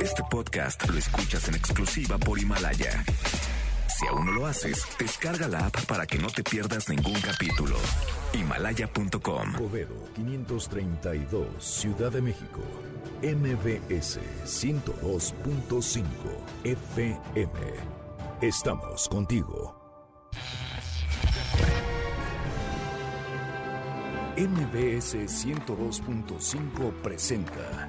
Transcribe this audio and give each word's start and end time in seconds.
Este 0.00 0.22
podcast 0.30 0.88
lo 0.88 0.98
escuchas 0.98 1.48
en 1.48 1.54
exclusiva 1.54 2.18
por 2.18 2.38
Himalaya. 2.38 3.04
Si 3.88 4.06
aún 4.06 4.26
no 4.26 4.32
lo 4.32 4.46
haces, 4.46 4.86
descarga 4.98 5.48
la 5.48 5.66
app 5.66 5.84
para 5.86 6.06
que 6.06 6.18
no 6.18 6.28
te 6.28 6.42
pierdas 6.42 6.88
ningún 6.88 7.20
capítulo. 7.20 7.76
Himalaya.com. 8.32 9.52
Povero 9.54 9.94
532, 10.14 11.46
Ciudad 11.64 12.10
de 12.10 12.22
México. 12.22 12.60
MBS 13.22 14.18
102.5 14.44 16.04
FM. 16.64 17.50
Estamos 18.40 19.08
contigo. 19.08 19.78
MBS 24.36 25.14
102.5 25.14 26.92
presenta 27.02 27.88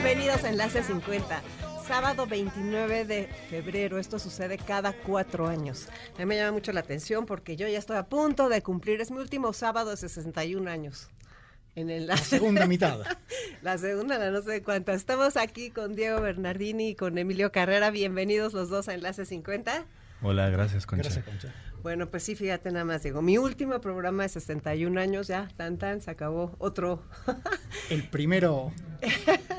Bienvenidos 0.00 0.44
a 0.44 0.50
Enlace 0.50 0.84
50. 0.84 1.42
Sábado 1.84 2.24
29 2.28 3.04
de 3.04 3.26
febrero, 3.50 3.98
esto 3.98 4.20
sucede 4.20 4.56
cada 4.56 4.92
cuatro 4.92 5.48
años. 5.48 5.88
A 6.14 6.20
mí 6.20 6.26
me 6.26 6.36
llama 6.36 6.52
mucho 6.52 6.72
la 6.72 6.78
atención 6.80 7.26
porque 7.26 7.56
yo 7.56 7.66
ya 7.66 7.80
estoy 7.80 7.96
a 7.96 8.04
punto 8.04 8.48
de 8.48 8.62
cumplir, 8.62 9.00
es 9.00 9.10
mi 9.10 9.18
último 9.18 9.52
sábado 9.52 9.90
de 9.90 9.96
61 9.96 10.70
años. 10.70 11.08
En 11.74 11.90
el, 11.90 12.06
La 12.06 12.16
segunda 12.16 12.64
mitad. 12.68 13.00
la 13.60 13.76
segunda, 13.76 14.18
la 14.18 14.30
no 14.30 14.40
sé 14.42 14.62
cuántas. 14.62 14.96
Estamos 14.96 15.36
aquí 15.36 15.70
con 15.70 15.96
Diego 15.96 16.20
Bernardini 16.20 16.90
y 16.90 16.94
con 16.94 17.18
Emilio 17.18 17.50
Carrera. 17.50 17.90
Bienvenidos 17.90 18.52
los 18.52 18.68
dos 18.68 18.86
a 18.88 18.94
Enlace 18.94 19.24
50. 19.24 19.84
Hola, 20.22 20.48
gracias, 20.48 20.86
Concha. 20.86 21.02
Gracias, 21.10 21.24
Concha. 21.24 21.52
Bueno, 21.88 22.10
pues 22.10 22.22
sí, 22.22 22.34
fíjate 22.34 22.70
nada 22.70 22.84
más, 22.84 23.02
Diego. 23.02 23.22
Mi 23.22 23.38
último 23.38 23.80
programa 23.80 24.24
de 24.24 24.28
61 24.28 25.00
años, 25.00 25.26
ya, 25.26 25.48
tan 25.56 25.78
tan, 25.78 26.02
se 26.02 26.10
acabó 26.10 26.54
otro. 26.58 27.02
El 27.88 28.06
primero 28.10 28.72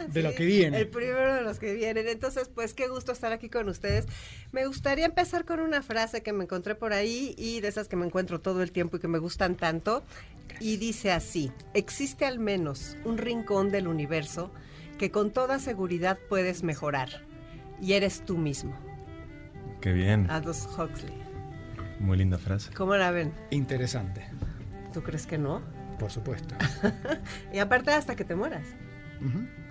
de 0.10 0.22
lo 0.22 0.30
Sí, 0.30 0.36
que 0.36 0.46
viene. 0.46 0.78
El 0.78 0.90
primero 0.90 1.34
de 1.34 1.42
los 1.42 1.58
que 1.58 1.74
vienen. 1.74 2.08
Entonces, 2.08 2.48
pues 2.48 2.76
qué 2.76 2.88
gusto 2.88 3.14
estar 3.14 3.32
aquí 3.32 3.50
con 3.50 3.68
ustedes. 3.68 4.06
Me 4.52 4.68
gustaría 4.68 5.08
empezar 5.08 5.44
con 5.44 5.60
una 5.60 5.82
frase 5.82 6.22
que 6.22 6.32
me 6.32 6.44
encontré 6.44 6.76
por 6.76 6.94
ahí 6.94 7.34
y 7.36 7.62
de 7.62 7.68
esas 7.68 7.88
que 7.88 7.96
me 7.96 8.06
encuentro 8.06 8.40
todo 8.40 8.62
el 8.62 8.72
tiempo 8.72 8.98
y 8.98 9.00
que 9.00 9.08
me 9.08 9.18
gustan 9.18 9.56
tanto. 9.56 10.04
Y 10.60 10.78
dice 10.78 11.12
así, 11.12 11.52
existe 11.74 12.28
al 12.28 12.38
menos 12.38 12.96
un 13.06 13.18
rincón 13.18 13.72
del 13.72 13.88
universo 13.88 14.52
que 15.00 15.10
con 15.10 15.32
toda 15.32 15.58
seguridad 15.58 16.20
puedes 16.30 16.62
mejorar. 16.62 17.24
Y 17.82 17.94
eres 17.94 18.24
tú 18.24 18.38
mismo. 18.38 18.78
Qué 19.82 19.94
bien, 19.94 20.30
Aldous 20.30 20.68
Huxley. 20.78 21.19
Muy 22.00 22.18
linda 22.18 22.38
frase. 22.38 22.72
¿Cómo 22.74 22.96
la 22.96 23.12
ven? 23.12 23.34
Interesante, 23.52 24.26
¿Tú 24.94 25.04
crees 25.04 25.28
que 25.28 25.38
no? 25.38 25.62
por 26.00 26.10
supuesto. 26.12 26.56
Y 27.54 27.60
aparte 27.60 27.92
hasta 27.92 28.16
que 28.16 28.24
te 28.24 28.34
mueras. 28.36 28.66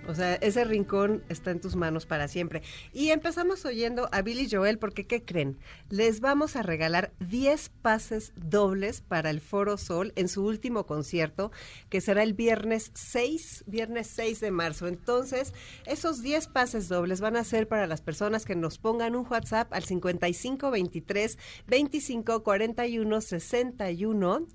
O 0.09 0.15
sea, 0.15 0.37
ese 0.37 0.65
rincón 0.65 1.23
está 1.29 1.51
en 1.51 1.61
tus 1.61 1.77
manos 1.77 2.07
para 2.07 2.29
siempre. 2.29 2.63
Y 2.95 3.11
empezamos 3.11 3.67
oyendo 3.67 4.09
a 4.11 4.23
Billy 4.23 4.49
Joel 4.51 4.79
porque, 4.79 5.07
¿qué 5.07 5.23
creen? 5.23 5.59
Les 5.91 6.21
vamos 6.21 6.57
a 6.57 6.63
regalar 6.63 7.13
10 7.21 7.69
pases 7.83 8.33
dobles 8.35 9.03
para 9.03 9.29
el 9.29 9.43
Foro 9.43 9.77
Sol 9.77 10.15
en 10.17 10.29
su 10.29 10.47
último 10.47 10.87
concierto, 10.87 11.53
que 11.91 12.01
será 12.01 12.23
el 12.23 12.33
viernes 12.33 12.91
6, 12.95 13.65
viernes 13.67 14.07
6 14.07 14.41
de 14.41 14.51
marzo. 14.51 14.87
Entonces, 14.87 15.53
esos 15.85 16.23
10 16.23 16.49
pases 16.49 16.89
dobles 16.89 17.21
van 17.21 17.37
a 17.37 17.45
ser 17.45 17.69
para 17.69 17.87
las 17.87 18.01
personas 18.01 18.47
que 18.47 18.57
nos 18.57 18.79
pongan 18.79 19.15
un 19.15 19.27
WhatsApp 19.29 19.71
al 19.75 19.85
5523 19.85 21.39
25 21.67 22.43
41 22.43 23.21
61 23.21 24.47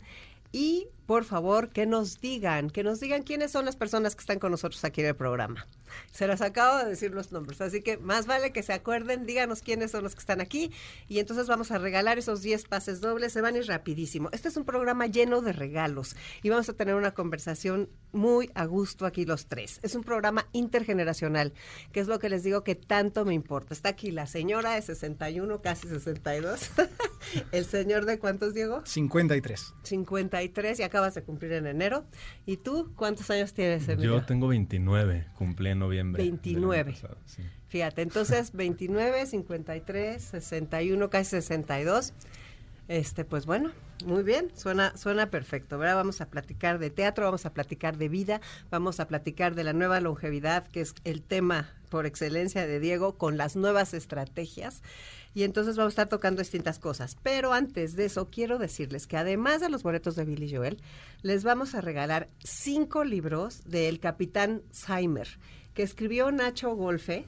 y 0.51 0.87
por 1.05 1.25
favor 1.25 1.69
que 1.69 1.85
nos 1.85 2.19
digan, 2.21 2.69
que 2.69 2.83
nos 2.83 2.99
digan 2.99 3.23
quiénes 3.23 3.51
son 3.51 3.65
las 3.65 3.75
personas 3.75 4.15
que 4.15 4.21
están 4.21 4.39
con 4.39 4.51
nosotros 4.51 4.83
aquí 4.83 5.01
en 5.01 5.07
el 5.07 5.15
programa. 5.15 5.67
Se 6.11 6.27
las 6.27 6.41
acabo 6.41 6.77
de 6.79 6.89
decir 6.89 7.11
los 7.11 7.31
nombres, 7.31 7.61
así 7.61 7.81
que 7.81 7.97
más 7.97 8.25
vale 8.25 8.51
que 8.51 8.63
se 8.63 8.73
acuerden, 8.73 9.25
díganos 9.25 9.61
quiénes 9.61 9.91
son 9.91 10.03
los 10.03 10.15
que 10.15 10.19
están 10.19 10.41
aquí 10.41 10.71
y 11.07 11.19
entonces 11.19 11.47
vamos 11.47 11.71
a 11.71 11.77
regalar 11.77 12.17
esos 12.17 12.41
10 12.41 12.65
pases 12.65 13.01
dobles, 13.01 13.33
se 13.33 13.41
van 13.41 13.55
a 13.55 13.59
ir 13.59 13.67
rapidísimo. 13.67 14.29
Este 14.31 14.47
es 14.47 14.57
un 14.57 14.65
programa 14.65 15.07
lleno 15.07 15.41
de 15.41 15.53
regalos 15.53 16.15
y 16.41 16.49
vamos 16.49 16.69
a 16.69 16.73
tener 16.73 16.95
una 16.95 17.13
conversación 17.13 17.89
muy 18.11 18.49
a 18.53 18.65
gusto 18.65 19.05
aquí 19.05 19.25
los 19.25 19.47
tres. 19.47 19.79
Es 19.83 19.95
un 19.95 20.03
programa 20.03 20.47
intergeneracional, 20.53 21.53
que 21.91 21.99
es 21.99 22.07
lo 22.07 22.19
que 22.19 22.29
les 22.29 22.43
digo 22.43 22.63
que 22.63 22.75
tanto 22.75 23.25
me 23.25 23.33
importa. 23.33 23.73
Está 23.73 23.89
aquí 23.89 24.11
la 24.11 24.27
señora 24.27 24.75
de 24.75 24.81
61, 24.81 25.61
casi 25.61 25.87
62, 25.87 26.71
el 27.51 27.65
señor 27.65 28.05
de 28.05 28.19
cuántos, 28.19 28.53
Diego? 28.53 28.81
53. 28.85 29.73
53 29.83 30.79
y 30.79 30.83
acabas 30.93 31.15
de 31.15 31.23
cumplir 31.23 31.53
en 31.53 31.65
enero. 31.65 32.05
¿Y 32.45 32.57
tú 32.57 32.93
cuántos 32.95 33.27
años 33.31 33.51
tienes, 33.51 33.89
Emilio? 33.89 34.19
Yo 34.19 34.25
tengo 34.27 34.47
29, 34.47 35.25
cumplí 35.35 35.71
en 35.71 35.79
noviembre. 35.79 36.21
del 36.21 36.33
año 36.33 36.41
29. 36.43 36.91
pasado, 36.91 37.17
sí. 37.25 37.41
Fíjate, 37.67 38.03
entonces 38.03 38.51
29, 38.51 39.25
53, 39.25 40.21
61, 40.21 41.09
casi 41.09 41.31
62. 41.31 42.13
Este, 42.87 43.25
pues 43.25 43.47
bueno, 43.47 43.71
muy 44.05 44.21
bien, 44.21 44.51
suena, 44.53 44.95
suena 44.95 45.31
perfecto. 45.31 45.77
Ahora 45.77 45.95
vamos 45.95 46.21
a 46.21 46.27
platicar 46.29 46.77
de 46.77 46.91
teatro, 46.91 47.25
vamos 47.25 47.47
a 47.47 47.53
platicar 47.53 47.97
de 47.97 48.09
vida, 48.09 48.39
vamos 48.69 48.99
a 48.99 49.07
platicar 49.07 49.55
de 49.55 49.63
la 49.63 49.73
nueva 49.73 49.99
longevidad, 49.99 50.67
que 50.67 50.81
es 50.81 50.93
el 51.05 51.23
tema 51.23 51.71
por 51.89 52.05
excelencia 52.05 52.67
de 52.67 52.79
Diego, 52.79 53.17
con 53.17 53.37
las 53.37 53.55
nuevas 53.55 53.95
estrategias. 53.95 54.83
Y 55.33 55.43
entonces 55.43 55.75
vamos 55.75 55.91
a 55.91 55.95
estar 55.95 56.09
tocando 56.09 56.41
distintas 56.41 56.79
cosas. 56.79 57.17
Pero 57.23 57.53
antes 57.53 57.95
de 57.95 58.05
eso, 58.05 58.29
quiero 58.29 58.59
decirles 58.59 59.07
que 59.07 59.17
además 59.17 59.61
de 59.61 59.69
los 59.69 59.83
boletos 59.83 60.15
de 60.15 60.25
Billy 60.25 60.53
Joel, 60.53 60.81
les 61.21 61.43
vamos 61.43 61.73
a 61.75 61.81
regalar 61.81 62.29
cinco 62.43 63.03
libros 63.03 63.63
del 63.65 63.99
capitán 63.99 64.61
Seimer, 64.71 65.27
que 65.73 65.83
escribió 65.83 66.31
Nacho 66.31 66.75
Golfe, 66.75 67.25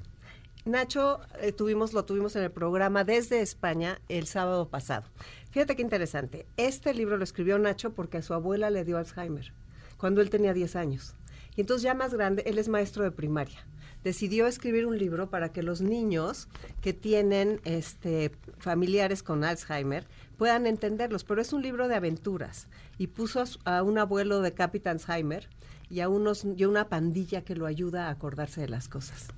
Nacho 0.65 1.19
eh, 1.41 1.51
tuvimos, 1.51 1.93
lo 1.93 2.05
tuvimos 2.05 2.35
en 2.35 2.43
el 2.43 2.51
programa 2.51 3.03
desde 3.03 3.41
España 3.41 4.01
el 4.09 4.25
sábado 4.25 4.67
pasado. 4.67 5.05
Fíjate 5.51 5.75
qué 5.75 5.83
interesante. 5.83 6.47
Este 6.57 6.93
libro 6.93 7.17
lo 7.17 7.23
escribió 7.23 7.59
Nacho 7.59 7.93
porque 7.93 8.17
a 8.17 8.21
su 8.23 8.33
abuela 8.33 8.71
le 8.71 8.83
dio 8.83 8.97
Alzheimer 8.97 9.53
cuando 9.97 10.21
él 10.21 10.29
tenía 10.29 10.53
10 10.53 10.75
años. 10.75 11.15
Y 11.55 11.61
entonces 11.61 11.83
ya 11.83 11.93
más 11.93 12.13
grande, 12.13 12.43
él 12.47 12.57
es 12.57 12.67
maestro 12.67 13.03
de 13.03 13.11
primaria. 13.11 13.65
Decidió 14.05 14.45
escribir 14.45 14.85
un 14.85 14.99
libro 14.99 15.31
para 15.31 15.51
que 15.51 15.63
los 15.63 15.81
niños 15.81 16.47
que 16.83 16.93
tienen 16.93 17.59
este, 17.65 18.29
familiares 18.59 19.23
con 19.23 19.43
Alzheimer 19.43 20.05
puedan 20.37 20.67
entenderlos, 20.67 21.23
pero 21.23 21.41
es 21.41 21.53
un 21.53 21.63
libro 21.63 21.87
de 21.87 21.95
aventuras. 21.95 22.67
Y 22.99 23.07
puso 23.07 23.43
a, 23.63 23.81
un 23.81 23.97
abuelo 23.97 24.41
de 24.41 24.53
Capitán 24.53 24.97
Alzheimer 24.97 25.49
y 25.89 26.01
a, 26.01 26.09
unos, 26.09 26.45
y 26.45 26.61
a 26.61 26.69
una 26.69 26.87
pandilla 26.87 27.43
que 27.43 27.55
lo 27.55 27.65
ayuda 27.65 28.05
a 28.05 28.11
acordarse 28.11 28.61
de 28.61 28.69
las 28.69 28.87
cosas. 28.89 29.29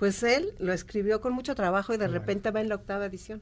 Pues 0.00 0.24
él 0.24 0.52
lo 0.58 0.72
escribió 0.72 1.20
con 1.20 1.32
mucho 1.32 1.54
trabajo 1.54 1.94
y 1.94 1.96
de 1.96 2.08
repente 2.08 2.50
va 2.50 2.60
en 2.60 2.70
la 2.70 2.74
octava 2.74 3.06
edición. 3.06 3.40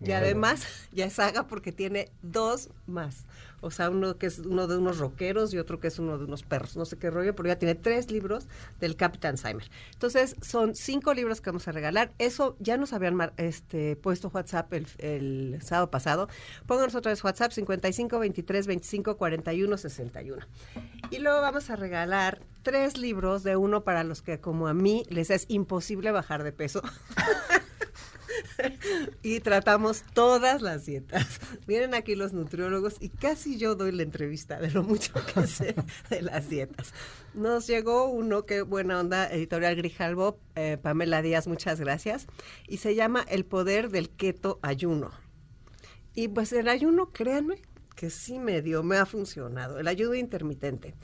Y 0.00 0.12
además 0.12 0.66
ya 0.92 1.06
es 1.06 1.14
saga 1.14 1.46
porque 1.46 1.72
tiene 1.72 2.10
dos 2.22 2.70
más. 2.86 3.24
O 3.62 3.70
sea, 3.70 3.88
uno 3.88 4.18
que 4.18 4.26
es 4.26 4.40
uno 4.40 4.66
de 4.66 4.76
unos 4.76 4.98
rockeros 4.98 5.52
y 5.54 5.58
otro 5.58 5.80
que 5.80 5.88
es 5.88 5.98
uno 5.98 6.18
de 6.18 6.26
unos 6.26 6.42
perros. 6.42 6.76
No 6.76 6.84
sé 6.84 6.98
qué 6.98 7.10
rollo, 7.10 7.34
pero 7.34 7.48
ya 7.48 7.58
tiene 7.58 7.74
tres 7.74 8.10
libros 8.10 8.46
del 8.80 8.96
Capitán 8.96 9.38
Seimer. 9.38 9.68
Entonces, 9.94 10.36
son 10.42 10.74
cinco 10.74 11.14
libros 11.14 11.40
que 11.40 11.48
vamos 11.50 11.66
a 11.66 11.72
regalar. 11.72 12.12
Eso 12.18 12.54
ya 12.60 12.76
nos 12.76 12.92
habían 12.92 13.14
mar- 13.14 13.32
este, 13.38 13.96
puesto 13.96 14.28
WhatsApp 14.28 14.72
el, 14.74 14.86
el 14.98 15.58
sábado 15.62 15.90
pasado. 15.90 16.28
Pónganos 16.66 16.94
otra 16.94 17.10
vez 17.10 17.24
WhatsApp 17.24 17.50
55 17.52 18.18
23 18.18 18.66
25 18.66 19.16
41 19.16 19.76
61. 19.78 20.46
Y 21.10 21.18
luego 21.18 21.40
vamos 21.40 21.70
a 21.70 21.76
regalar 21.76 22.42
tres 22.62 22.98
libros 22.98 23.42
de 23.42 23.56
uno 23.56 23.84
para 23.84 24.04
los 24.04 24.20
que, 24.20 24.38
como 24.38 24.68
a 24.68 24.74
mí, 24.74 25.04
les 25.08 25.30
es 25.30 25.46
imposible 25.48 26.10
bajar 26.12 26.44
de 26.44 26.52
peso. 26.52 26.82
y 29.22 29.40
tratamos 29.40 30.02
todas 30.14 30.62
las 30.62 30.86
dietas. 30.86 31.40
Vienen 31.66 31.94
aquí 31.94 32.14
los 32.14 32.32
nutriólogos 32.32 32.96
y 33.00 33.08
casi 33.08 33.58
yo 33.58 33.74
doy 33.74 33.92
la 33.92 34.02
entrevista 34.02 34.58
de 34.58 34.70
lo 34.70 34.82
mucho 34.82 35.12
que 35.34 35.46
sé 35.46 35.74
de 36.10 36.22
las 36.22 36.48
dietas. 36.48 36.92
Nos 37.34 37.66
llegó 37.66 38.08
uno, 38.08 38.46
que 38.46 38.62
buena 38.62 39.00
onda, 39.00 39.28
editorial 39.30 39.76
Grijalbo, 39.76 40.38
eh, 40.54 40.78
Pamela 40.80 41.22
Díaz, 41.22 41.46
muchas 41.46 41.80
gracias, 41.80 42.26
y 42.66 42.78
se 42.78 42.94
llama 42.94 43.24
El 43.28 43.44
poder 43.44 43.90
del 43.90 44.10
keto 44.10 44.58
ayuno. 44.62 45.10
Y 46.14 46.28
pues 46.28 46.52
el 46.52 46.68
ayuno, 46.68 47.12
créanme, 47.12 47.60
que 47.94 48.10
sí 48.10 48.38
me 48.38 48.62
dio, 48.62 48.82
me 48.82 48.96
ha 48.96 49.06
funcionado, 49.06 49.78
el 49.78 49.88
ayuno 49.88 50.14
intermitente. 50.14 50.94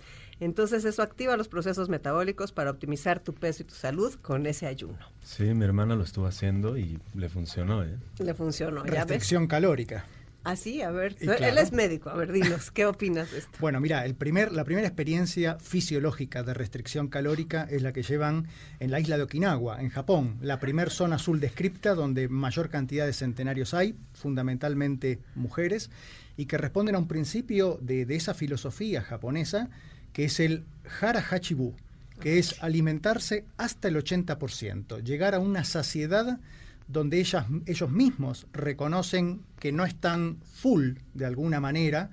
Entonces 0.44 0.84
eso 0.84 1.02
activa 1.02 1.36
los 1.36 1.46
procesos 1.46 1.88
metabólicos 1.88 2.50
para 2.50 2.70
optimizar 2.70 3.20
tu 3.20 3.32
peso 3.32 3.62
y 3.62 3.66
tu 3.66 3.74
salud 3.74 4.12
con 4.22 4.46
ese 4.46 4.66
ayuno. 4.66 4.98
Sí, 5.22 5.44
mi 5.54 5.64
hermana 5.64 5.94
lo 5.94 6.02
estuvo 6.02 6.26
haciendo 6.26 6.76
y 6.76 6.98
le 7.14 7.28
funcionó, 7.28 7.84
¿eh? 7.84 7.96
Le 8.18 8.34
funcionó, 8.34 8.84
¿ya 8.84 8.92
Restricción 8.92 9.46
calórica. 9.46 10.04
Ah, 10.42 10.56
sí, 10.56 10.82
a 10.82 10.90
ver, 10.90 11.16
él 11.20 11.58
es 11.58 11.70
médico, 11.70 12.10
a 12.10 12.14
ver, 12.14 12.32
dinos, 12.32 12.72
¿qué 12.72 12.84
opinas 12.86 13.30
de 13.30 13.38
esto? 13.38 13.52
Bueno, 13.60 13.78
mira, 13.78 14.04
el 14.04 14.16
primer, 14.16 14.50
la 14.50 14.64
primera 14.64 14.88
experiencia 14.88 15.56
fisiológica 15.60 16.42
de 16.42 16.52
restricción 16.52 17.06
calórica 17.06 17.68
es 17.70 17.82
la 17.82 17.92
que 17.92 18.02
llevan 18.02 18.48
en 18.80 18.90
la 18.90 18.98
isla 18.98 19.16
de 19.18 19.22
Okinawa, 19.22 19.80
en 19.80 19.90
Japón, 19.90 20.38
la 20.40 20.58
primer 20.58 20.90
zona 20.90 21.14
azul 21.14 21.38
descripta 21.38 21.94
donde 21.94 22.28
mayor 22.28 22.70
cantidad 22.70 23.06
de 23.06 23.12
centenarios 23.12 23.72
hay, 23.74 23.94
fundamentalmente 24.14 25.20
mujeres, 25.36 25.90
y 26.36 26.46
que 26.46 26.58
responden 26.58 26.96
a 26.96 26.98
un 26.98 27.06
principio 27.06 27.78
de, 27.80 28.04
de 28.04 28.16
esa 28.16 28.34
filosofía 28.34 29.02
japonesa 29.02 29.70
que 30.12 30.24
es 30.24 30.40
el 30.40 30.64
hara 31.00 31.24
hachibu, 31.30 31.74
que 32.20 32.38
es 32.38 32.62
alimentarse 32.62 33.44
hasta 33.56 33.88
el 33.88 33.96
80%, 33.96 35.02
llegar 35.02 35.34
a 35.34 35.38
una 35.38 35.64
saciedad 35.64 36.38
donde 36.86 37.20
ellas, 37.20 37.46
ellos 37.66 37.90
mismos 37.90 38.46
reconocen 38.52 39.42
que 39.58 39.72
no 39.72 39.84
están 39.84 40.38
full 40.54 40.94
de 41.14 41.26
alguna 41.26 41.60
manera 41.60 42.10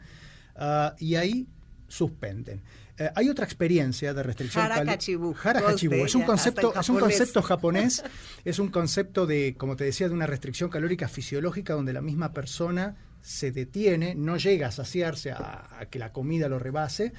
ah, 0.55 0.95
y 0.99 1.15
ahí 1.15 1.47
suspenden. 1.87 2.61
Eh, 2.97 3.09
hay 3.15 3.29
otra 3.29 3.45
experiencia 3.45 4.13
de 4.13 4.23
restricción 4.23 4.63
Harakachibu. 4.63 5.35
Harakachibu. 5.41 5.95
Es 5.95 6.15
un 6.15 6.23
concepto, 6.23 6.73
es 6.77 6.89
un 6.89 6.99
concepto 6.99 7.41
japonés, 7.41 8.03
es 8.45 8.59
un 8.59 8.69
concepto 8.69 9.25
de, 9.25 9.55
como 9.57 9.75
te 9.75 9.85
decía, 9.85 10.07
de 10.07 10.13
una 10.13 10.27
restricción 10.27 10.69
calórica 10.69 11.07
fisiológica 11.07 11.73
donde 11.73 11.93
la 11.93 12.01
misma 12.01 12.33
persona 12.33 12.95
se 13.21 13.51
detiene, 13.51 14.15
no 14.15 14.37
llega 14.37 14.67
a 14.67 14.71
saciarse, 14.71 15.31
a, 15.31 15.87
que 15.89 15.99
la 15.99 16.11
comida 16.11 16.47
lo 16.47 16.59
rebase. 16.59 17.13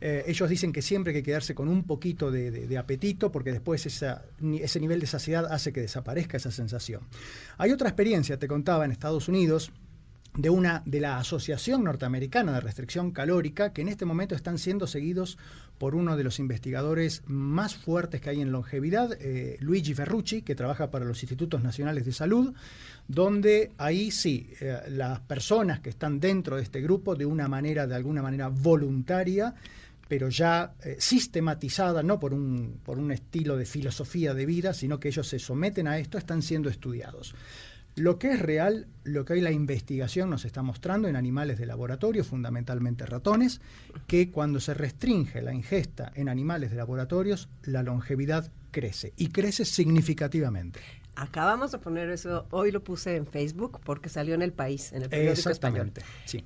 Eh, 0.00 0.24
ellos 0.26 0.48
dicen 0.48 0.72
que 0.72 0.82
siempre 0.82 1.12
hay 1.12 1.20
que 1.20 1.24
quedarse 1.24 1.54
con 1.54 1.68
un 1.68 1.84
poquito 1.84 2.30
de, 2.30 2.78
apetito 2.78 3.32
porque 3.32 3.52
después 3.52 3.84
ese 3.86 4.80
nivel 4.80 5.00
de 5.00 5.06
saciedad 5.06 5.46
hace 5.50 5.72
que 5.72 5.80
desaparezca 5.80 6.36
esa 6.36 6.50
sensación. 6.50 7.02
Hay 7.56 7.72
otra 7.72 7.88
experiencia, 7.88 8.38
te 8.38 8.48
contaba, 8.48 8.84
en 8.84 8.92
Estados 8.92 9.28
Unidos, 9.28 9.72
de 10.38 10.50
una 10.50 10.82
de 10.86 11.00
la 11.00 11.18
Asociación 11.18 11.82
Norteamericana 11.82 12.52
de 12.52 12.60
Restricción 12.60 13.10
Calórica, 13.10 13.72
que 13.72 13.82
en 13.82 13.88
este 13.88 14.04
momento 14.04 14.34
están 14.34 14.58
siendo 14.58 14.86
seguidos 14.86 15.38
por 15.78 15.94
uno 15.94 16.16
de 16.16 16.24
los 16.24 16.38
investigadores 16.38 17.22
más 17.26 17.76
fuertes 17.76 18.20
que 18.20 18.30
hay 18.30 18.40
en 18.40 18.52
longevidad, 18.52 19.12
eh, 19.20 19.56
Luigi 19.60 19.94
Ferrucci, 19.94 20.42
que 20.42 20.54
trabaja 20.54 20.90
para 20.90 21.04
los 21.04 21.22
Institutos 21.22 21.62
Nacionales 21.62 22.04
de 22.04 22.12
Salud, 22.12 22.52
donde 23.06 23.72
ahí 23.78 24.10
sí, 24.10 24.50
eh, 24.60 24.80
las 24.88 25.20
personas 25.20 25.80
que 25.80 25.90
están 25.90 26.20
dentro 26.20 26.56
de 26.56 26.62
este 26.62 26.80
grupo, 26.80 27.14
de 27.14 27.24
una 27.26 27.48
manera, 27.48 27.86
de 27.86 27.94
alguna 27.94 28.22
manera 28.22 28.48
voluntaria, 28.48 29.54
pero 30.08 30.30
ya 30.30 30.72
eh, 30.82 30.96
sistematizada, 30.98 32.02
no 32.02 32.18
por 32.18 32.32
un, 32.32 32.80
por 32.82 32.98
un 32.98 33.12
estilo 33.12 33.56
de 33.56 33.66
filosofía 33.66 34.34
de 34.34 34.46
vida, 34.46 34.72
sino 34.72 34.98
que 34.98 35.08
ellos 35.08 35.28
se 35.28 35.38
someten 35.38 35.86
a 35.86 35.98
esto, 35.98 36.18
están 36.18 36.42
siendo 36.42 36.70
estudiados. 36.70 37.34
Lo 37.98 38.16
que 38.16 38.30
es 38.30 38.38
real, 38.40 38.86
lo 39.02 39.24
que 39.24 39.32
hoy 39.32 39.40
la 39.40 39.50
investigación 39.50 40.30
nos 40.30 40.44
está 40.44 40.62
mostrando 40.62 41.08
en 41.08 41.16
animales 41.16 41.58
de 41.58 41.66
laboratorio, 41.66 42.22
fundamentalmente 42.22 43.04
ratones, 43.04 43.60
que 44.06 44.30
cuando 44.30 44.60
se 44.60 44.72
restringe 44.72 45.42
la 45.42 45.52
ingesta 45.52 46.12
en 46.14 46.28
animales 46.28 46.70
de 46.70 46.76
laboratorios, 46.76 47.48
la 47.64 47.82
longevidad 47.82 48.52
crece 48.70 49.14
y 49.16 49.30
crece 49.30 49.64
significativamente. 49.64 50.78
Acabamos 51.18 51.72
de 51.72 51.78
poner 51.78 52.10
eso, 52.10 52.46
hoy 52.52 52.70
lo 52.70 52.84
puse 52.84 53.16
en 53.16 53.26
Facebook 53.26 53.80
porque 53.82 54.08
salió 54.08 54.34
en 54.34 54.42
el 54.42 54.52
país, 54.52 54.92
en 54.92 55.02
el 55.02 55.08
periódico 55.08 55.50
español. 55.50 55.92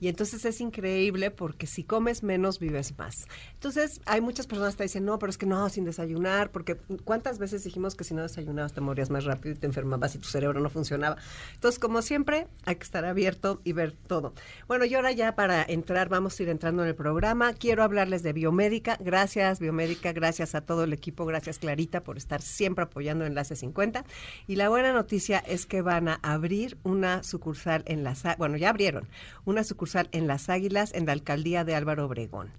Y 0.00 0.08
entonces 0.08 0.46
es 0.46 0.62
increíble 0.62 1.30
porque 1.30 1.66
si 1.66 1.84
comes 1.84 2.22
menos, 2.22 2.58
vives 2.58 2.96
más. 2.96 3.26
Entonces 3.52 4.00
hay 4.06 4.22
muchas 4.22 4.46
personas 4.46 4.74
que 4.74 4.78
te 4.78 4.84
dicen, 4.84 5.04
no, 5.04 5.18
pero 5.18 5.28
es 5.28 5.36
que 5.36 5.44
no, 5.44 5.68
sin 5.68 5.84
desayunar, 5.84 6.50
porque 6.50 6.76
¿cuántas 7.04 7.38
veces 7.38 7.64
dijimos 7.64 7.94
que 7.94 8.04
si 8.04 8.14
no 8.14 8.22
desayunabas 8.22 8.72
te 8.72 8.80
morías 8.80 9.10
más 9.10 9.24
rápido 9.24 9.54
y 9.54 9.58
te 9.58 9.66
enfermabas 9.66 10.14
y 10.14 10.18
tu 10.18 10.28
cerebro 10.28 10.58
no 10.58 10.70
funcionaba? 10.70 11.18
Entonces, 11.52 11.78
como 11.78 12.00
siempre, 12.00 12.46
hay 12.64 12.76
que 12.76 12.84
estar 12.84 13.04
abierto 13.04 13.60
y 13.64 13.74
ver 13.74 13.92
todo. 13.92 14.32
Bueno, 14.68 14.86
y 14.86 14.94
ahora 14.94 15.12
ya 15.12 15.34
para 15.34 15.62
entrar, 15.62 16.08
vamos 16.08 16.40
a 16.40 16.42
ir 16.42 16.48
entrando 16.48 16.82
en 16.82 16.88
el 16.88 16.94
programa. 16.94 17.52
Quiero 17.52 17.82
hablarles 17.82 18.22
de 18.22 18.32
Biomédica. 18.32 18.96
Gracias, 19.00 19.60
Biomédica, 19.60 20.12
gracias 20.12 20.54
a 20.54 20.62
todo 20.62 20.84
el 20.84 20.94
equipo, 20.94 21.26
gracias 21.26 21.58
Clarita 21.58 22.02
por 22.02 22.16
estar 22.16 22.40
siempre 22.40 22.84
apoyando 22.84 23.26
Enlace 23.26 23.54
50. 23.54 24.04
Y 24.46 24.56
la 24.56 24.61
buena 24.68 24.92
noticia 24.92 25.38
es 25.38 25.66
que 25.66 25.82
van 25.82 26.08
a 26.08 26.18
abrir 26.22 26.78
una 26.82 27.22
sucursal 27.22 27.82
en 27.86 28.04
las, 28.04 28.22
bueno, 28.38 28.56
ya 28.56 28.70
abrieron 28.70 29.08
una 29.44 29.64
sucursal 29.64 30.08
en 30.12 30.26
Las 30.26 30.48
Águilas 30.48 30.92
en 30.94 31.06
la 31.06 31.12
alcaldía 31.12 31.64
de 31.64 31.74
Álvaro 31.74 32.06
Obregón. 32.06 32.50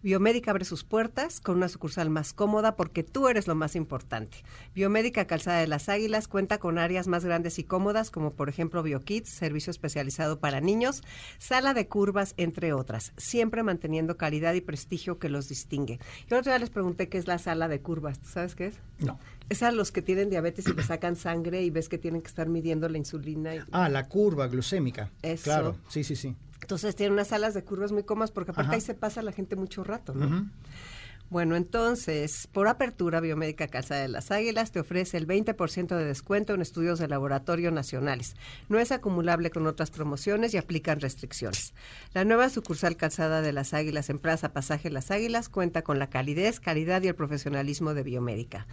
Biomédica 0.00 0.52
abre 0.52 0.64
sus 0.64 0.84
puertas 0.84 1.40
con 1.40 1.56
una 1.56 1.68
sucursal 1.68 2.08
más 2.08 2.32
cómoda 2.32 2.76
porque 2.76 3.02
tú 3.02 3.26
eres 3.26 3.48
lo 3.48 3.56
más 3.56 3.74
importante. 3.74 4.38
Biomédica 4.72 5.26
Calzada 5.26 5.58
de 5.58 5.66
las 5.66 5.88
Águilas 5.88 6.28
cuenta 6.28 6.58
con 6.58 6.78
áreas 6.78 7.08
más 7.08 7.24
grandes 7.24 7.58
y 7.58 7.64
cómodas 7.64 8.12
como 8.12 8.32
por 8.34 8.48
ejemplo 8.48 8.84
BioKids, 8.84 9.28
servicio 9.28 9.72
especializado 9.72 10.38
para 10.38 10.60
niños, 10.60 11.02
sala 11.38 11.74
de 11.74 11.88
curvas, 11.88 12.34
entre 12.36 12.72
otras, 12.72 13.12
siempre 13.16 13.64
manteniendo 13.64 14.16
calidad 14.16 14.54
y 14.54 14.60
prestigio 14.60 15.18
que 15.18 15.30
los 15.30 15.48
distingue. 15.48 15.98
Yo 16.28 16.38
otra 16.38 16.52
vez 16.52 16.60
les 16.60 16.70
pregunté 16.70 17.08
qué 17.08 17.18
es 17.18 17.26
la 17.26 17.38
sala 17.38 17.66
de 17.66 17.80
curvas. 17.80 18.20
sabes 18.24 18.54
qué 18.54 18.66
es? 18.66 18.76
No. 19.00 19.18
Es 19.48 19.64
a 19.64 19.72
los 19.72 19.90
que 19.90 20.02
tienen 20.02 20.30
diabetes 20.30 20.68
y 20.68 20.74
le 20.74 20.82
sacan 20.84 21.16
sangre 21.16 21.62
y 21.62 21.70
ves 21.70 21.88
que 21.88 21.98
tienen 21.98 22.22
que 22.22 22.28
estar 22.28 22.48
midiendo 22.48 22.88
la 22.88 22.98
insulina. 22.98 23.66
Ah, 23.72 23.88
la 23.88 24.06
curva 24.06 24.46
glucémica. 24.46 25.10
Eso. 25.22 25.44
Claro, 25.44 25.76
sí, 25.88 26.04
sí, 26.04 26.14
sí. 26.14 26.36
Entonces 26.68 26.94
tiene 26.94 27.14
unas 27.14 27.28
salas 27.28 27.54
de 27.54 27.64
curvas 27.64 27.92
muy 27.92 28.02
cómodas 28.02 28.30
porque 28.30 28.50
aparte 28.50 28.74
ahí 28.74 28.82
se 28.82 28.92
pasa 28.92 29.22
la 29.22 29.32
gente 29.32 29.56
mucho 29.56 29.84
rato, 29.84 30.12
¿no? 30.12 30.50
Bueno, 31.30 31.56
entonces, 31.56 32.48
por 32.50 32.68
apertura 32.68 33.20
Biomédica 33.20 33.68
Calzada 33.68 34.00
de 34.00 34.08
las 34.08 34.30
Águilas 34.30 34.72
te 34.72 34.80
ofrece 34.80 35.18
el 35.18 35.26
20% 35.26 35.94
de 35.94 36.04
descuento 36.06 36.54
en 36.54 36.62
estudios 36.62 36.98
de 36.98 37.06
laboratorio 37.06 37.70
nacionales. 37.70 38.34
No 38.70 38.78
es 38.78 38.92
acumulable 38.92 39.50
con 39.50 39.66
otras 39.66 39.90
promociones 39.90 40.54
y 40.54 40.56
aplican 40.56 41.00
restricciones. 41.00 41.74
La 42.14 42.24
nueva 42.24 42.48
sucursal 42.48 42.96
Calzada 42.96 43.42
de 43.42 43.52
las 43.52 43.74
Águilas 43.74 44.08
en 44.08 44.18
Plaza 44.18 44.54
Pasaje 44.54 44.88
Las 44.88 45.10
Águilas 45.10 45.50
cuenta 45.50 45.82
con 45.82 45.98
la 45.98 46.08
calidez, 46.08 46.60
calidad 46.60 47.02
y 47.02 47.08
el 47.08 47.14
profesionalismo 47.14 47.92
de 47.92 48.04
Biomédica. 48.04 48.66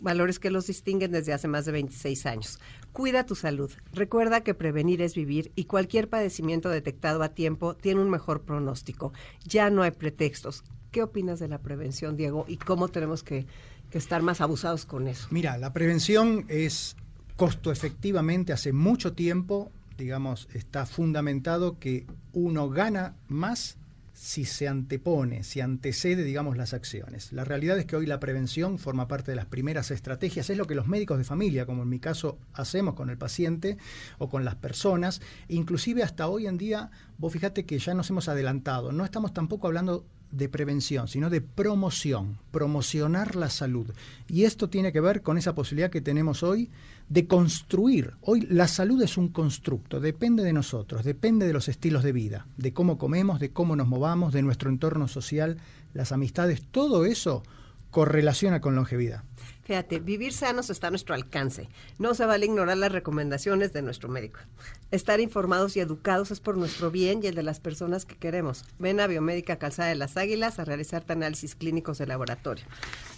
Valores 0.00 0.40
que 0.40 0.50
los 0.50 0.66
distinguen 0.66 1.12
desde 1.12 1.32
hace 1.32 1.46
más 1.46 1.64
de 1.64 1.70
26 1.70 2.26
años. 2.26 2.58
Cuida 2.90 3.24
tu 3.24 3.36
salud. 3.36 3.70
Recuerda 3.92 4.40
que 4.40 4.54
prevenir 4.54 5.00
es 5.00 5.14
vivir 5.14 5.52
y 5.54 5.66
cualquier 5.66 6.08
padecimiento 6.08 6.70
detectado 6.70 7.22
a 7.22 7.28
tiempo 7.28 7.76
tiene 7.76 8.00
un 8.00 8.10
mejor 8.10 8.42
pronóstico. 8.42 9.12
Ya 9.44 9.70
no 9.70 9.84
hay 9.84 9.92
pretextos. 9.92 10.64
¿Qué 10.90 11.04
opinas 11.04 11.38
de 11.38 11.46
la 11.46 11.58
prevención, 11.58 12.16
Diego? 12.16 12.44
¿Y 12.48 12.56
cómo 12.56 12.88
tenemos 12.88 13.22
que, 13.22 13.46
estar 13.92 14.22
más 14.22 14.40
abusados 14.40 14.86
con 14.86 15.08
eso? 15.08 15.28
Mira, 15.30 15.56
la 15.58 15.72
prevención 15.72 16.44
es 16.48 16.96
costo 17.36 17.72
efectivamente 17.72 18.52
hace 18.52 18.72
mucho 18.72 19.12
tiempo, 19.12 19.70
digamos, 19.98 20.48
está 20.52 20.86
fundamentado 20.86 21.78
que 21.78 22.06
uno 22.32 22.68
gana 22.68 23.16
más 23.28 23.78
si 24.12 24.44
se 24.44 24.68
antepone, 24.68 25.44
si 25.44 25.60
antecede, 25.60 26.24
digamos, 26.24 26.56
las 26.56 26.74
acciones. 26.74 27.32
La 27.32 27.44
realidad 27.44 27.78
es 27.78 27.86
que 27.86 27.96
hoy 27.96 28.04
la 28.06 28.20
prevención 28.20 28.78
forma 28.78 29.08
parte 29.08 29.32
de 29.32 29.36
las 29.36 29.46
primeras 29.46 29.90
estrategias, 29.90 30.50
es 30.50 30.58
lo 30.58 30.66
que 30.66 30.74
los 30.74 30.88
médicos 30.88 31.18
de 31.18 31.24
familia, 31.24 31.66
como 31.66 31.84
en 31.84 31.88
mi 31.88 32.00
caso, 32.00 32.38
hacemos 32.52 32.94
con 32.94 33.10
el 33.10 33.16
paciente 33.16 33.78
o 34.18 34.28
con 34.28 34.44
las 34.44 34.56
personas, 34.56 35.22
inclusive 35.48 36.02
hasta 36.02 36.28
hoy 36.28 36.46
en 36.46 36.58
día, 36.58 36.90
vos 37.16 37.32
fíjate 37.32 37.64
que 37.64 37.78
ya 37.78 37.94
nos 37.94 38.10
hemos 38.10 38.28
adelantado, 38.28 38.92
no 38.92 39.04
estamos 39.04 39.32
tampoco 39.32 39.68
hablando 39.68 40.04
de 40.30 40.48
prevención, 40.48 41.08
sino 41.08 41.30
de 41.30 41.40
promoción, 41.40 42.38
promocionar 42.50 43.36
la 43.36 43.50
salud. 43.50 43.92
Y 44.28 44.44
esto 44.44 44.68
tiene 44.70 44.92
que 44.92 45.00
ver 45.00 45.22
con 45.22 45.38
esa 45.38 45.54
posibilidad 45.54 45.90
que 45.90 46.00
tenemos 46.00 46.42
hoy 46.42 46.70
de 47.08 47.26
construir. 47.26 48.14
Hoy 48.20 48.42
la 48.42 48.68
salud 48.68 49.02
es 49.02 49.16
un 49.16 49.28
constructo, 49.28 50.00
depende 50.00 50.42
de 50.42 50.52
nosotros, 50.52 51.04
depende 51.04 51.46
de 51.46 51.52
los 51.52 51.68
estilos 51.68 52.02
de 52.02 52.12
vida, 52.12 52.46
de 52.56 52.72
cómo 52.72 52.98
comemos, 52.98 53.40
de 53.40 53.50
cómo 53.50 53.76
nos 53.76 53.88
movamos, 53.88 54.32
de 54.32 54.42
nuestro 54.42 54.70
entorno 54.70 55.08
social, 55.08 55.58
las 55.92 56.12
amistades, 56.12 56.62
todo 56.70 57.04
eso 57.04 57.42
correlaciona 57.90 58.60
con 58.60 58.76
longevidad. 58.76 59.24
Fíjate, 59.64 60.00
vivir 60.00 60.32
sanos 60.32 60.70
está 60.70 60.88
a 60.88 60.90
nuestro 60.90 61.14
alcance. 61.14 61.68
No 61.98 62.14
se 62.14 62.24
vale 62.24 62.46
ignorar 62.46 62.76
las 62.76 62.92
recomendaciones 62.92 63.72
de 63.72 63.82
nuestro 63.82 64.08
médico. 64.08 64.40
Estar 64.90 65.20
informados 65.20 65.76
y 65.76 65.80
educados 65.80 66.32
es 66.32 66.40
por 66.40 66.56
nuestro 66.56 66.90
bien 66.90 67.20
y 67.22 67.28
el 67.28 67.36
de 67.36 67.44
las 67.44 67.60
personas 67.60 68.04
que 68.04 68.16
queremos. 68.16 68.64
Ven 68.80 68.98
a 68.98 69.06
Biomédica 69.06 69.56
Calzada 69.56 69.88
de 69.88 69.94
las 69.94 70.16
Águilas 70.16 70.58
a 70.58 70.64
realizarte 70.64 71.12
análisis 71.12 71.54
clínicos 71.54 71.98
de 71.98 72.08
laboratorio. 72.08 72.64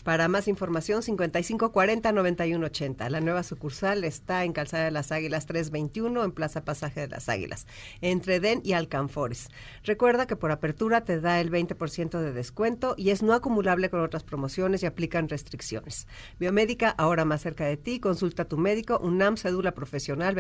Para 0.05 0.29
más 0.29 0.49
información, 0.49 1.01
5540-9180. 1.01 3.09
La 3.09 3.23
nueva 3.23 3.43
sucursal 3.43 4.05
está 4.05 4.45
en 4.45 4.53
Calzada 4.53 4.85
de 4.85 4.91
las 4.91 5.13
Águilas 5.13 5.47
321, 5.47 6.25
en 6.25 6.33
Plaza 6.33 6.63
Pasaje 6.63 7.01
de 7.01 7.09
las 7.09 7.31
Águilas, 7.31 7.67
entre 8.03 8.39
Den 8.39 8.61
y 8.65 8.75
Alcanfores. 8.75 9.49
Recuerda 9.83 10.27
que 10.27 10.37
por 10.37 10.51
apertura 10.51 11.05
te 11.05 11.21
da 11.21 11.41
el 11.41 11.51
20% 11.51 12.21
de 12.21 12.33
descuento 12.33 12.95
y 12.99 13.11
es 13.11 13.23
no 13.23 13.33
acumulable 13.33 13.89
con 13.89 14.01
otras 14.01 14.25
promociones 14.25 14.83
y 14.83 14.87
aplican 14.87 15.31
restricciones. 15.31 16.07
Biomédica, 16.39 16.91
ahora 16.91 17.25
más 17.25 17.41
cerca 17.41 17.65
de 17.65 17.79
ti, 17.79 17.99
consulta 17.99 18.43
a 18.43 18.49
tu 18.49 18.59
médico, 18.59 19.01
UNAM, 19.03 19.39
cédula 19.39 19.73
profesional 19.73 20.35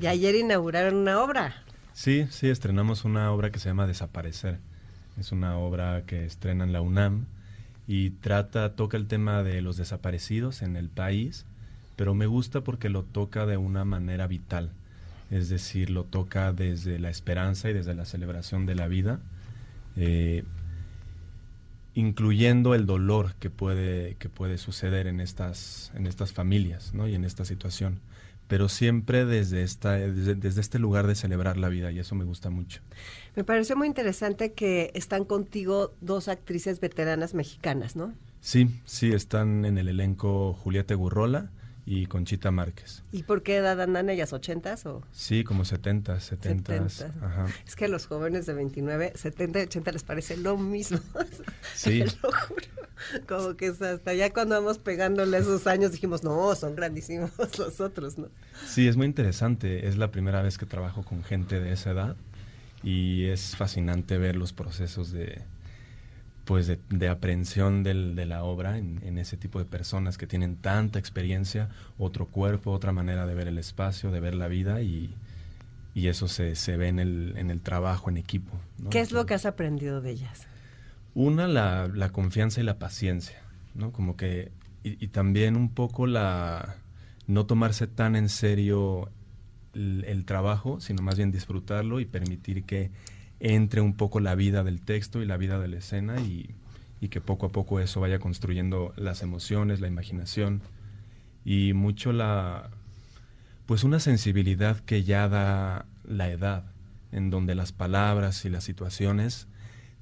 Y 0.00 0.06
ayer 0.06 0.34
inauguraron 0.34 0.96
una 0.96 1.22
obra. 1.22 1.62
Sí, 1.92 2.26
sí, 2.30 2.48
estrenamos 2.48 3.04
una 3.04 3.30
obra 3.32 3.50
que 3.50 3.58
se 3.58 3.68
llama 3.70 3.86
Desaparecer. 3.86 4.58
Es 5.18 5.32
una 5.32 5.56
obra 5.56 6.02
que 6.06 6.26
estrena 6.26 6.64
en 6.64 6.72
la 6.72 6.82
UNAM 6.82 7.26
y 7.86 8.10
trata, 8.10 8.74
toca 8.74 8.96
el 8.96 9.06
tema 9.06 9.42
de 9.42 9.62
los 9.62 9.76
desaparecidos 9.76 10.62
en 10.62 10.76
el 10.76 10.90
país, 10.90 11.46
pero 11.94 12.14
me 12.14 12.26
gusta 12.26 12.62
porque 12.62 12.90
lo 12.90 13.04
toca 13.04 13.46
de 13.46 13.56
una 13.56 13.84
manera 13.84 14.26
vital. 14.26 14.72
Es 15.30 15.48
decir, 15.48 15.90
lo 15.90 16.04
toca 16.04 16.52
desde 16.52 16.98
la 16.98 17.10
esperanza 17.10 17.70
y 17.70 17.72
desde 17.72 17.94
la 17.94 18.04
celebración 18.04 18.66
de 18.66 18.74
la 18.74 18.86
vida. 18.86 19.20
Eh, 19.96 20.44
incluyendo 21.96 22.74
el 22.74 22.84
dolor 22.84 23.34
que 23.36 23.48
puede, 23.48 24.16
que 24.16 24.28
puede 24.28 24.58
suceder 24.58 25.06
en 25.06 25.18
estas, 25.18 25.90
en 25.94 26.06
estas 26.06 26.30
familias 26.30 26.92
¿no? 26.92 27.08
y 27.08 27.14
en 27.14 27.24
esta 27.24 27.46
situación. 27.46 28.00
Pero 28.48 28.68
siempre 28.68 29.24
desde, 29.24 29.62
esta, 29.62 29.92
desde, 29.92 30.60
este 30.60 30.78
lugar 30.78 31.06
de 31.06 31.14
celebrar 31.14 31.56
la 31.56 31.68
vida 31.68 31.90
y 31.90 31.98
eso 31.98 32.14
me 32.14 32.24
gusta 32.24 32.50
mucho. 32.50 32.80
Me 33.34 33.44
pareció 33.44 33.76
muy 33.76 33.88
interesante 33.88 34.52
que 34.52 34.92
están 34.94 35.24
contigo 35.24 35.94
dos 36.02 36.28
actrices 36.28 36.80
veteranas 36.80 37.34
mexicanas, 37.34 37.96
¿no? 37.96 38.12
Sí, 38.40 38.68
sí, 38.84 39.12
están 39.12 39.64
en 39.64 39.78
el 39.78 39.88
elenco 39.88 40.52
Julieta 40.52 40.94
Gurrola 40.94 41.50
y 41.86 42.06
Conchita 42.06 42.50
Márquez. 42.50 43.04
¿Y 43.12 43.22
por 43.22 43.44
qué 43.44 43.56
edad 43.56 43.80
andan 43.80 44.10
ellas? 44.10 44.32
¿80s 44.32 44.86
o? 44.86 45.02
Sí, 45.12 45.44
como 45.44 45.64
70, 45.64 46.18
70. 46.18 46.74
Ajá. 47.22 47.46
Es 47.64 47.76
que 47.76 47.84
a 47.84 47.88
los 47.88 48.06
jóvenes 48.06 48.44
de 48.44 48.54
29, 48.54 49.12
70 49.14 49.60
y 49.60 49.62
80 49.62 49.92
les 49.92 50.02
parece 50.02 50.36
lo 50.36 50.58
mismo. 50.58 50.98
Sí. 51.74 52.02
lo 52.22 52.32
juro. 52.32 52.66
Como 53.28 53.56
que 53.56 53.68
hasta 53.68 54.14
ya 54.14 54.32
cuando 54.32 54.54
vamos 54.54 54.78
pegándole 54.78 55.38
esos 55.38 55.66
años 55.66 55.92
dijimos, 55.92 56.24
no, 56.24 56.54
son 56.54 56.74
grandísimos 56.74 57.30
los 57.58 57.80
otros, 57.80 58.18
¿no? 58.18 58.28
Sí, 58.66 58.88
es 58.88 58.96
muy 58.96 59.06
interesante. 59.06 59.86
Es 59.86 59.96
la 59.96 60.10
primera 60.10 60.42
vez 60.42 60.58
que 60.58 60.66
trabajo 60.66 61.04
con 61.04 61.22
gente 61.22 61.60
de 61.60 61.72
esa 61.72 61.90
edad 61.90 62.16
y 62.82 63.26
es 63.26 63.54
fascinante 63.56 64.18
ver 64.18 64.34
los 64.36 64.52
procesos 64.52 65.12
de, 65.12 65.42
pues 66.46 66.68
de, 66.68 67.08
aprehensión 67.08 67.82
del, 67.82 68.14
de 68.14 68.24
la 68.24 68.44
obra 68.44 68.78
en, 68.78 69.18
ese 69.18 69.36
tipo 69.36 69.58
de 69.58 69.64
personas 69.64 70.16
que 70.16 70.28
tienen 70.28 70.56
tanta 70.56 71.00
experiencia, 71.00 71.68
otro 71.98 72.26
cuerpo, 72.26 72.70
otra 72.70 72.92
manera 72.92 73.26
de 73.26 73.34
ver 73.34 73.48
el 73.48 73.58
espacio, 73.58 74.12
de 74.12 74.20
ver 74.20 74.36
la 74.36 74.46
vida 74.46 74.80
y, 74.80 75.12
y 75.92 76.06
eso 76.06 76.28
se, 76.28 76.54
se, 76.54 76.76
ve 76.76 76.86
en 76.86 77.00
el, 77.00 77.34
en 77.36 77.50
el 77.50 77.60
trabajo 77.60 78.10
en 78.10 78.16
equipo. 78.16 78.52
¿Qué 78.90 79.00
es 79.00 79.10
lo 79.10 79.26
que 79.26 79.34
has 79.34 79.44
aprendido 79.44 80.00
de 80.00 80.12
ellas? 80.12 80.46
Una, 81.14 81.48
la, 81.48 81.88
la 81.88 82.10
confianza 82.10 82.60
y 82.60 82.64
la 82.64 82.78
paciencia, 82.78 83.42
¿no? 83.74 83.90
Como 83.90 84.16
que, 84.16 84.52
y, 84.84 85.04
y, 85.04 85.08
también 85.08 85.56
un 85.56 85.70
poco 85.70 86.06
la, 86.06 86.76
no 87.26 87.44
tomarse 87.46 87.88
tan 87.88 88.14
en 88.14 88.28
serio 88.28 89.10
el, 89.74 90.04
el 90.06 90.24
trabajo, 90.24 90.80
sino 90.80 91.02
más 91.02 91.16
bien 91.16 91.32
disfrutarlo 91.32 91.98
y 91.98 92.04
permitir 92.04 92.62
que 92.62 92.92
entre 93.40 93.80
un 93.80 93.94
poco 93.94 94.20
la 94.20 94.34
vida 94.34 94.64
del 94.64 94.80
texto 94.80 95.22
y 95.22 95.26
la 95.26 95.36
vida 95.36 95.58
de 95.58 95.68
la 95.68 95.78
escena 95.78 96.20
y, 96.20 96.54
que 97.08 97.20
poco 97.20 97.46
a 97.46 97.50
poco 97.50 97.78
eso 97.78 98.00
vaya 98.00 98.18
construyendo 98.18 98.92
las 98.96 99.22
emociones, 99.22 99.78
la 99.78 99.86
imaginación 99.86 100.60
y 101.44 101.72
mucho 101.72 102.12
la 102.12 102.68
pues 103.66 103.84
una 103.84 104.00
sensibilidad 104.00 104.80
que 104.80 105.04
ya 105.04 105.28
da 105.28 105.86
la 106.02 106.28
edad 106.30 106.64
en 107.12 107.30
donde 107.30 107.54
las 107.54 107.70
palabras 107.70 108.44
y 108.44 108.50
las 108.50 108.64
situaciones 108.64 109.46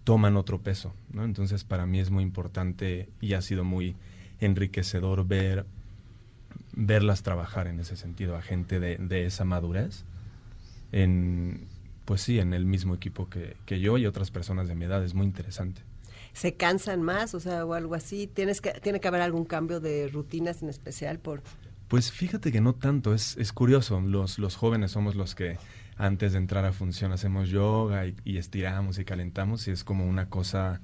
toman 0.04 0.38
otro 0.38 0.62
peso, 0.62 0.94
¿no? 1.12 1.26
Entonces 1.26 1.62
para 1.62 1.84
mí 1.84 2.00
es 2.00 2.10
muy 2.10 2.22
importante 2.22 3.10
y 3.20 3.34
ha 3.34 3.42
sido 3.42 3.64
muy 3.64 3.96
enriquecedor 4.40 5.26
ver 5.26 5.66
verlas 6.72 7.22
trabajar 7.22 7.66
en 7.66 7.80
ese 7.80 7.98
sentido 7.98 8.34
a 8.34 8.40
gente 8.40 8.80
de, 8.80 8.96
de 8.96 9.26
esa 9.26 9.44
madurez 9.44 10.04
en, 10.90 11.66
pues 12.04 12.20
sí, 12.20 12.38
en 12.38 12.52
el 12.54 12.66
mismo 12.66 12.94
equipo 12.94 13.28
que, 13.28 13.56
que 13.66 13.80
yo 13.80 13.98
y 13.98 14.06
otras 14.06 14.30
personas 14.30 14.68
de 14.68 14.74
mi 14.74 14.84
edad. 14.84 15.04
Es 15.04 15.14
muy 15.14 15.26
interesante. 15.26 15.82
¿Se 16.32 16.54
cansan 16.54 17.02
más, 17.02 17.34
o 17.34 17.40
sea, 17.40 17.64
o 17.64 17.74
algo 17.74 17.94
así? 17.94 18.26
¿Tienes 18.26 18.60
que, 18.60 18.72
¿Tiene 18.72 19.00
que 19.00 19.08
haber 19.08 19.20
algún 19.20 19.44
cambio 19.44 19.80
de 19.80 20.08
rutinas 20.08 20.62
en 20.62 20.68
especial 20.68 21.18
por...? 21.20 21.42
Pues 21.88 22.10
fíjate 22.10 22.50
que 22.50 22.60
no 22.60 22.74
tanto, 22.74 23.14
es, 23.14 23.36
es 23.36 23.52
curioso. 23.52 24.00
Los, 24.00 24.38
los 24.38 24.56
jóvenes 24.56 24.90
somos 24.90 25.14
los 25.14 25.34
que 25.34 25.58
antes 25.96 26.32
de 26.32 26.38
entrar 26.38 26.64
a 26.64 26.72
función 26.72 27.12
hacemos 27.12 27.50
yoga 27.50 28.06
y, 28.06 28.36
estiramos 28.36 28.98
y 28.98 29.04
calentamos 29.04 29.68
y 29.68 29.70
es 29.70 29.84
como 29.84 30.06
una 30.06 30.28
cosa, 30.28 30.80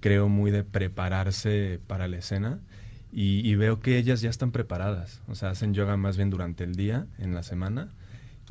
creo, 0.00 0.28
muy 0.28 0.50
de 0.50 0.64
prepararse 0.64 1.78
para 1.86 2.08
la 2.08 2.16
escena. 2.16 2.58
Y, 3.12 3.48
y, 3.48 3.54
veo 3.54 3.80
que 3.80 3.96
ellas 3.96 4.20
ya 4.20 4.30
están 4.30 4.50
preparadas, 4.50 5.20
o 5.26 5.34
sea, 5.34 5.50
hacen 5.50 5.74
yoga 5.74 5.96
más 5.96 6.16
bien 6.16 6.30
durante 6.30 6.62
el 6.62 6.76
día, 6.76 7.06
en 7.18 7.34
la 7.34 7.42
semana, 7.42 7.92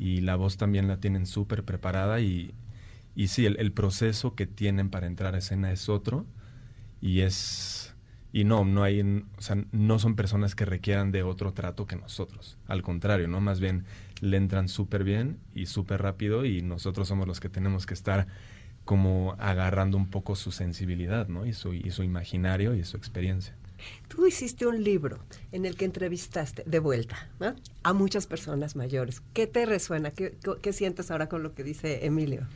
y 0.00 0.22
la 0.22 0.34
voz 0.34 0.56
también 0.56 0.88
la 0.88 0.98
tienen 0.98 1.26
súper 1.26 1.62
preparada 1.62 2.20
y, 2.20 2.54
y 3.14 3.28
sí, 3.28 3.44
el, 3.44 3.72
proceso 3.72 4.34
que 4.34 4.46
tienen 4.46 4.88
para 4.88 5.06
entrar 5.06 5.34
a 5.34 5.38
escena 5.38 5.70
es 5.72 5.90
otro 5.90 6.24
y 7.02 7.20
es 7.20 7.94
y 8.32 8.44
no, 8.44 8.64
no 8.64 8.82
hay, 8.82 9.02
o 9.02 9.40
sea, 9.42 9.62
no 9.72 9.98
son 9.98 10.16
personas 10.16 10.54
que 10.54 10.64
requieran 10.64 11.12
de 11.12 11.22
otro 11.22 11.52
trato 11.52 11.86
que 11.86 11.96
nosotros. 11.96 12.56
Al 12.66 12.80
contrario, 12.80 13.28
¿no? 13.28 13.40
Más 13.40 13.60
bien 13.60 13.84
le 14.20 14.36
entran 14.38 14.68
súper 14.68 15.04
bien 15.04 15.38
y 15.54 15.66
súper 15.66 16.00
rápido 16.00 16.46
y 16.46 16.62
nosotros 16.62 17.08
somos 17.08 17.28
los 17.28 17.38
que 17.40 17.50
tenemos 17.50 17.84
que 17.84 17.94
estar 17.94 18.26
como 18.86 19.36
agarrando 19.38 19.98
un 19.98 20.08
poco 20.08 20.34
su 20.34 20.50
sensibilidad, 20.50 21.28
¿no? 21.28 21.44
Y 21.44 21.52
su, 21.52 21.74
y 21.74 21.90
su 21.90 22.04
imaginario 22.04 22.74
y 22.74 22.84
su 22.84 22.96
experiencia. 22.96 23.54
Tú 24.08 24.26
hiciste 24.26 24.66
un 24.66 24.82
libro 24.82 25.18
en 25.52 25.66
el 25.66 25.76
que 25.76 25.84
entrevistaste 25.84 26.62
de 26.66 26.78
vuelta 26.78 27.30
a 27.82 27.92
muchas 27.92 28.26
personas 28.26 28.76
mayores. 28.76 29.22
¿Qué 29.32 29.46
te 29.46 29.66
resuena? 29.66 30.10
¿Qué, 30.10 30.72
sientes 30.72 31.10
ahora 31.10 31.28
con 31.28 31.42
lo 31.42 31.54
que 31.54 31.64
dice 31.64 32.06
Emilio? 32.06 32.46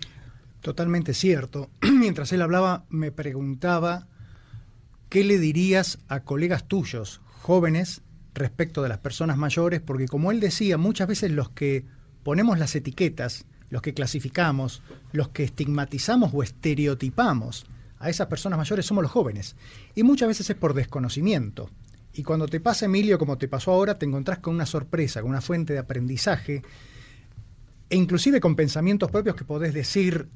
Totalmente 0.61 1.15
cierto. 1.15 1.71
Mientras 1.83 2.33
él 2.33 2.43
hablaba, 2.43 2.85
me 2.89 3.13
preguntaba 3.13 4.07
qué 5.09 5.25
le 5.25 5.39
dirías 5.39 5.99
a 6.09 6.21
colegas 6.21 6.67
tuyos, 6.67 7.21
jóvenes, 7.43 8.03
respecto 8.35 8.83
de 8.83 8.89
las 8.89 8.99
personas 8.99 9.37
mayores, 9.37 9.81
porque 9.81 10.09
como 10.09 10.33
él 10.33 10.41
decía, 10.41 10.77
muchas 10.77 11.07
veces 11.07 11.31
los 11.31 11.51
que 11.51 11.87
ponemos 12.25 12.59
las 12.59 12.75
etiquetas, 12.75 13.47
los 13.71 13.83
que 13.83 13.95
clasificamos, 13.95 14.83
los 15.13 15.29
que 15.29 15.45
estigmatizamos 15.45 16.33
o 16.35 16.43
estereotipamos 16.43 17.67
a 18.05 18.11
esas 18.11 18.27
personas 18.27 18.59
mayores 18.59 18.85
somos 18.85 19.03
los 19.03 19.11
jóvenes. 19.11 19.57
Y 19.95 20.03
muchas 20.03 20.29
veces 20.29 20.51
es 20.51 20.57
por 20.57 20.75
desconocimiento. 20.75 21.71
Y 22.13 22.23
cuando 22.23 22.47
te 22.47 22.61
pasa, 22.61 22.85
Emilio, 22.85 23.19
como 23.19 23.39
te 23.39 23.49
pasó 23.49 23.73
ahora, 23.73 23.99
te 23.99 24.05
encontrás 24.05 24.41
con 24.41 24.55
una 24.55 24.67
sorpresa, 24.67 25.23
con 25.23 25.31
una 25.31 25.41
fuente 25.41 25.73
de 25.73 25.79
aprendizaje, 25.79 26.63
e 27.89 27.97
inclusive 27.97 28.41
con 28.41 28.57
pensamientos 28.57 29.11
propios 29.11 29.35
que 29.35 29.45
podés 29.45 29.73
decir, 29.73 30.29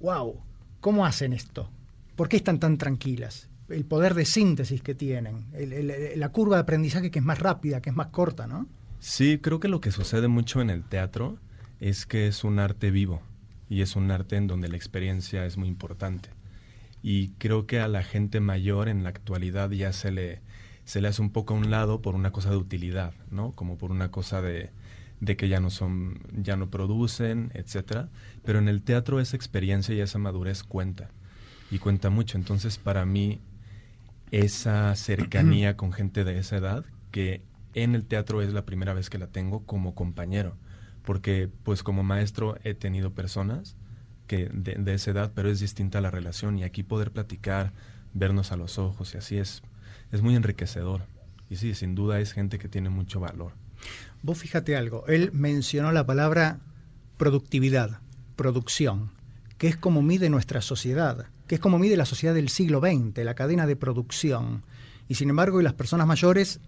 wow, 0.00 0.40
¿cómo 0.80 1.06
hacen 1.06 1.32
esto? 1.32 1.70
¿Por 2.16 2.28
qué 2.28 2.36
están 2.36 2.58
tan 2.58 2.78
tranquilas? 2.78 3.48
El 3.68 3.84
poder 3.84 4.14
de 4.14 4.24
síntesis 4.24 4.82
que 4.82 4.96
tienen, 4.96 5.46
la 6.16 6.28
curva 6.30 6.56
de 6.56 6.62
aprendizaje 6.62 7.12
que 7.12 7.20
es 7.20 7.24
más 7.24 7.38
rápida, 7.38 7.80
que 7.80 7.90
es 7.90 7.96
más 7.96 8.08
corta, 8.08 8.48
¿no? 8.48 8.66
Sí, 8.98 9.38
creo 9.40 9.60
que 9.60 9.68
lo 9.68 9.80
que 9.80 9.92
sucede 9.92 10.26
mucho 10.26 10.60
en 10.60 10.68
el 10.68 10.82
teatro 10.82 11.38
es 11.78 12.06
que 12.06 12.26
es 12.26 12.42
un 12.42 12.58
arte 12.58 12.90
vivo 12.90 13.22
y 13.70 13.82
es 13.82 13.94
un 13.94 14.10
arte 14.10 14.36
en 14.36 14.48
donde 14.48 14.68
la 14.68 14.76
experiencia 14.76 15.46
es 15.46 15.56
muy 15.56 15.68
importante 15.68 16.33
y 17.06 17.32
creo 17.36 17.66
que 17.66 17.80
a 17.80 17.86
la 17.86 18.02
gente 18.02 18.40
mayor 18.40 18.88
en 18.88 19.02
la 19.02 19.10
actualidad 19.10 19.70
ya 19.70 19.92
se 19.92 20.10
le, 20.10 20.40
se 20.86 21.02
le 21.02 21.08
hace 21.08 21.20
un 21.20 21.28
poco 21.28 21.52
a 21.52 21.58
un 21.58 21.70
lado 21.70 22.00
por 22.00 22.14
una 22.14 22.32
cosa 22.32 22.48
de 22.48 22.56
utilidad, 22.56 23.12
¿no? 23.30 23.52
Como 23.52 23.76
por 23.76 23.90
una 23.90 24.10
cosa 24.10 24.40
de, 24.40 24.70
de 25.20 25.36
que 25.36 25.50
ya 25.50 25.60
no 25.60 25.68
son, 25.68 26.18
ya 26.32 26.56
no 26.56 26.70
producen, 26.70 27.50
etcétera. 27.52 28.08
Pero 28.42 28.58
en 28.58 28.68
el 28.68 28.80
teatro 28.80 29.20
esa 29.20 29.36
experiencia 29.36 29.94
y 29.94 30.00
esa 30.00 30.18
madurez 30.18 30.62
cuenta. 30.62 31.10
Y 31.70 31.78
cuenta 31.78 32.08
mucho. 32.08 32.38
Entonces, 32.38 32.78
para 32.78 33.04
mí, 33.04 33.42
esa 34.30 34.96
cercanía 34.96 35.76
con 35.76 35.92
gente 35.92 36.24
de 36.24 36.38
esa 36.38 36.56
edad, 36.56 36.86
que 37.10 37.42
en 37.74 37.94
el 37.94 38.06
teatro 38.06 38.40
es 38.40 38.54
la 38.54 38.64
primera 38.64 38.94
vez 38.94 39.10
que 39.10 39.18
la 39.18 39.26
tengo 39.26 39.66
como 39.66 39.94
compañero. 39.94 40.56
Porque, 41.02 41.50
pues, 41.64 41.82
como 41.82 42.02
maestro 42.02 42.56
he 42.64 42.72
tenido 42.72 43.12
personas 43.12 43.76
que 44.26 44.48
de, 44.52 44.94
esa 44.94 45.10
edad, 45.10 45.32
pero 45.34 45.50
es 45.50 45.60
distinta 45.60 46.00
la 46.00 46.10
relación 46.10 46.58
y 46.58 46.64
aquí 46.64 46.82
poder 46.82 47.10
platicar, 47.10 47.72
vernos 48.12 48.52
a 48.52 48.56
los 48.56 48.78
ojos 48.78 49.14
y 49.14 49.18
así 49.18 49.36
es, 49.36 49.62
es 50.12 50.22
muy 50.22 50.36
enriquecedor. 50.36 51.02
Y 51.50 51.56
sí, 51.56 51.74
sin 51.74 51.94
duda 51.94 52.20
es 52.20 52.32
gente 52.32 52.58
que 52.58 52.68
tiene 52.68 52.88
mucho 52.88 53.20
valor. 53.20 53.52
Vos 54.22 54.38
fíjate 54.38 54.76
algo, 54.76 55.06
él 55.06 55.30
mencionó 55.32 55.92
la 55.92 56.06
palabra 56.06 56.60
productividad, 57.16 58.00
producción, 58.36 59.10
que 59.58 59.68
es 59.68 59.76
como 59.76 60.02
mide 60.02 60.30
nuestra 60.30 60.60
sociedad, 60.60 61.26
que 61.46 61.56
es 61.56 61.60
como 61.60 61.78
mide 61.78 61.96
la 61.96 62.06
sociedad 62.06 62.34
del 62.34 62.48
siglo 62.48 62.80
XX, 62.80 63.24
la 63.24 63.34
cadena 63.34 63.66
de 63.66 63.76
producción. 63.76 64.64
Y 65.08 65.16
sin 65.16 65.30
embargo, 65.30 65.60
las 65.60 65.74
personas 65.74 66.06
mayores 66.06 66.60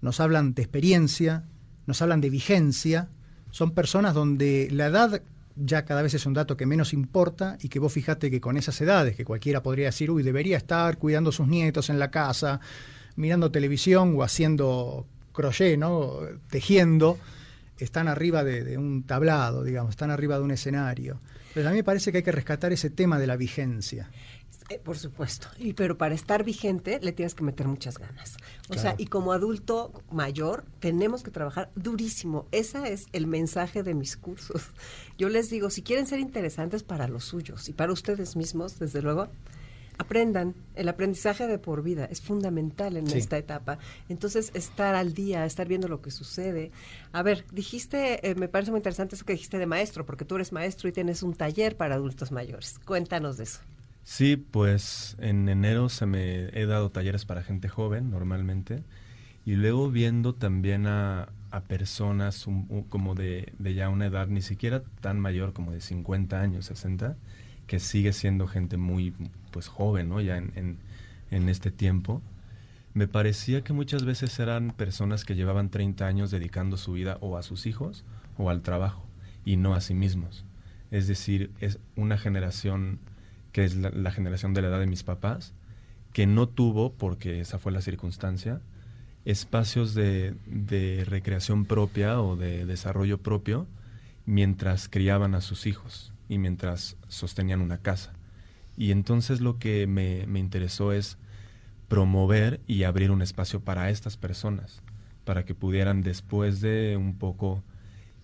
nos 0.00 0.20
hablan 0.20 0.54
de 0.54 0.62
experiencia, 0.62 1.44
nos 1.86 2.02
hablan 2.02 2.20
de 2.20 2.30
vigencia. 2.30 3.08
Son 3.50 3.70
personas 3.70 4.14
donde 4.14 4.68
la 4.72 4.86
edad 4.86 5.22
ya 5.56 5.84
cada 5.84 6.02
vez 6.02 6.14
es 6.14 6.26
un 6.26 6.34
dato 6.34 6.56
que 6.56 6.66
menos 6.66 6.92
importa 6.92 7.56
y 7.60 7.68
que 7.68 7.78
vos 7.78 7.92
fijate 7.92 8.30
que 8.30 8.40
con 8.40 8.56
esas 8.56 8.80
edades, 8.80 9.16
que 9.16 9.24
cualquiera 9.24 9.62
podría 9.62 9.86
decir, 9.86 10.10
uy, 10.10 10.22
debería 10.22 10.58
estar 10.58 10.98
cuidando 10.98 11.30
a 11.30 11.32
sus 11.32 11.48
nietos 11.48 11.90
en 11.90 11.98
la 11.98 12.10
casa, 12.10 12.60
mirando 13.16 13.50
televisión 13.50 14.14
o 14.16 14.22
haciendo 14.22 15.06
crochet, 15.32 15.78
¿no? 15.78 16.20
Tejiendo, 16.50 17.18
están 17.78 18.08
arriba 18.08 18.44
de, 18.44 18.76
un 18.76 19.04
tablado, 19.04 19.64
digamos, 19.64 19.90
están 19.90 20.10
arriba 20.10 20.38
de 20.38 20.44
un 20.44 20.50
escenario. 20.50 21.20
Pero 21.54 21.68
a 21.68 21.72
mí 21.72 21.78
me 21.78 21.84
parece 21.84 22.12
que 22.12 22.18
hay 22.18 22.24
que 22.24 22.32
rescatar 22.32 22.72
ese 22.72 22.90
tema 22.90 23.18
de 23.18 23.26
la 23.26 23.36
vigencia. 23.36 24.10
Eh, 24.68 24.80
por 24.82 24.98
supuesto, 24.98 25.46
y 25.58 25.74
pero 25.74 25.96
para 25.96 26.16
estar 26.16 26.42
vigente 26.42 26.98
le 27.00 27.12
tienes 27.12 27.36
que 27.36 27.44
meter 27.44 27.68
muchas 27.68 27.98
ganas. 27.98 28.36
O 28.68 28.74
sea, 28.74 28.96
y 28.98 29.06
como 29.06 29.32
adulto 29.32 29.92
mayor 30.10 30.64
tenemos 30.80 31.22
que 31.22 31.30
trabajar 31.30 31.70
durísimo. 31.76 32.46
Ese 32.50 32.92
es 32.92 33.06
el 33.12 33.28
mensaje 33.28 33.84
de 33.84 33.94
mis 33.94 34.16
cursos. 34.16 34.72
Yo 35.18 35.28
les 35.28 35.50
digo, 35.50 35.70
si 35.70 35.82
quieren 35.82 36.06
ser 36.06 36.18
interesantes 36.18 36.82
para 36.82 37.06
los 37.06 37.24
suyos 37.24 37.68
y 37.68 37.74
para 37.74 37.92
ustedes 37.92 38.34
mismos, 38.34 38.80
desde 38.80 39.02
luego, 39.02 39.28
aprendan. 39.98 40.54
El 40.74 40.88
aprendizaje 40.88 41.46
de 41.46 41.58
por 41.58 41.82
vida 41.82 42.06
es 42.06 42.20
fundamental 42.20 42.96
en 42.96 43.06
esta 43.06 43.38
etapa. 43.38 43.78
Entonces, 44.08 44.50
estar 44.54 44.96
al 44.96 45.14
día, 45.14 45.44
estar 45.44 45.68
viendo 45.68 45.86
lo 45.86 46.02
que 46.02 46.10
sucede. 46.10 46.72
A 47.12 47.22
ver, 47.22 47.44
dijiste, 47.52 48.28
eh, 48.28 48.34
me 48.34 48.48
parece 48.48 48.72
muy 48.72 48.78
interesante 48.78 49.14
eso 49.14 49.24
que 49.24 49.32
dijiste 49.32 49.58
de 49.58 49.66
maestro, 49.66 50.04
porque 50.04 50.24
tú 50.24 50.34
eres 50.34 50.52
maestro 50.52 50.88
y 50.88 50.92
tienes 50.92 51.22
un 51.22 51.34
taller 51.34 51.76
para 51.76 51.94
adultos 51.94 52.32
mayores. 52.32 52.80
Cuéntanos 52.84 53.36
de 53.36 53.44
eso. 53.44 53.60
Sí, 54.06 54.36
pues 54.36 55.16
en 55.18 55.48
enero 55.48 55.88
se 55.88 56.06
me 56.06 56.48
he 56.56 56.64
dado 56.64 56.90
talleres 56.90 57.24
para 57.24 57.42
gente 57.42 57.68
joven 57.68 58.08
normalmente 58.08 58.84
y 59.44 59.56
luego 59.56 59.90
viendo 59.90 60.32
también 60.32 60.86
a, 60.86 61.30
a 61.50 61.62
personas 61.62 62.46
como 62.88 63.16
de, 63.16 63.52
de, 63.58 63.74
ya 63.74 63.88
una 63.88 64.06
edad 64.06 64.28
ni 64.28 64.42
siquiera 64.42 64.84
tan 65.00 65.18
mayor 65.18 65.52
como 65.52 65.72
de 65.72 65.80
50 65.80 66.40
años, 66.40 66.66
60, 66.66 67.16
que 67.66 67.80
sigue 67.80 68.12
siendo 68.12 68.46
gente 68.46 68.76
muy 68.76 69.12
pues 69.50 69.66
joven, 69.66 70.08
¿no? 70.08 70.20
Ya 70.20 70.36
en, 70.36 70.78
en, 71.32 71.48
este 71.48 71.72
tiempo. 71.72 72.22
Me 72.94 73.08
parecía 73.08 73.64
que 73.64 73.72
muchas 73.72 74.04
veces 74.04 74.38
eran 74.38 74.70
personas 74.70 75.24
que 75.24 75.34
llevaban 75.34 75.68
30 75.68 76.06
años 76.06 76.30
dedicando 76.30 76.76
su 76.76 76.92
vida 76.92 77.18
o 77.20 77.36
a 77.36 77.42
sus 77.42 77.66
hijos 77.66 78.04
o 78.38 78.50
al 78.50 78.62
trabajo 78.62 79.04
y 79.44 79.56
no 79.56 79.74
a 79.74 79.80
sí 79.80 79.94
mismos. 79.94 80.44
Es 80.92 81.08
decir, 81.08 81.50
es 81.58 81.80
una 81.96 82.18
generación 82.18 83.00
que 83.56 83.64
es 83.64 83.74
la, 83.74 84.10
generación 84.10 84.52
de 84.52 84.60
la 84.60 84.68
edad 84.68 84.80
de 84.80 84.86
mis 84.86 85.02
papás, 85.02 85.54
que 86.12 86.26
no 86.26 86.46
tuvo, 86.46 86.92
porque 86.92 87.40
esa 87.40 87.58
fue 87.58 87.72
la 87.72 87.80
circunstancia, 87.80 88.60
espacios 89.24 89.94
de, 89.94 90.34
de 90.44 91.06
recreación 91.06 91.64
propia 91.64 92.20
o 92.20 92.36
de 92.36 92.66
desarrollo 92.66 93.16
propio 93.16 93.66
mientras 94.26 94.90
criaban 94.90 95.34
a 95.34 95.40
sus 95.40 95.66
hijos 95.66 96.12
y 96.28 96.36
mientras 96.36 96.98
sostenían 97.08 97.62
una 97.62 97.78
casa. 97.78 98.12
Y 98.76 98.90
entonces 98.90 99.40
lo 99.40 99.58
que 99.58 99.86
me, 99.86 100.24
interesó 100.38 100.92
es 100.92 101.16
promover 101.88 102.60
y 102.66 102.82
abrir 102.82 103.10
un 103.10 103.22
espacio 103.22 103.60
para 103.60 103.88
estas 103.88 104.18
personas, 104.18 104.82
para 105.24 105.46
que 105.46 105.54
pudieran 105.54 106.02
después 106.02 106.60
de 106.60 106.98
un 106.98 107.16
poco 107.16 107.64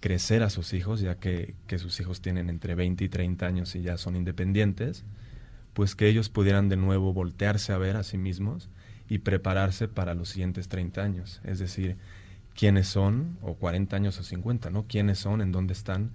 crecer 0.01 0.43
a 0.43 0.51
sus 0.51 0.75
hijos, 0.75 1.01
ya 1.01 1.15
que, 1.15 1.55
que, 1.67 1.79
sus 1.79 1.99
hijos 2.01 2.21
tienen 2.21 2.51
entre 2.51 2.75
20 2.75 3.03
y 3.03 3.09
30 3.09 3.47
años 3.47 3.75
y 3.77 3.81
ya 3.81 3.97
son 3.97 4.15
independientes, 4.15 5.07
pues 5.75 5.95
que 5.95 6.09
ellos 6.09 6.29
pudieran 6.29 6.69
de 6.69 6.77
nuevo 6.77 7.13
voltearse 7.13 7.73
a 7.73 7.79
ver 7.79 7.97
a 7.97 8.03
sí 8.03 8.19
mismos 8.19 8.69
y 9.09 9.19
prepararse 9.19 9.89
para 9.89 10.15
los 10.15 10.31
siguientes 10.31 10.69
30 10.69 11.03
años. 11.03 11.41
Es 11.45 11.59
decir, 11.59 11.97
quiénes 12.55 12.89
son, 12.89 13.39
o 13.43 13.55
40 13.55 13.97
años 13.97 14.19
o 14.19 14.23
50, 14.23 14.71
¿no? 14.71 14.87
¿Quiénes 14.87 15.19
son, 15.19 15.41
en 15.41 15.53
dónde 15.53 15.73
están 15.73 16.11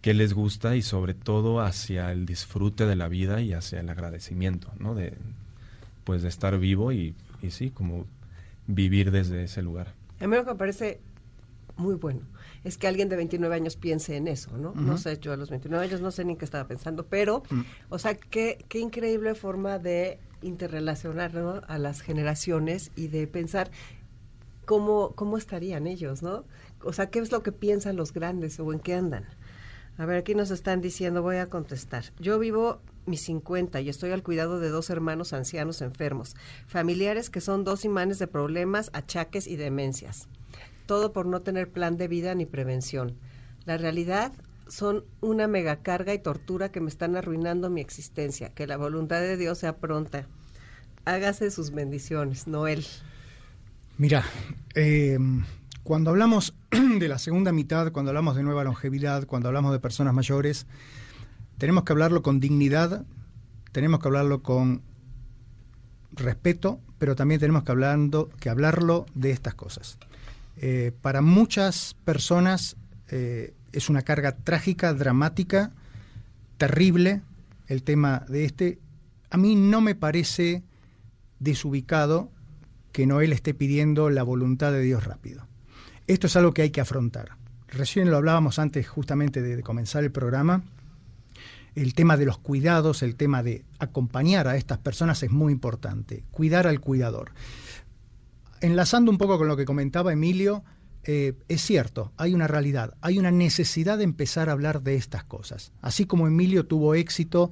qué 0.00 0.14
les 0.14 0.32
gusta 0.32 0.76
y 0.76 0.82
sobre 0.82 1.14
todo 1.14 1.60
hacia 1.60 2.12
el 2.12 2.26
disfrute 2.26 2.86
de 2.86 2.96
la 2.96 3.08
vida 3.08 3.40
y 3.40 3.52
hacia 3.52 3.80
el 3.80 3.88
agradecimiento, 3.88 4.72
¿no? 4.78 4.94
De, 4.94 5.14
pues 6.04 6.22
de 6.22 6.28
estar 6.28 6.58
vivo 6.58 6.92
y, 6.92 7.14
y 7.42 7.50
sí, 7.50 7.70
como 7.70 8.06
vivir 8.66 9.10
desde 9.10 9.44
ese 9.44 9.62
lugar. 9.62 9.94
A 10.20 10.26
mí 10.26 10.36
me 10.36 10.54
parece 10.54 11.00
muy 11.76 11.94
bueno 11.94 12.20
es 12.64 12.78
que 12.78 12.86
alguien 12.86 13.08
de 13.08 13.16
29 13.16 13.54
años 13.54 13.76
piense 13.76 14.16
en 14.16 14.28
eso, 14.28 14.56
¿no? 14.56 14.72
No 14.74 14.98
sé, 14.98 15.18
yo 15.18 15.32
a 15.32 15.36
los 15.36 15.50
29 15.50 15.84
años 15.84 16.00
no 16.00 16.10
sé 16.10 16.24
ni 16.24 16.36
qué 16.36 16.44
estaba 16.44 16.66
pensando, 16.66 17.06
pero, 17.06 17.42
mm. 17.50 17.60
o 17.88 17.98
sea, 17.98 18.14
qué, 18.14 18.64
qué 18.68 18.78
increíble 18.78 19.34
forma 19.34 19.78
de 19.78 20.18
interrelacionar 20.42 21.36
a 21.66 21.78
las 21.78 22.00
generaciones 22.00 22.92
y 22.96 23.08
de 23.08 23.26
pensar 23.26 23.70
cómo, 24.64 25.14
cómo 25.14 25.38
estarían 25.38 25.86
ellos, 25.86 26.22
¿no? 26.22 26.44
O 26.82 26.92
sea, 26.92 27.10
qué 27.10 27.18
es 27.18 27.32
lo 27.32 27.42
que 27.42 27.52
piensan 27.52 27.96
los 27.96 28.12
grandes 28.12 28.60
o 28.60 28.72
en 28.72 28.80
qué 28.80 28.94
andan. 28.94 29.24
A 29.96 30.06
ver, 30.06 30.18
aquí 30.18 30.34
nos 30.34 30.50
están 30.50 30.80
diciendo, 30.80 31.22
voy 31.22 31.36
a 31.36 31.46
contestar. 31.46 32.04
Yo 32.20 32.38
vivo 32.38 32.80
mis 33.06 33.22
50 33.22 33.80
y 33.80 33.88
estoy 33.88 34.12
al 34.12 34.22
cuidado 34.22 34.60
de 34.60 34.68
dos 34.68 34.90
hermanos 34.90 35.32
ancianos 35.32 35.80
enfermos, 35.82 36.36
familiares 36.66 37.30
que 37.30 37.40
son 37.40 37.64
dos 37.64 37.84
imanes 37.84 38.18
de 38.18 38.26
problemas, 38.26 38.90
achaques 38.92 39.46
y 39.46 39.56
demencias. 39.56 40.28
Todo 40.88 41.12
por 41.12 41.26
no 41.26 41.42
tener 41.42 41.70
plan 41.70 41.98
de 41.98 42.08
vida 42.08 42.34
ni 42.34 42.46
prevención. 42.46 43.18
La 43.66 43.76
realidad 43.76 44.32
son 44.68 45.04
una 45.20 45.46
megacarga 45.46 46.14
y 46.14 46.18
tortura 46.18 46.70
que 46.70 46.80
me 46.80 46.88
están 46.88 47.14
arruinando 47.14 47.68
mi 47.68 47.82
existencia. 47.82 48.54
Que 48.54 48.66
la 48.66 48.78
voluntad 48.78 49.20
de 49.20 49.36
Dios 49.36 49.58
sea 49.58 49.76
pronta. 49.76 50.26
Hágase 51.04 51.50
sus 51.50 51.72
bendiciones, 51.72 52.46
Noel. 52.46 52.86
Mira, 53.98 54.24
eh, 54.74 55.18
cuando 55.82 56.08
hablamos 56.08 56.54
de 56.70 57.06
la 57.06 57.18
segunda 57.18 57.52
mitad, 57.52 57.92
cuando 57.92 58.08
hablamos 58.08 58.34
de 58.34 58.42
nueva 58.42 58.64
longevidad, 58.64 59.26
cuando 59.26 59.48
hablamos 59.48 59.72
de 59.72 59.80
personas 59.80 60.14
mayores, 60.14 60.66
tenemos 61.58 61.84
que 61.84 61.92
hablarlo 61.92 62.22
con 62.22 62.40
dignidad, 62.40 63.04
tenemos 63.72 64.00
que 64.00 64.08
hablarlo 64.08 64.42
con 64.42 64.80
respeto, 66.12 66.80
pero 66.96 67.14
también 67.14 67.40
tenemos 67.40 67.64
que, 67.64 67.72
hablando, 67.72 68.30
que 68.40 68.48
hablarlo 68.48 69.04
de 69.14 69.32
estas 69.32 69.54
cosas. 69.54 69.98
Eh, 70.60 70.92
para 71.02 71.20
muchas 71.20 71.96
personas 72.04 72.76
eh, 73.08 73.54
es 73.72 73.88
una 73.88 74.02
carga 74.02 74.32
trágica, 74.32 74.92
dramática, 74.92 75.72
terrible 76.56 77.22
el 77.68 77.82
tema 77.82 78.24
de 78.28 78.44
este. 78.44 78.78
A 79.30 79.36
mí 79.36 79.54
no 79.54 79.80
me 79.80 79.94
parece 79.94 80.64
desubicado 81.38 82.30
que 82.92 83.06
Noel 83.06 83.32
esté 83.32 83.54
pidiendo 83.54 84.10
la 84.10 84.22
voluntad 84.22 84.72
de 84.72 84.80
Dios 84.80 85.04
rápido. 85.04 85.46
Esto 86.06 86.26
es 86.26 86.36
algo 86.36 86.52
que 86.52 86.62
hay 86.62 86.70
que 86.70 86.80
afrontar. 86.80 87.36
Recién 87.68 88.10
lo 88.10 88.16
hablábamos 88.16 88.58
antes 88.58 88.88
justamente 88.88 89.42
de, 89.42 89.62
comenzar 89.62 90.02
el 90.02 90.10
programa. 90.10 90.62
El 91.74 91.94
tema 91.94 92.16
de 92.16 92.24
los 92.24 92.38
cuidados, 92.38 93.02
el 93.02 93.14
tema 93.14 93.42
de 93.42 93.64
acompañar 93.78 94.48
a 94.48 94.56
estas 94.56 94.78
personas 94.78 95.22
es 95.22 95.30
muy 95.30 95.52
importante. 95.52 96.24
Cuidar 96.30 96.66
al 96.66 96.80
cuidador. 96.80 97.30
Enlazando 98.60 99.10
un 99.10 99.18
poco 99.18 99.38
con 99.38 99.48
lo 99.48 99.56
que 99.56 99.64
comentaba 99.64 100.12
Emilio, 100.12 100.64
eh, 101.04 101.34
es 101.48 101.62
cierto, 101.62 102.12
hay 102.16 102.34
una 102.34 102.48
realidad, 102.48 102.94
hay 103.00 103.18
una 103.18 103.30
necesidad 103.30 103.98
de 103.98 104.04
empezar 104.04 104.48
a 104.48 104.52
hablar 104.52 104.82
de 104.82 104.96
estas 104.96 105.24
cosas. 105.24 105.72
Así 105.80 106.06
como 106.06 106.26
Emilio 106.26 106.66
tuvo 106.66 106.94
éxito 106.94 107.50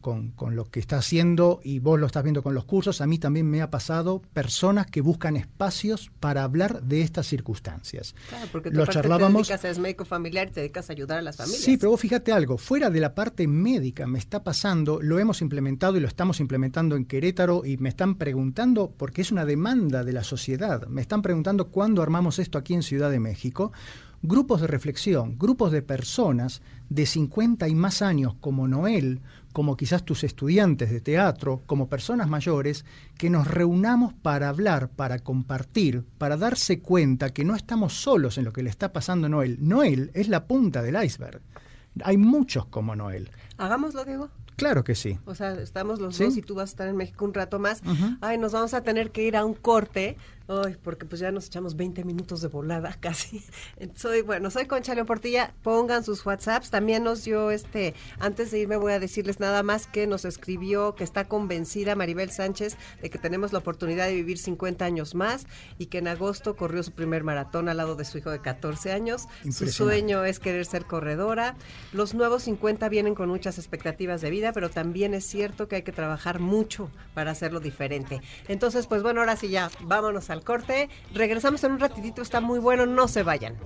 con, 0.00 0.32
con, 0.32 0.56
lo 0.56 0.66
que 0.66 0.80
está 0.80 0.98
haciendo 0.98 1.60
y 1.64 1.78
vos 1.78 1.98
lo 1.98 2.06
estás 2.06 2.22
viendo 2.22 2.42
con 2.42 2.54
los 2.54 2.64
cursos, 2.64 3.00
a 3.00 3.06
mí 3.06 3.18
también 3.18 3.48
me 3.48 3.62
ha 3.62 3.70
pasado 3.70 4.20
personas 4.34 4.86
que 4.86 5.00
buscan 5.00 5.36
espacios 5.36 6.10
para 6.20 6.44
hablar 6.44 6.82
de 6.82 7.00
estas 7.00 7.26
circunstancias. 7.26 8.14
Claro, 8.28 8.46
porque 8.52 8.70
tú 8.70 8.76
lo 8.76 8.86
charlábamos. 8.86 9.48
Te 9.48 9.54
dedicas, 9.54 9.78
médico 9.78 10.04
familiar 10.04 10.48
y 10.48 10.50
te 10.50 10.60
dedicas 10.60 10.90
a 10.90 10.92
ayudar 10.92 11.18
a 11.18 11.22
las 11.22 11.36
familias. 11.36 11.62
Sí, 11.62 11.78
pero 11.78 11.90
vos 11.90 12.00
fíjate 12.00 12.32
algo, 12.32 12.58
fuera 12.58 12.90
de 12.90 13.00
la 13.00 13.14
parte 13.14 13.46
médica 13.46 14.06
me 14.06 14.18
está 14.18 14.42
pasando, 14.44 15.00
lo 15.00 15.18
hemos 15.18 15.40
implementado 15.40 15.96
y 15.96 16.00
lo 16.00 16.08
estamos 16.08 16.40
implementando 16.40 16.94
en 16.94 17.06
Querétaro 17.06 17.64
y 17.64 17.78
me 17.78 17.88
están 17.88 18.16
preguntando, 18.16 18.92
porque 18.96 19.22
es 19.22 19.32
una 19.32 19.46
demanda 19.46 20.04
de 20.04 20.12
la 20.12 20.24
sociedad, 20.24 20.86
me 20.88 21.00
están 21.00 21.22
preguntando 21.22 21.68
cuándo 21.68 22.02
armamos 22.02 22.38
esto 22.38 22.58
aquí 22.58 22.74
en 22.74 22.82
Ciudad 22.82 23.10
de 23.10 23.20
México 23.20 23.72
grupos 24.22 24.60
de 24.60 24.68
reflexión, 24.68 25.36
grupos 25.36 25.72
de 25.72 25.82
personas 25.82 26.62
de 26.88 27.06
50 27.06 27.68
y 27.68 27.74
más 27.74 28.02
años 28.02 28.34
como 28.40 28.68
Noel, 28.68 29.20
como 29.52 29.76
quizás 29.76 30.04
tus 30.04 30.24
estudiantes 30.24 30.90
de 30.90 31.00
teatro, 31.00 31.62
como 31.66 31.88
personas 31.88 32.28
mayores, 32.28 32.84
que 33.18 33.30
nos 33.30 33.46
reunamos 33.46 34.14
para 34.14 34.48
hablar, 34.48 34.88
para 34.88 35.18
compartir, 35.18 36.04
para 36.18 36.36
darse 36.36 36.80
cuenta 36.80 37.30
que 37.30 37.44
no 37.44 37.54
estamos 37.54 37.94
solos 37.94 38.38
en 38.38 38.44
lo 38.44 38.52
que 38.52 38.62
le 38.62 38.70
está 38.70 38.92
pasando 38.92 39.26
a 39.26 39.30
Noel. 39.30 39.58
Noel 39.60 40.10
es 40.14 40.28
la 40.28 40.46
punta 40.46 40.82
del 40.82 41.02
iceberg. 41.02 41.40
Hay 42.04 42.16
muchos 42.16 42.66
como 42.66 42.96
Noel. 42.96 43.30
Hagámoslo, 43.58 44.04
Diego. 44.04 44.30
Claro 44.56 44.84
que 44.84 44.94
sí. 44.94 45.18
O 45.24 45.34
sea, 45.34 45.52
estamos 45.54 46.00
los 46.00 46.18
dos 46.18 46.36
y 46.36 46.42
tú 46.42 46.54
vas 46.54 46.70
a 46.70 46.72
estar 46.72 46.88
en 46.88 46.96
México 46.96 47.24
un 47.24 47.34
rato 47.34 47.58
más. 47.58 47.82
Ay, 48.20 48.38
nos 48.38 48.52
vamos 48.52 48.74
a 48.74 48.82
tener 48.82 49.10
que 49.10 49.24
ir 49.24 49.36
a 49.36 49.44
un 49.44 49.54
corte 49.54 50.16
Ay, 50.48 50.76
porque 50.82 51.06
pues 51.06 51.20
ya 51.20 51.30
nos 51.30 51.46
echamos 51.46 51.76
20 51.76 52.04
minutos 52.04 52.40
de 52.40 52.48
volada 52.48 52.96
casi. 53.00 53.44
Soy, 53.96 54.22
bueno, 54.22 54.50
soy 54.50 54.66
Concha 54.66 54.94
León 54.94 55.06
Portilla. 55.06 55.54
Pongan 55.62 56.04
sus 56.04 56.24
WhatsApps. 56.24 56.70
También 56.70 57.04
nos 57.04 57.24
dio 57.24 57.50
este, 57.50 57.94
antes 58.18 58.50
de 58.50 58.60
irme 58.60 58.76
voy 58.76 58.92
a 58.92 59.00
decirles 59.00 59.40
nada 59.40 59.62
más 59.62 59.86
que 59.86 60.06
nos 60.06 60.24
escribió 60.24 60.94
que 60.94 61.04
está 61.04 61.26
convencida 61.26 61.94
Maribel 61.94 62.30
Sánchez 62.30 62.76
de 63.00 63.10
que 63.10 63.18
tenemos 63.18 63.52
la 63.52 63.58
oportunidad 63.58 64.06
de 64.06 64.14
vivir 64.14 64.38
50 64.38 64.84
años 64.84 65.14
más 65.14 65.46
y 65.78 65.86
que 65.86 65.98
en 65.98 66.08
agosto 66.08 66.56
corrió 66.56 66.82
su 66.82 66.92
primer 66.92 67.24
maratón 67.24 67.68
al 67.68 67.76
lado 67.76 67.94
de 67.96 68.04
su 68.04 68.18
hijo 68.18 68.30
de 68.30 68.40
14 68.40 68.92
años. 68.92 69.28
Su 69.50 69.68
sueño 69.68 70.24
es 70.24 70.38
querer 70.40 70.66
ser 70.66 70.84
corredora. 70.84 71.54
Los 71.92 72.14
nuevos 72.14 72.44
50 72.44 72.88
vienen 72.88 73.14
con 73.14 73.28
muchas 73.28 73.58
expectativas 73.58 74.20
de 74.20 74.30
vida, 74.30 74.52
pero 74.52 74.70
también 74.70 75.14
es 75.14 75.24
cierto 75.24 75.68
que 75.68 75.76
hay 75.76 75.82
que 75.82 75.92
trabajar 75.92 76.40
mucho 76.40 76.90
para 77.14 77.30
hacerlo 77.30 77.60
diferente. 77.60 78.20
Entonces, 78.48 78.86
pues 78.86 79.02
bueno, 79.02 79.20
ahora 79.20 79.36
sí 79.36 79.48
ya, 79.48 79.70
vámonos 79.82 80.30
al 80.32 80.42
corte. 80.42 80.88
Regresamos 81.14 81.62
en 81.64 81.72
un 81.72 81.80
ratitito, 81.80 82.22
está 82.22 82.40
muy 82.40 82.58
bueno, 82.58 82.86
no 82.86 83.08
se 83.08 83.22
vayan. 83.22 83.56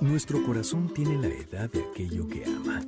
Nuestro 0.00 0.44
corazón 0.44 0.92
tiene 0.92 1.16
la 1.16 1.28
edad 1.28 1.70
de 1.70 1.82
aquello 1.82 2.26
que 2.28 2.44
ama. 2.44 2.82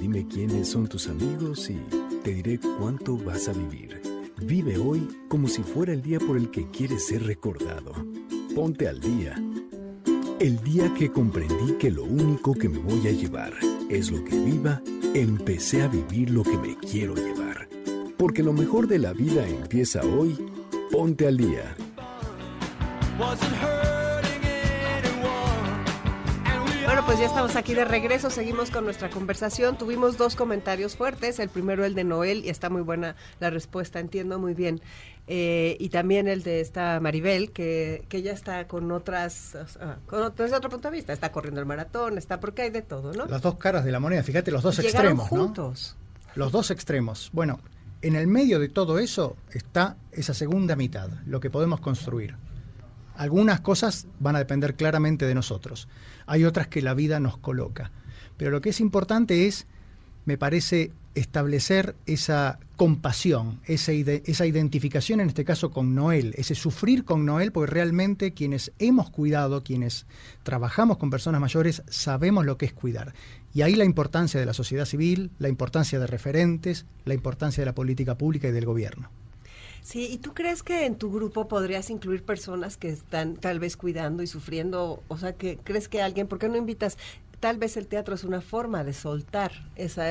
Dime 0.00 0.26
quiénes 0.26 0.68
son 0.68 0.88
tus 0.88 1.06
amigos 1.08 1.70
y 1.70 1.78
te 2.24 2.34
diré 2.34 2.58
cuánto 2.78 3.16
vas 3.16 3.48
a 3.48 3.52
vivir. 3.52 4.00
Vive 4.38 4.76
hoy 4.78 5.08
como 5.28 5.48
si 5.48 5.62
fuera 5.62 5.92
el 5.92 6.02
día 6.02 6.18
por 6.18 6.36
el 6.36 6.50
que 6.50 6.68
quieres 6.70 7.06
ser 7.06 7.24
recordado. 7.24 7.92
Ponte 8.54 8.86
al 8.86 9.00
día. 9.00 9.34
El 10.38 10.62
día 10.62 10.92
que 10.92 11.10
comprendí 11.10 11.72
que 11.78 11.90
lo 11.90 12.04
único 12.04 12.52
que 12.52 12.68
me 12.68 12.78
voy 12.78 13.08
a 13.08 13.12
llevar 13.12 13.54
es 13.88 14.10
lo 14.10 14.22
que 14.24 14.38
viva, 14.38 14.82
empecé 15.14 15.82
a 15.82 15.88
vivir 15.88 16.28
lo 16.28 16.42
que 16.42 16.58
me 16.58 16.76
quiero 16.76 17.14
llevar. 17.14 17.68
Porque 18.18 18.42
lo 18.42 18.52
mejor 18.52 18.88
de 18.88 18.98
la 18.98 19.14
vida 19.14 19.48
empieza 19.48 20.02
hoy. 20.02 20.36
Ponte 20.90 21.26
al 21.26 21.38
día. 21.38 21.74
Bueno, 26.84 27.06
pues 27.06 27.18
ya 27.18 27.26
estamos 27.26 27.54
aquí 27.54 27.74
de 27.74 27.84
regreso, 27.84 28.28
seguimos 28.28 28.70
con 28.70 28.84
nuestra 28.84 29.08
conversación. 29.08 29.78
Tuvimos 29.78 30.18
dos 30.18 30.34
comentarios 30.34 30.96
fuertes, 30.96 31.38
el 31.38 31.48
primero 31.48 31.84
el 31.84 31.94
de 31.94 32.04
Noel, 32.04 32.44
y 32.44 32.48
está 32.48 32.70
muy 32.70 32.82
buena 32.82 33.14
la 33.38 33.50
respuesta, 33.50 34.00
entiendo 34.00 34.38
muy 34.38 34.54
bien. 34.54 34.80
Eh, 35.28 35.76
y 35.78 35.90
también 35.90 36.26
el 36.26 36.42
de 36.42 36.60
esta 36.60 36.98
Maribel, 37.00 37.52
que, 37.52 38.04
que 38.08 38.22
ya 38.22 38.32
está 38.32 38.66
con 38.66 38.90
otras, 38.90 39.56
con 40.06 40.34
desde 40.36 40.56
otro 40.56 40.70
punto 40.70 40.90
de 40.90 40.96
vista, 40.96 41.12
está 41.12 41.30
corriendo 41.30 41.60
el 41.60 41.66
maratón, 41.66 42.18
está 42.18 42.40
porque 42.40 42.62
hay 42.62 42.70
de 42.70 42.82
todo, 42.82 43.12
¿no? 43.12 43.26
Las 43.26 43.42
dos 43.42 43.56
caras 43.56 43.84
de 43.84 43.92
la 43.92 44.00
moneda, 44.00 44.22
fíjate, 44.22 44.50
los 44.50 44.62
dos 44.62 44.78
extremos, 44.80 45.28
juntos. 45.28 45.96
Los 46.34 46.50
dos 46.50 46.70
extremos. 46.70 47.30
Bueno, 47.32 47.60
en 48.02 48.16
el 48.16 48.26
medio 48.26 48.58
de 48.58 48.68
todo 48.68 48.98
eso 48.98 49.36
está 49.52 49.96
esa 50.10 50.34
segunda 50.34 50.74
mitad, 50.74 51.08
lo 51.26 51.38
que 51.38 51.50
podemos 51.50 51.80
construir. 51.80 52.34
Algunas 53.16 53.60
cosas 53.60 54.06
van 54.20 54.36
a 54.36 54.40
depender 54.40 54.74
claramente 54.74 55.26
de 55.26 55.34
nosotros, 55.34 55.88
hay 56.26 56.44
otras 56.44 56.68
que 56.68 56.82
la 56.82 56.94
vida 56.94 57.20
nos 57.20 57.36
coloca. 57.36 57.90
Pero 58.36 58.50
lo 58.50 58.60
que 58.60 58.70
es 58.70 58.80
importante 58.80 59.46
es, 59.46 59.66
me 60.24 60.38
parece, 60.38 60.92
establecer 61.14 61.94
esa 62.06 62.58
compasión, 62.76 63.60
esa, 63.66 63.92
esa 63.92 64.46
identificación 64.46 65.20
en 65.20 65.28
este 65.28 65.44
caso 65.44 65.70
con 65.70 65.94
Noel, 65.94 66.34
ese 66.36 66.54
sufrir 66.54 67.04
con 67.04 67.26
Noel, 67.26 67.52
porque 67.52 67.70
realmente 67.70 68.32
quienes 68.32 68.72
hemos 68.78 69.10
cuidado, 69.10 69.62
quienes 69.62 70.06
trabajamos 70.42 70.96
con 70.96 71.10
personas 71.10 71.40
mayores, 71.40 71.82
sabemos 71.88 72.46
lo 72.46 72.56
que 72.56 72.66
es 72.66 72.72
cuidar. 72.72 73.14
Y 73.54 73.62
ahí 73.62 73.74
la 73.74 73.84
importancia 73.84 74.40
de 74.40 74.46
la 74.46 74.54
sociedad 74.54 74.86
civil, 74.86 75.30
la 75.38 75.48
importancia 75.48 75.98
de 75.98 76.06
referentes, 76.06 76.86
la 77.04 77.14
importancia 77.14 77.60
de 77.60 77.66
la 77.66 77.74
política 77.74 78.16
pública 78.16 78.48
y 78.48 78.52
del 78.52 78.64
gobierno. 78.64 79.10
Sí, 79.82 80.08
¿y 80.10 80.18
tú 80.18 80.32
crees 80.32 80.62
que 80.62 80.86
en 80.86 80.96
tu 80.96 81.12
grupo 81.12 81.48
podrías 81.48 81.90
incluir 81.90 82.24
personas 82.24 82.76
que 82.76 82.88
están 82.88 83.36
tal 83.36 83.58
vez 83.58 83.76
cuidando 83.76 84.22
y 84.22 84.26
sufriendo? 84.26 85.02
O 85.08 85.18
sea, 85.18 85.34
que 85.34 85.58
crees 85.58 85.88
que 85.88 86.00
alguien, 86.00 86.28
¿por 86.28 86.38
qué 86.38 86.48
no 86.48 86.56
invitas? 86.56 86.96
Tal 87.40 87.58
vez 87.58 87.76
el 87.76 87.88
teatro 87.88 88.14
es 88.14 88.22
una 88.22 88.40
forma 88.40 88.84
de 88.84 88.92
soltar 88.92 89.52
esa 89.74 90.04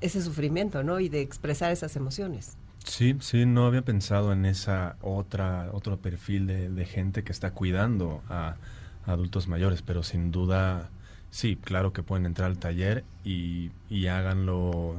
ese 0.00 0.22
sufrimiento, 0.22 0.82
¿no? 0.82 1.00
Y 1.00 1.08
de 1.08 1.20
expresar 1.20 1.72
esas 1.72 1.96
emociones. 1.96 2.56
Sí, 2.84 3.16
sí, 3.20 3.44
no 3.44 3.66
había 3.66 3.82
pensado 3.82 4.32
en 4.32 4.46
esa 4.46 4.96
otra 5.02 5.70
otro 5.72 5.98
perfil 5.98 6.46
de, 6.46 6.84
gente 6.86 7.24
que 7.24 7.32
está 7.32 7.52
cuidando 7.52 8.22
a, 8.28 8.56
adultos 9.04 9.48
mayores, 9.48 9.82
pero 9.82 10.02
sin 10.02 10.30
duda, 10.30 10.90
sí, 11.30 11.56
claro 11.56 11.92
que 11.92 12.02
pueden 12.02 12.26
entrar 12.26 12.50
al 12.50 12.58
taller 12.58 13.04
y, 13.24 13.70
y 13.88 14.06
háganlo, 14.06 14.96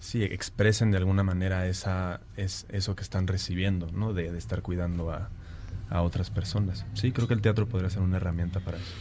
sí, 0.00 0.24
expresen 0.24 0.90
de 0.90 0.96
alguna 0.96 1.22
manera 1.22 1.66
esa 1.68 2.20
es 2.36 2.66
eso 2.70 2.96
que 2.96 3.02
están 3.02 3.28
recibiendo, 3.28 3.86
¿no? 3.92 4.12
De, 4.12 4.32
de 4.32 4.38
estar 4.38 4.62
cuidando 4.62 5.12
a, 5.12 5.30
a 5.90 6.02
otras 6.02 6.30
personas. 6.30 6.86
Sí, 6.94 7.12
creo 7.12 7.28
que 7.28 7.34
el 7.34 7.42
teatro 7.42 7.68
podría 7.68 7.90
ser 7.90 8.02
una 8.02 8.16
herramienta 8.16 8.60
para 8.60 8.78
eso. 8.78 8.92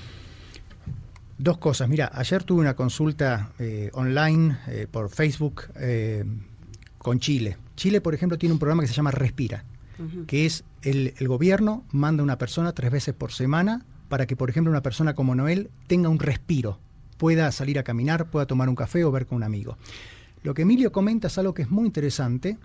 Dos 1.38 1.58
cosas. 1.58 1.88
Mira, 1.88 2.12
ayer 2.14 2.44
tuve 2.44 2.60
una 2.60 2.76
consulta 2.76 3.54
eh, 3.60 3.90
online 3.94 4.58
eh, 4.68 4.88
por 4.92 5.10
Facebook 5.10 5.64
eh, 5.76 6.26
con 6.98 7.20
Chile. 7.20 7.58
Chile, 7.78 8.02
por 8.02 8.14
ejemplo, 8.14 8.38
tiene 8.38 8.54
un 8.54 8.60
programa 8.60 8.82
que 8.82 8.90
se 8.90 8.94
llama 8.94 9.12
Respira, 9.12 9.64
que 10.28 10.46
es 10.46 10.66
el, 10.82 11.14
el, 11.18 11.28
gobierno 11.28 11.84
manda 11.92 12.22
a 12.22 12.24
una 12.26 12.38
persona 12.38 12.74
tres 12.74 12.92
veces 12.92 13.14
por 13.14 13.32
semana 13.32 13.86
para 14.10 14.26
que, 14.26 14.36
por 14.36 14.50
ejemplo, 14.50 14.72
una 14.72 14.82
persona 14.82 15.14
como 15.14 15.36
Noel 15.36 15.70
tenga 15.88 16.10
un 16.10 16.20
respiro, 16.20 16.80
pueda 17.18 17.52
salir 17.52 17.80
a 17.80 17.84
caminar, 17.84 18.30
pueda 18.30 18.46
tomar 18.46 18.68
un 18.68 18.76
café 18.76 19.04
o 19.06 19.12
ver 19.12 19.26
con 19.26 19.38
un 19.38 19.44
amigo. 19.44 19.78
Lo 20.44 20.54
que 20.54 20.64
Emilio 20.64 20.92
comenta 20.92 21.28
es 21.28 21.38
algo 21.38 21.54
que 21.54 21.64
es 21.64 21.70
muy 21.70 21.86
interesante, 21.86 22.58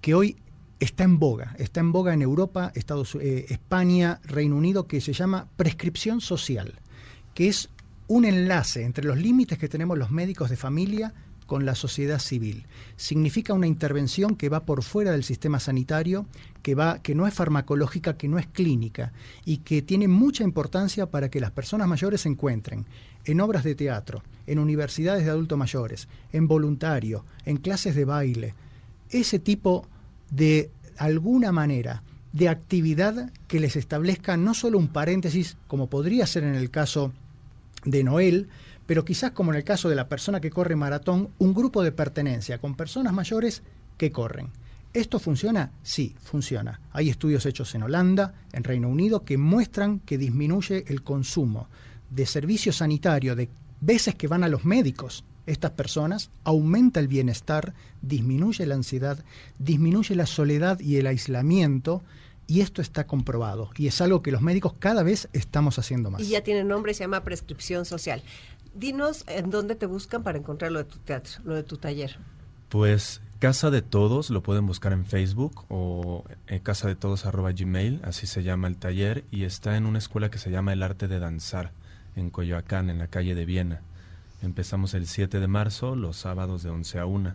que 0.00 0.14
hoy 0.14 0.36
está 0.80 1.04
en 1.04 1.18
boga, 1.18 1.54
está 1.58 1.80
en 1.80 1.92
boga 1.92 2.12
en 2.12 2.22
Europa, 2.22 2.72
Estados, 2.74 3.14
España, 3.14 4.20
Reino 4.24 4.56
Unido, 4.56 4.86
que 4.86 5.00
se 5.00 5.12
llama 5.12 5.48
prescripción 5.56 6.20
social, 6.20 6.74
que 7.34 7.48
es 7.48 7.70
un 8.08 8.24
enlace 8.24 8.84
entre 8.84 9.04
los 9.04 9.16
límites 9.16 9.58
que 9.58 9.68
tenemos 9.68 9.98
los 9.98 10.10
médicos 10.10 10.50
de 10.50 10.56
familia 10.56 11.14
con 11.46 11.64
la 11.64 11.74
sociedad 11.74 12.18
civil. 12.18 12.66
Significa 12.96 13.54
una 13.54 13.66
intervención 13.66 14.36
que 14.36 14.48
va 14.48 14.64
por 14.64 14.82
fuera 14.82 15.12
del 15.12 15.24
sistema 15.24 15.60
sanitario, 15.60 16.26
que 16.62 16.74
va 16.74 16.98
que 16.98 17.14
no 17.14 17.26
es 17.26 17.34
farmacológica, 17.34 18.16
que 18.16 18.28
no 18.28 18.38
es 18.38 18.46
clínica 18.46 19.12
y 19.44 19.58
que 19.58 19.82
tiene 19.82 20.08
mucha 20.08 20.44
importancia 20.44 21.06
para 21.06 21.30
que 21.30 21.40
las 21.40 21.52
personas 21.52 21.88
mayores 21.88 22.22
se 22.22 22.28
encuentren 22.28 22.86
en 23.24 23.40
obras 23.40 23.64
de 23.64 23.74
teatro, 23.74 24.22
en 24.46 24.58
universidades 24.58 25.24
de 25.24 25.30
adultos 25.30 25.58
mayores, 25.58 26.08
en 26.32 26.46
voluntario, 26.46 27.24
en 27.44 27.56
clases 27.56 27.94
de 27.94 28.04
baile, 28.04 28.54
ese 29.10 29.38
tipo 29.38 29.86
de 30.30 30.70
alguna 30.96 31.52
manera 31.52 32.02
de 32.32 32.48
actividad 32.48 33.32
que 33.48 33.60
les 33.60 33.76
establezca 33.76 34.36
no 34.36 34.54
solo 34.54 34.78
un 34.78 34.88
paréntesis, 34.88 35.56
como 35.66 35.88
podría 35.88 36.26
ser 36.26 36.44
en 36.44 36.54
el 36.54 36.70
caso 36.70 37.12
de 37.84 38.04
Noel, 38.04 38.48
pero 38.86 39.04
quizás 39.04 39.32
como 39.32 39.52
en 39.52 39.58
el 39.58 39.64
caso 39.64 39.88
de 39.88 39.96
la 39.96 40.08
persona 40.08 40.40
que 40.40 40.50
corre 40.50 40.76
maratón, 40.76 41.30
un 41.38 41.54
grupo 41.54 41.82
de 41.82 41.92
pertenencia 41.92 42.58
con 42.58 42.74
personas 42.74 43.12
mayores 43.12 43.62
que 43.98 44.12
corren. 44.12 44.50
¿Esto 44.92 45.18
funciona? 45.18 45.72
Sí, 45.82 46.14
funciona. 46.22 46.80
Hay 46.92 47.10
estudios 47.10 47.44
hechos 47.44 47.74
en 47.74 47.82
Holanda, 47.82 48.32
en 48.52 48.64
Reino 48.64 48.88
Unido, 48.88 49.24
que 49.24 49.36
muestran 49.36 50.00
que 50.00 50.16
disminuye 50.16 50.84
el 50.88 51.02
consumo 51.02 51.68
de 52.08 52.24
servicio 52.24 52.72
sanitario, 52.72 53.36
de 53.36 53.50
veces 53.80 54.14
que 54.14 54.28
van 54.28 54.44
a 54.44 54.48
los 54.48 54.64
médicos 54.64 55.24
estas 55.44 55.72
personas, 55.72 56.30
aumenta 56.44 56.98
el 56.98 57.08
bienestar, 57.08 57.74
disminuye 58.02 58.66
la 58.66 58.74
ansiedad, 58.74 59.22
disminuye 59.58 60.16
la 60.16 60.26
soledad 60.26 60.80
y 60.80 60.96
el 60.96 61.06
aislamiento, 61.06 62.02
y 62.46 62.60
esto 62.60 62.80
está 62.80 63.06
comprobado 63.06 63.70
y 63.76 63.88
es 63.88 64.00
algo 64.00 64.22
que 64.22 64.30
los 64.30 64.40
médicos 64.40 64.74
cada 64.78 65.02
vez 65.02 65.28
estamos 65.32 65.78
haciendo 65.78 66.10
más. 66.10 66.20
Y 66.22 66.28
ya 66.28 66.42
tiene 66.42 66.64
nombre, 66.64 66.94
se 66.94 67.04
llama 67.04 67.24
prescripción 67.24 67.84
social. 67.84 68.22
Dinos 68.76 69.24
en 69.26 69.50
dónde 69.50 69.74
te 69.74 69.86
buscan 69.86 70.22
para 70.22 70.38
encontrar 70.38 70.72
lo 70.72 70.78
de 70.78 70.84
tu 70.84 70.98
teatro, 70.98 71.40
lo 71.44 71.54
de 71.54 71.62
tu 71.62 71.76
taller. 71.76 72.18
Pues 72.68 73.20
Casa 73.38 73.70
de 73.70 73.82
Todos 73.82 74.30
lo 74.30 74.42
pueden 74.42 74.66
buscar 74.66 74.92
en 74.92 75.04
Facebook 75.04 75.66
o 75.68 76.24
en 76.46 76.58
casa 76.60 76.88
de 76.88 76.94
todos 76.94 77.24
gmail, 77.24 78.00
así 78.02 78.26
se 78.26 78.42
llama 78.42 78.66
el 78.66 78.78
taller 78.78 79.24
y 79.30 79.44
está 79.44 79.76
en 79.76 79.84
una 79.84 79.98
escuela 79.98 80.30
que 80.30 80.38
se 80.38 80.50
llama 80.50 80.72
El 80.72 80.82
Arte 80.82 81.06
de 81.06 81.18
Danzar 81.18 81.72
en 82.16 82.30
Coyoacán, 82.30 82.88
en 82.88 82.98
la 82.98 83.08
calle 83.08 83.34
de 83.34 83.44
Viena. 83.44 83.82
Empezamos 84.42 84.94
el 84.94 85.06
7 85.06 85.38
de 85.38 85.46
marzo, 85.48 85.96
los 85.96 86.16
sábados 86.16 86.62
de 86.62 86.70
11 86.70 86.98
a 86.98 87.06
1. 87.06 87.34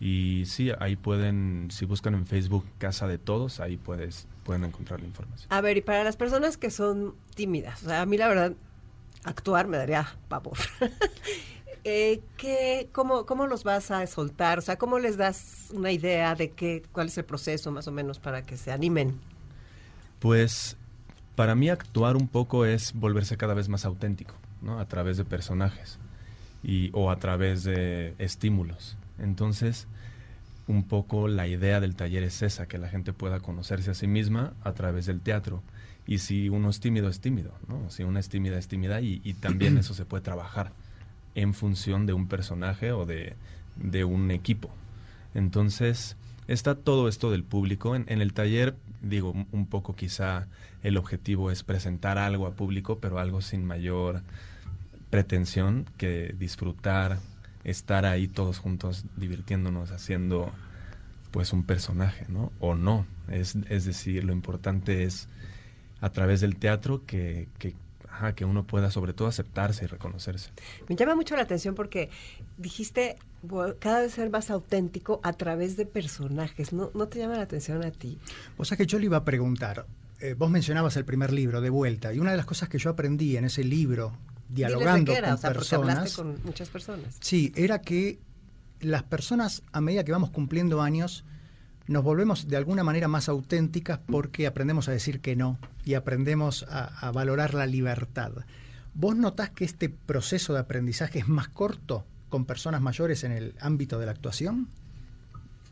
Y 0.00 0.44
sí, 0.46 0.70
ahí 0.78 0.96
pueden, 0.96 1.68
si 1.70 1.84
buscan 1.84 2.14
en 2.14 2.26
Facebook 2.26 2.64
Casa 2.78 3.06
de 3.06 3.18
Todos, 3.18 3.60
ahí 3.60 3.76
puedes, 3.76 4.26
pueden 4.44 4.64
encontrar 4.64 5.00
la 5.00 5.06
información. 5.06 5.48
A 5.50 5.60
ver, 5.60 5.76
y 5.76 5.82
para 5.82 6.04
las 6.04 6.16
personas 6.16 6.56
que 6.56 6.70
son 6.70 7.14
tímidas, 7.34 7.82
o 7.82 7.88
sea, 7.88 8.02
a 8.02 8.06
mí 8.06 8.16
la 8.16 8.28
verdad, 8.28 8.52
actuar 9.24 9.66
me 9.66 9.76
daría 9.76 10.16
pavor. 10.28 10.58
eh, 11.84 12.20
¿qué, 12.36 12.88
cómo, 12.92 13.26
¿Cómo 13.26 13.46
los 13.46 13.64
vas 13.64 13.90
a 13.90 14.06
soltar? 14.06 14.58
O 14.58 14.62
sea, 14.62 14.76
¿cómo 14.78 14.98
les 14.98 15.16
das 15.16 15.68
una 15.72 15.90
idea 15.92 16.34
de 16.34 16.50
qué, 16.50 16.82
cuál 16.92 17.08
es 17.08 17.18
el 17.18 17.24
proceso 17.24 17.70
más 17.70 17.88
o 17.88 17.92
menos 17.92 18.18
para 18.18 18.42
que 18.42 18.56
se 18.56 18.72
animen? 18.72 19.20
Pues 20.18 20.76
Para 21.34 21.54
mí 21.54 21.68
actuar 21.68 22.16
un 22.16 22.28
poco 22.28 22.64
es 22.64 22.92
volverse 22.94 23.36
cada 23.36 23.54
vez 23.54 23.68
más 23.68 23.84
auténtico, 23.84 24.34
¿no? 24.60 24.80
A 24.80 24.86
través 24.86 25.16
de 25.16 25.24
personajes 25.24 25.98
y, 26.62 26.90
o 26.92 27.10
a 27.10 27.18
través 27.18 27.62
de 27.64 28.14
estímulos. 28.18 28.96
Entonces, 29.18 29.86
un 30.66 30.82
poco 30.82 31.28
la 31.28 31.46
idea 31.46 31.80
del 31.80 31.96
taller 31.96 32.24
es 32.24 32.42
esa, 32.42 32.66
que 32.66 32.78
la 32.78 32.88
gente 32.88 33.12
pueda 33.12 33.40
conocerse 33.40 33.90
a 33.90 33.94
sí 33.94 34.06
misma 34.06 34.52
a 34.62 34.72
través 34.72 35.06
del 35.06 35.20
teatro. 35.20 35.62
Y 36.08 36.18
si 36.18 36.48
uno 36.48 36.70
es 36.70 36.80
tímido, 36.80 37.08
es 37.08 37.20
tímido, 37.20 37.52
¿no? 37.68 37.90
Si 37.90 38.02
uno 38.02 38.18
es 38.18 38.28
tímida, 38.28 38.58
es 38.58 38.66
tímida 38.66 39.00
y, 39.00 39.20
y 39.22 39.34
también 39.34 39.78
eso 39.78 39.94
se 39.94 40.06
puede 40.06 40.24
trabajar 40.24 40.72
en 41.34 41.54
función 41.54 42.06
de 42.06 42.14
un 42.14 42.26
personaje 42.26 42.90
o 42.90 43.06
de, 43.06 43.36
de 43.76 44.04
un 44.04 44.30
equipo. 44.30 44.70
Entonces, 45.34 46.16
está 46.48 46.74
todo 46.74 47.08
esto 47.08 47.30
del 47.30 47.44
público. 47.44 47.94
En, 47.94 48.08
el 48.08 48.32
taller, 48.32 48.74
digo, 49.02 49.34
un 49.52 49.66
poco 49.66 49.94
quizá 49.94 50.48
el 50.82 50.96
objetivo 50.96 51.50
es 51.50 51.62
presentar 51.62 52.18
algo 52.18 52.46
a 52.46 52.52
público, 52.52 52.98
pero 52.98 53.18
algo 53.18 53.40
sin 53.40 53.64
mayor 53.64 54.22
pretensión 55.10 55.86
que 55.96 56.34
disfrutar, 56.38 57.18
estar 57.64 58.06
ahí 58.06 58.28
todos 58.28 58.58
juntos 58.58 59.04
divirtiéndonos, 59.16 59.90
haciendo 59.90 60.50
pues 61.30 61.52
un 61.52 61.64
personaje, 61.64 62.24
¿no? 62.28 62.50
O 62.60 62.74
no. 62.74 63.06
Es, 63.30 63.56
es 63.68 63.84
decir, 63.84 64.24
lo 64.24 64.32
importante 64.32 65.04
es 65.04 65.28
a 66.00 66.10
través 66.10 66.40
del 66.40 66.56
teatro 66.56 67.04
que, 67.06 67.48
que 67.58 67.74
que 68.34 68.44
uno 68.44 68.66
pueda 68.66 68.90
sobre 68.90 69.12
todo 69.12 69.28
aceptarse 69.28 69.84
y 69.84 69.86
reconocerse. 69.86 70.50
Me 70.88 70.96
llama 70.96 71.14
mucho 71.14 71.36
la 71.36 71.42
atención 71.42 71.74
porque 71.74 72.10
dijiste 72.56 73.16
cada 73.78 74.00
vez 74.00 74.12
ser 74.12 74.30
más 74.30 74.50
auténtico 74.50 75.20
a 75.22 75.32
través 75.32 75.76
de 75.76 75.86
personajes. 75.86 76.72
¿No, 76.72 76.90
no 76.94 77.06
te 77.06 77.20
llama 77.20 77.36
la 77.36 77.42
atención 77.42 77.84
a 77.84 77.92
ti? 77.92 78.18
O 78.56 78.64
sea 78.64 78.76
que 78.76 78.86
yo 78.86 78.98
le 78.98 79.04
iba 79.04 79.18
a 79.18 79.24
preguntar, 79.24 79.86
eh, 80.20 80.34
vos 80.34 80.50
mencionabas 80.50 80.96
el 80.96 81.04
primer 81.04 81.32
libro, 81.32 81.60
De 81.60 81.70
Vuelta, 81.70 82.12
y 82.12 82.18
una 82.18 82.32
de 82.32 82.36
las 82.36 82.46
cosas 82.46 82.68
que 82.68 82.78
yo 82.78 82.90
aprendí 82.90 83.36
en 83.36 83.44
ese 83.44 83.62
libro, 83.62 84.12
dialogando 84.48 85.12
con 85.14 85.52
personas... 85.52 86.14
con 86.14 86.42
muchas 86.44 86.68
personas. 86.68 87.16
Sí, 87.20 87.52
era 87.54 87.80
que 87.80 88.18
las 88.80 89.04
personas, 89.04 89.62
a 89.72 89.80
medida 89.80 90.04
que 90.04 90.12
vamos 90.12 90.30
cumpliendo 90.30 90.82
años, 90.82 91.24
nos 91.88 92.04
volvemos 92.04 92.48
de 92.48 92.56
alguna 92.56 92.84
manera 92.84 93.08
más 93.08 93.28
auténticas 93.28 93.98
porque 94.06 94.46
aprendemos 94.46 94.88
a 94.88 94.92
decir 94.92 95.20
que 95.20 95.36
no 95.36 95.58
y 95.84 95.94
aprendemos 95.94 96.66
a, 96.68 97.10
valorar 97.12 97.54
la 97.54 97.66
libertad. 97.66 98.32
¿Vos 98.94 99.16
notás 99.16 99.50
que 99.50 99.64
este 99.64 99.88
proceso 99.88 100.52
de 100.52 100.60
aprendizaje 100.60 101.20
es 101.20 101.28
más 101.28 101.48
corto 101.48 102.04
con 102.28 102.44
personas 102.44 102.82
mayores 102.82 103.24
en 103.24 103.32
el 103.32 103.54
ámbito 103.60 103.98
de 103.98 104.06
la 104.06 104.12
actuación? 104.12 104.68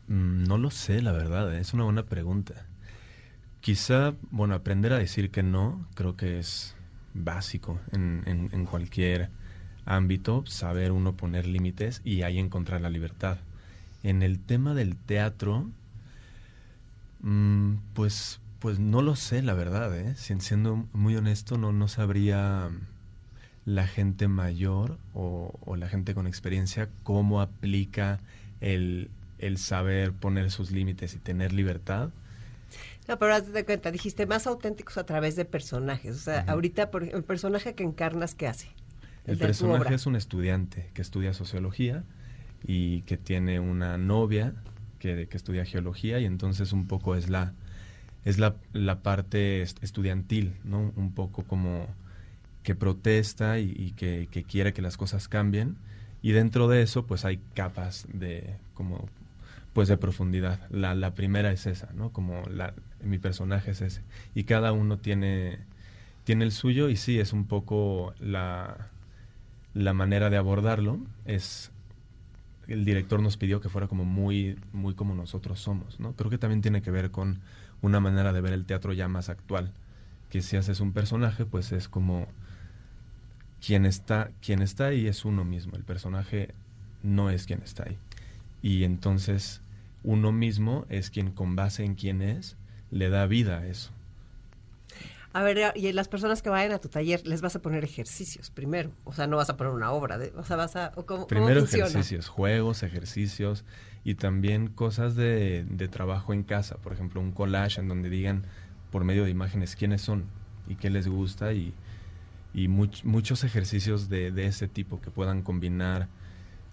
Mm, 0.07 0.45
no 0.45 0.57
lo 0.57 0.71
sé, 0.71 1.01
la 1.03 1.11
verdad, 1.11 1.53
¿eh? 1.53 1.59
es 1.59 1.73
una 1.73 1.83
buena 1.83 2.03
pregunta. 2.03 2.65
Quizá, 3.61 4.15
bueno, 4.31 4.55
aprender 4.55 4.93
a 4.93 4.97
decir 4.97 5.29
que 5.29 5.43
no 5.43 5.87
creo 5.93 6.15
que 6.15 6.39
es 6.39 6.75
básico 7.13 7.79
en, 7.91 8.23
en 8.25 8.65
cualquier 8.65 9.29
ámbito, 9.85 10.45
saber 10.45 10.91
uno 10.91 11.15
poner 11.15 11.45
límites 11.45 12.01
y 12.03 12.23
ahí 12.23 12.39
encontrar 12.39 12.81
la 12.81 12.89
libertad. 12.89 13.37
En 14.03 14.23
el 14.23 14.39
tema 14.39 14.73
del 14.73 14.95
teatro, 14.95 15.69
Mm, 17.21 17.75
pues, 17.93 18.39
pues 18.59 18.79
no 18.79 19.01
lo 19.01 19.15
sé, 19.15 19.41
la 19.41 19.53
verdad, 19.53 19.97
¿eh? 19.97 20.15
siendo 20.15 20.87
muy 20.93 21.15
honesto, 21.15 21.57
no, 21.57 21.71
no 21.71 21.87
sabría 21.87 22.69
la 23.67 23.85
gente 23.85 24.29
mayor 24.29 24.97
o, 25.13 25.75
la 25.75 25.89
gente 25.89 26.15
con 26.15 26.25
experiencia 26.25 26.87
cómo 27.03 27.41
aplica 27.41 28.21
el, 28.61 29.09
saber 29.57 30.13
poner 30.13 30.51
sus 30.51 30.71
límites 30.71 31.13
y 31.13 31.17
tener 31.17 31.51
libertad. 31.51 32.09
No, 33.09 33.19
pero 33.19 33.35
haz 33.35 33.51
de 33.51 33.65
cuenta, 33.65 33.91
dijiste 33.91 34.25
más 34.25 34.47
auténticos 34.47 34.97
a 34.97 35.05
través 35.05 35.35
de 35.35 35.43
personajes. 35.43 36.15
O 36.15 36.19
sea, 36.19 36.45
ahorita 36.47 36.91
por, 36.91 37.03
el 37.03 37.23
personaje 37.25 37.75
que 37.75 37.83
encarnas, 37.83 38.35
¿qué 38.35 38.47
hace? 38.47 38.69
El, 39.25 39.37
personaje 39.37 39.95
es 39.95 40.05
un 40.05 40.15
estudiante 40.15 40.89
que 40.93 41.01
estudia 41.01 41.33
sociología 41.33 42.05
y 42.65 43.01
que 43.01 43.17
tiene 43.17 43.59
una 43.59 43.97
novia 43.97 44.53
que, 44.97 45.27
estudia 45.31 45.65
geología 45.65 46.19
y 46.19 46.25
entonces 46.25 46.73
un 46.73 46.87
poco 46.87 47.15
es 47.15 47.29
la, 47.29 47.53
es 48.25 48.39
la, 48.39 48.55
la, 48.73 49.01
parte 49.01 49.61
estudiantil, 49.61 50.53
¿no? 50.63 50.91
Un 50.95 51.13
poco 51.13 51.43
como 51.43 51.87
que 52.63 52.75
protesta 52.75 53.59
y, 53.59 53.93
que, 53.95 54.27
quiere 54.47 54.73
que 54.73 54.81
las 54.81 54.97
cosas 54.97 55.27
cambien. 55.27 55.77
Y 56.21 56.31
dentro 56.31 56.67
de 56.67 56.81
eso, 56.81 57.05
pues 57.05 57.23
hay 57.23 57.39
capas 57.53 58.07
de 58.11 58.55
como 58.73 59.07
pues 59.73 59.87
de 59.87 59.97
profundidad. 59.97 60.59
La, 60.69 60.95
la 60.95 61.13
primera 61.13 61.51
es 61.51 61.67
esa, 61.67 61.93
¿no? 61.93 62.11
Como 62.11 62.43
la, 62.49 62.73
mi 63.03 63.19
personaje 63.19 63.71
es 63.71 63.81
ese. 63.81 64.01
Y 64.33 64.43
cada 64.43 64.71
uno 64.71 64.97
tiene, 64.97 65.59
tiene 66.23 66.43
el 66.45 66.51
suyo 66.51 66.89
y 66.89 66.97
sí, 66.97 67.19
es 67.19 67.31
un 67.31 67.45
poco 67.45 68.13
la, 68.19 68.89
la 69.73 69.93
manera 69.93 70.29
de 70.29 70.37
abordarlo. 70.37 70.99
Es 71.25 71.71
el 72.67 72.85
director 72.85 73.21
nos 73.21 73.37
pidió 73.37 73.61
que 73.61 73.69
fuera 73.69 73.87
como 73.87 74.05
muy, 74.05 74.57
muy 74.73 74.93
como 74.93 75.15
nosotros 75.15 75.59
somos, 75.59 75.99
¿no? 75.99 76.13
Creo 76.13 76.29
que 76.29 76.37
también 76.37 76.61
tiene 76.61 76.81
que 76.81 76.91
ver 76.91 77.11
con 77.11 77.39
una 77.81 77.99
manera 77.99 78.33
de 78.33 78.41
ver 78.41 78.53
el 78.53 78.65
teatro 78.65 78.93
ya 78.93 79.07
más 79.07 79.29
actual, 79.29 79.71
que 80.29 80.41
si 80.41 80.57
haces 80.57 80.79
un 80.79 80.91
personaje, 80.93 81.45
pues 81.45 81.71
es 81.71 81.87
como 81.87 82.27
quien 83.65 83.85
está, 83.85 84.31
quien 84.41 84.61
está 84.61 84.87
ahí 84.87 85.07
es 85.07 85.25
uno 85.25 85.45
mismo, 85.45 85.75
el 85.75 85.83
personaje 85.83 86.53
no 87.03 87.29
es 87.29 87.45
quien 87.45 87.61
está 87.63 87.83
ahí. 87.83 87.97
Y 88.61 88.83
entonces 88.83 89.61
uno 90.03 90.31
mismo 90.31 90.85
es 90.89 91.09
quien 91.09 91.31
con 91.31 91.55
base 91.55 91.83
en 91.83 91.95
quién 91.95 92.21
es, 92.21 92.57
le 92.91 93.09
da 93.09 93.25
vida 93.27 93.59
a 93.59 93.67
eso. 93.67 93.91
A 95.33 95.43
ver, 95.43 95.73
y 95.75 95.91
las 95.91 96.07
personas 96.07 96.41
que 96.41 96.49
vayan 96.49 96.71
a 96.71 96.79
tu 96.79 96.89
taller, 96.89 97.25
les 97.27 97.41
vas 97.41 97.55
a 97.55 97.61
poner 97.61 97.83
ejercicios 97.83 98.49
primero. 98.49 98.91
O 99.03 99.13
sea, 99.13 99.27
no 99.27 99.37
vas 99.37 99.49
a 99.49 99.57
poner 99.57 99.73
una 99.73 99.91
obra. 99.91 100.17
De, 100.17 100.33
o 100.35 100.43
sea, 100.43 100.55
vas 100.55 100.75
a. 100.75 100.91
¿cómo, 101.05 101.27
primero 101.27 101.63
ejercicios, 101.63 102.27
juegos, 102.27 102.83
ejercicios 102.83 103.65
y 104.03 104.15
también 104.15 104.67
cosas 104.67 105.15
de, 105.15 105.65
trabajo 105.91 106.33
en 106.33 106.43
casa. 106.43 106.77
Por 106.77 106.93
ejemplo, 106.93 107.21
un 107.21 107.31
collage 107.31 107.81
en 107.81 107.87
donde 107.87 108.09
digan 108.09 108.45
por 108.91 109.03
medio 109.03 109.25
de 109.25 109.29
imágenes 109.29 109.75
quiénes 109.75 110.01
son 110.01 110.25
y 110.67 110.75
qué 110.75 110.89
les 110.89 111.07
gusta 111.07 111.53
y, 111.53 111.73
y 112.53 112.67
muchos 112.69 113.43
ejercicios 113.43 114.09
de, 114.09 114.31
de 114.31 114.45
ese 114.47 114.67
tipo 114.67 115.01
que 115.01 115.11
puedan 115.11 115.41
combinar 115.41 116.07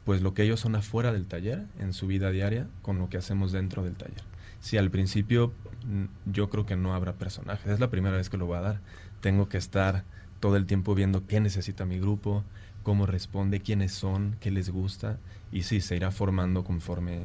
pues 0.05 0.21
lo 0.21 0.35
que 0.35 0.43
ellos 0.43 0.61
son 0.61 0.77
afuera 0.77 1.13
del 1.13 1.27
taller 1.27 1.65
en 1.79 1.93
su 1.93 2.07
vida 2.07 2.31
diaria 2.31 2.69
con 2.83 2.99
lo 2.99 3.09
que 3.09 3.17
hacemos 3.17 3.53
dentro 3.53 3.83
del 3.83 3.95
taller 3.95 4.23
si 4.65 4.79
al 4.79 4.91
principio 4.91 5.53
mm, 5.85 6.33
yo 6.33 6.49
creo 6.49 6.65
que 6.65 6.75
no 6.75 6.95
habrá 6.95 7.13
personajes. 7.13 7.71
Es 7.71 7.81
la 7.81 7.91
primera 7.91 8.17
vez 8.17 8.31
que 8.31 8.39
lo 8.39 8.47
voy 8.47 8.57
a 8.57 8.63
dar. 8.63 8.81
Tengo 9.21 9.47
que 9.47 9.59
estar 9.59 10.05
todo 10.41 10.57
el 10.57 10.65
tiempo 10.65 10.95
viendo 10.95 11.27
qué 11.27 11.39
necesita 11.39 11.85
mi 11.85 12.01
grupo, 12.01 12.45
cómo 12.83 13.05
responde, 13.05 13.61
quiénes 13.61 13.93
son, 13.93 14.39
qué 14.41 14.51
les 14.51 14.71
gusta. 14.71 15.19
Y 15.53 15.65
sí, 15.65 15.83
se 15.83 15.97
irá 15.97 16.11
formando 16.11 16.65
conforme 16.65 17.25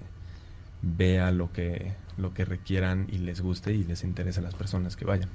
vea 0.82 1.32
lo 1.32 1.54
que, 1.54 1.94
lo 2.18 2.34
que 2.34 2.44
requieran 2.44 3.08
y 3.10 3.20
les 3.20 3.40
guste 3.40 3.74
y 3.74 3.86
les 3.86 4.04
interese 4.04 4.42
a 4.42 4.44
las 4.44 4.56
personas 4.56 4.98
que 4.98 5.06
vayan. 5.06 5.30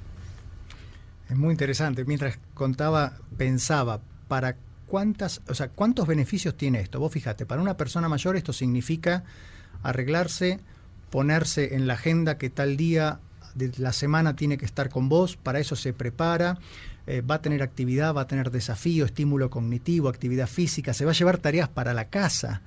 Es 1.27 1.35
muy 1.35 1.53
interesante. 1.53 2.05
Mientras 2.05 2.37
contaba, 2.53 3.13
pensaba, 3.35 3.99
para 4.27 4.57
cuántas, 4.85 5.41
o 5.47 5.55
sea, 5.55 5.69
cuántos 5.69 6.05
beneficios 6.05 6.55
tiene 6.55 6.81
esto. 6.81 6.99
Vos 6.99 7.11
fíjate, 7.11 7.47
para 7.47 7.63
una 7.63 7.77
persona 7.77 8.07
mayor 8.07 8.35
esto 8.35 8.53
significa 8.53 9.23
arreglarse 9.81 10.59
ponerse 11.09 11.75
en 11.75 11.87
la 11.87 11.93
agenda 11.93 12.37
que 12.37 12.49
tal 12.49 12.77
día 12.77 13.19
de 13.55 13.71
la 13.77 13.93
semana 13.93 14.35
tiene 14.35 14.57
que 14.57 14.65
estar 14.65 14.89
con 14.89 15.09
vos, 15.09 15.37
para 15.37 15.59
eso 15.59 15.75
se 15.75 15.93
prepara, 15.93 16.59
eh, 17.07 17.21
va 17.21 17.35
a 17.35 17.41
tener 17.41 17.63
actividad, 17.63 18.13
va 18.13 18.21
a 18.21 18.27
tener 18.27 18.51
desafío, 18.51 19.05
estímulo 19.05 19.49
cognitivo, 19.49 20.09
actividad 20.09 20.47
física, 20.47 20.93
se 20.93 21.05
va 21.05 21.11
a 21.11 21.15
llevar 21.15 21.37
tareas 21.37 21.69
para 21.69 21.93
la 21.93 22.09
casa. 22.09 22.61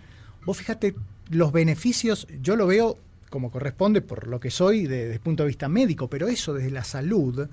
Vos 0.45 0.57
fíjate 0.57 0.95
los 1.31 1.53
beneficios, 1.53 2.27
yo 2.43 2.57
lo 2.57 2.67
veo 2.67 2.99
como 3.29 3.51
corresponde 3.51 4.01
por 4.01 4.27
lo 4.27 4.41
que 4.41 4.51
soy 4.51 4.87
desde 4.87 5.13
el 5.13 5.21
punto 5.21 5.43
de 5.43 5.49
vista 5.49 5.69
médico, 5.69 6.09
pero 6.09 6.29
eso 6.29 6.55
desde 6.55 6.71
la 6.71 6.85
salud 6.85 7.49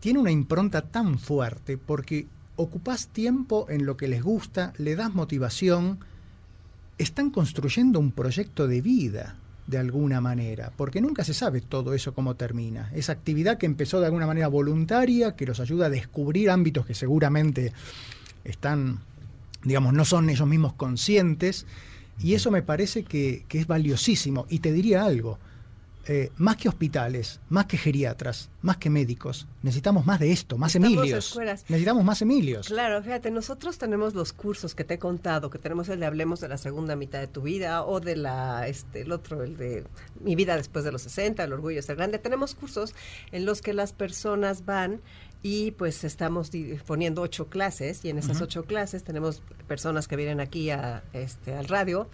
tiene 0.00 0.18
una 0.18 0.30
impronta 0.30 0.80
tan 0.80 1.18
fuerte 1.18 1.76
porque 1.76 2.26
ocupás 2.56 3.08
tiempo 3.08 3.66
en 3.68 3.84
lo 3.84 3.98
que 3.98 4.08
les 4.08 4.22
gusta, 4.22 4.72
le 4.78 4.96
das 4.96 5.12
motivación, 5.12 5.98
están 6.96 7.30
construyendo 7.30 8.00
un 8.00 8.12
proyecto 8.12 8.66
de 8.66 8.80
vida 8.80 9.36
de 9.70 9.78
alguna 9.78 10.20
manera, 10.20 10.72
porque 10.76 11.00
nunca 11.00 11.22
se 11.22 11.32
sabe 11.32 11.60
todo 11.60 11.94
eso 11.94 12.12
cómo 12.12 12.34
termina. 12.34 12.90
Esa 12.92 13.12
actividad 13.12 13.56
que 13.56 13.66
empezó 13.66 14.00
de 14.00 14.06
alguna 14.06 14.26
manera 14.26 14.48
voluntaria, 14.48 15.36
que 15.36 15.46
los 15.46 15.60
ayuda 15.60 15.86
a 15.86 15.90
descubrir 15.90 16.50
ámbitos 16.50 16.84
que 16.84 16.94
seguramente 16.94 17.72
están, 18.42 18.98
digamos, 19.62 19.92
no 19.94 20.04
son 20.04 20.28
ellos 20.28 20.48
mismos 20.48 20.72
conscientes, 20.72 21.66
y 22.18 22.34
eso 22.34 22.50
me 22.50 22.62
parece 22.62 23.04
que, 23.04 23.44
es 23.48 23.66
valiosísimo. 23.66 24.46
Y 24.50 24.58
te 24.58 24.72
diría 24.72 25.04
algo, 25.04 25.38
eh, 26.12 26.32
más 26.38 26.56
que 26.56 26.68
hospitales, 26.68 27.38
más 27.50 27.66
que 27.66 27.76
geriatras, 27.76 28.50
más 28.62 28.78
que 28.78 28.90
médicos, 28.90 29.46
necesitamos 29.62 30.06
más 30.06 30.18
de 30.18 30.32
esto, 30.32 30.58
más 30.58 30.74
Emilios. 30.74 31.38
Necesitamos 31.68 32.02
más 32.02 32.20
Emilios. 32.20 32.66
Claro, 32.66 33.00
fíjate, 33.00 33.30
nosotros 33.30 33.78
tenemos 33.78 34.12
los 34.14 34.32
cursos 34.32 34.74
que 34.74 34.82
te 34.82 34.94
he 34.94 34.98
contado, 34.98 35.50
que 35.50 35.60
tenemos 35.60 35.88
el 35.88 36.00
de 36.00 36.06
Hablemos 36.06 36.40
de 36.40 36.48
la 36.48 36.58
segunda 36.58 36.96
mitad 36.96 37.20
de 37.20 37.28
tu 37.28 37.42
vida 37.42 37.84
o 37.84 38.00
de 38.00 38.16
la, 38.16 38.66
este, 38.66 39.02
el 39.02 39.12
otro, 39.12 39.44
el 39.44 39.56
de 39.56 39.84
Mi 40.18 40.34
vida 40.34 40.56
después 40.56 40.84
de 40.84 40.90
los 40.90 41.02
60, 41.02 41.44
El 41.44 41.52
orgullo 41.52 41.76
de 41.76 41.82
ser 41.82 41.94
grande. 41.94 42.18
Tenemos 42.18 42.56
cursos 42.56 42.92
en 43.30 43.44
los 43.44 43.62
que 43.62 43.72
las 43.72 43.92
personas 43.92 44.64
van 44.64 45.00
y 45.44 45.70
pues 45.70 46.02
estamos 46.02 46.50
poniendo 46.88 47.22
ocho 47.22 47.46
clases 47.46 48.04
y 48.04 48.10
en 48.10 48.18
esas 48.18 48.40
ocho 48.40 48.64
clases 48.64 49.04
tenemos 49.04 49.44
personas 49.68 50.08
que 50.08 50.16
vienen 50.16 50.40
aquí 50.40 50.70
a, 50.70 51.04
este, 51.12 51.54
al 51.54 51.68
radio 51.68 52.08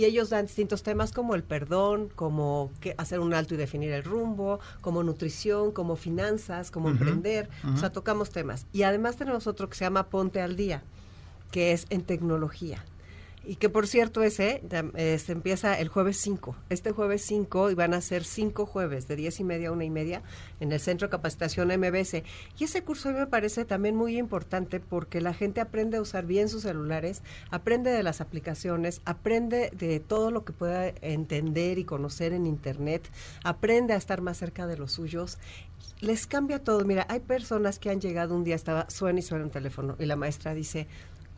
y 0.00 0.06
ellos 0.06 0.30
dan 0.30 0.46
distintos 0.46 0.82
temas 0.82 1.12
como 1.12 1.34
el 1.34 1.42
perdón, 1.42 2.08
como 2.16 2.70
que 2.80 2.94
hacer 2.96 3.20
un 3.20 3.34
alto 3.34 3.52
y 3.52 3.58
definir 3.58 3.92
el 3.92 4.02
rumbo, 4.02 4.58
como 4.80 5.02
nutrición, 5.02 5.72
como 5.72 5.94
finanzas, 5.94 6.70
como 6.70 6.88
emprender. 6.88 7.50
O 7.74 7.76
sea, 7.76 7.92
tocamos 7.92 8.30
temas. 8.30 8.66
Y 8.72 8.84
además 8.84 9.16
tenemos 9.16 9.46
otro 9.46 9.68
que 9.68 9.76
se 9.76 9.84
llama 9.84 10.08
Ponte 10.08 10.40
al 10.40 10.56
Día, 10.56 10.82
que 11.50 11.72
es 11.72 11.86
en 11.90 12.00
tecnología. 12.00 12.82
Y 13.50 13.56
que 13.56 13.68
por 13.68 13.88
cierto 13.88 14.22
ese 14.22 14.62
eh, 14.94 15.18
se 15.18 15.32
empieza 15.32 15.76
el 15.76 15.88
jueves 15.88 16.18
5. 16.18 16.54
Este 16.68 16.92
jueves 16.92 17.22
5 17.22 17.72
y 17.72 17.74
van 17.74 17.94
a 17.94 18.00
ser 18.00 18.22
cinco 18.22 18.64
jueves 18.64 19.08
de 19.08 19.16
10 19.16 19.40
y 19.40 19.42
media 19.42 19.70
a 19.70 19.72
una 19.72 19.84
y 19.84 19.90
media 19.90 20.22
en 20.60 20.70
el 20.70 20.78
Centro 20.78 21.08
de 21.08 21.10
Capacitación 21.10 21.66
MBS. 21.66 22.22
Y 22.60 22.62
ese 22.62 22.84
curso 22.84 23.08
a 23.08 23.12
mí 23.12 23.18
me 23.18 23.26
parece 23.26 23.64
también 23.64 23.96
muy 23.96 24.18
importante 24.18 24.78
porque 24.78 25.20
la 25.20 25.34
gente 25.34 25.60
aprende 25.60 25.96
a 25.96 26.00
usar 26.00 26.26
bien 26.26 26.48
sus 26.48 26.62
celulares, 26.62 27.24
aprende 27.50 27.90
de 27.90 28.04
las 28.04 28.20
aplicaciones, 28.20 29.02
aprende 29.04 29.72
de 29.76 29.98
todo 29.98 30.30
lo 30.30 30.44
que 30.44 30.52
pueda 30.52 30.86
entender 31.00 31.80
y 31.80 31.84
conocer 31.84 32.32
en 32.32 32.46
Internet, 32.46 33.10
aprende 33.42 33.94
a 33.94 33.96
estar 33.96 34.20
más 34.20 34.36
cerca 34.36 34.68
de 34.68 34.76
los 34.76 34.92
suyos. 34.92 35.38
Les 36.00 36.28
cambia 36.28 36.62
todo. 36.62 36.84
Mira, 36.84 37.04
hay 37.08 37.18
personas 37.18 37.80
que 37.80 37.90
han 37.90 38.00
llegado 38.00 38.36
un 38.36 38.44
día, 38.44 38.54
estaba 38.54 38.88
suena 38.88 39.18
y 39.18 39.22
suena 39.22 39.42
un 39.42 39.50
teléfono 39.50 39.96
y 39.98 40.06
la 40.06 40.14
maestra 40.14 40.54
dice, 40.54 40.86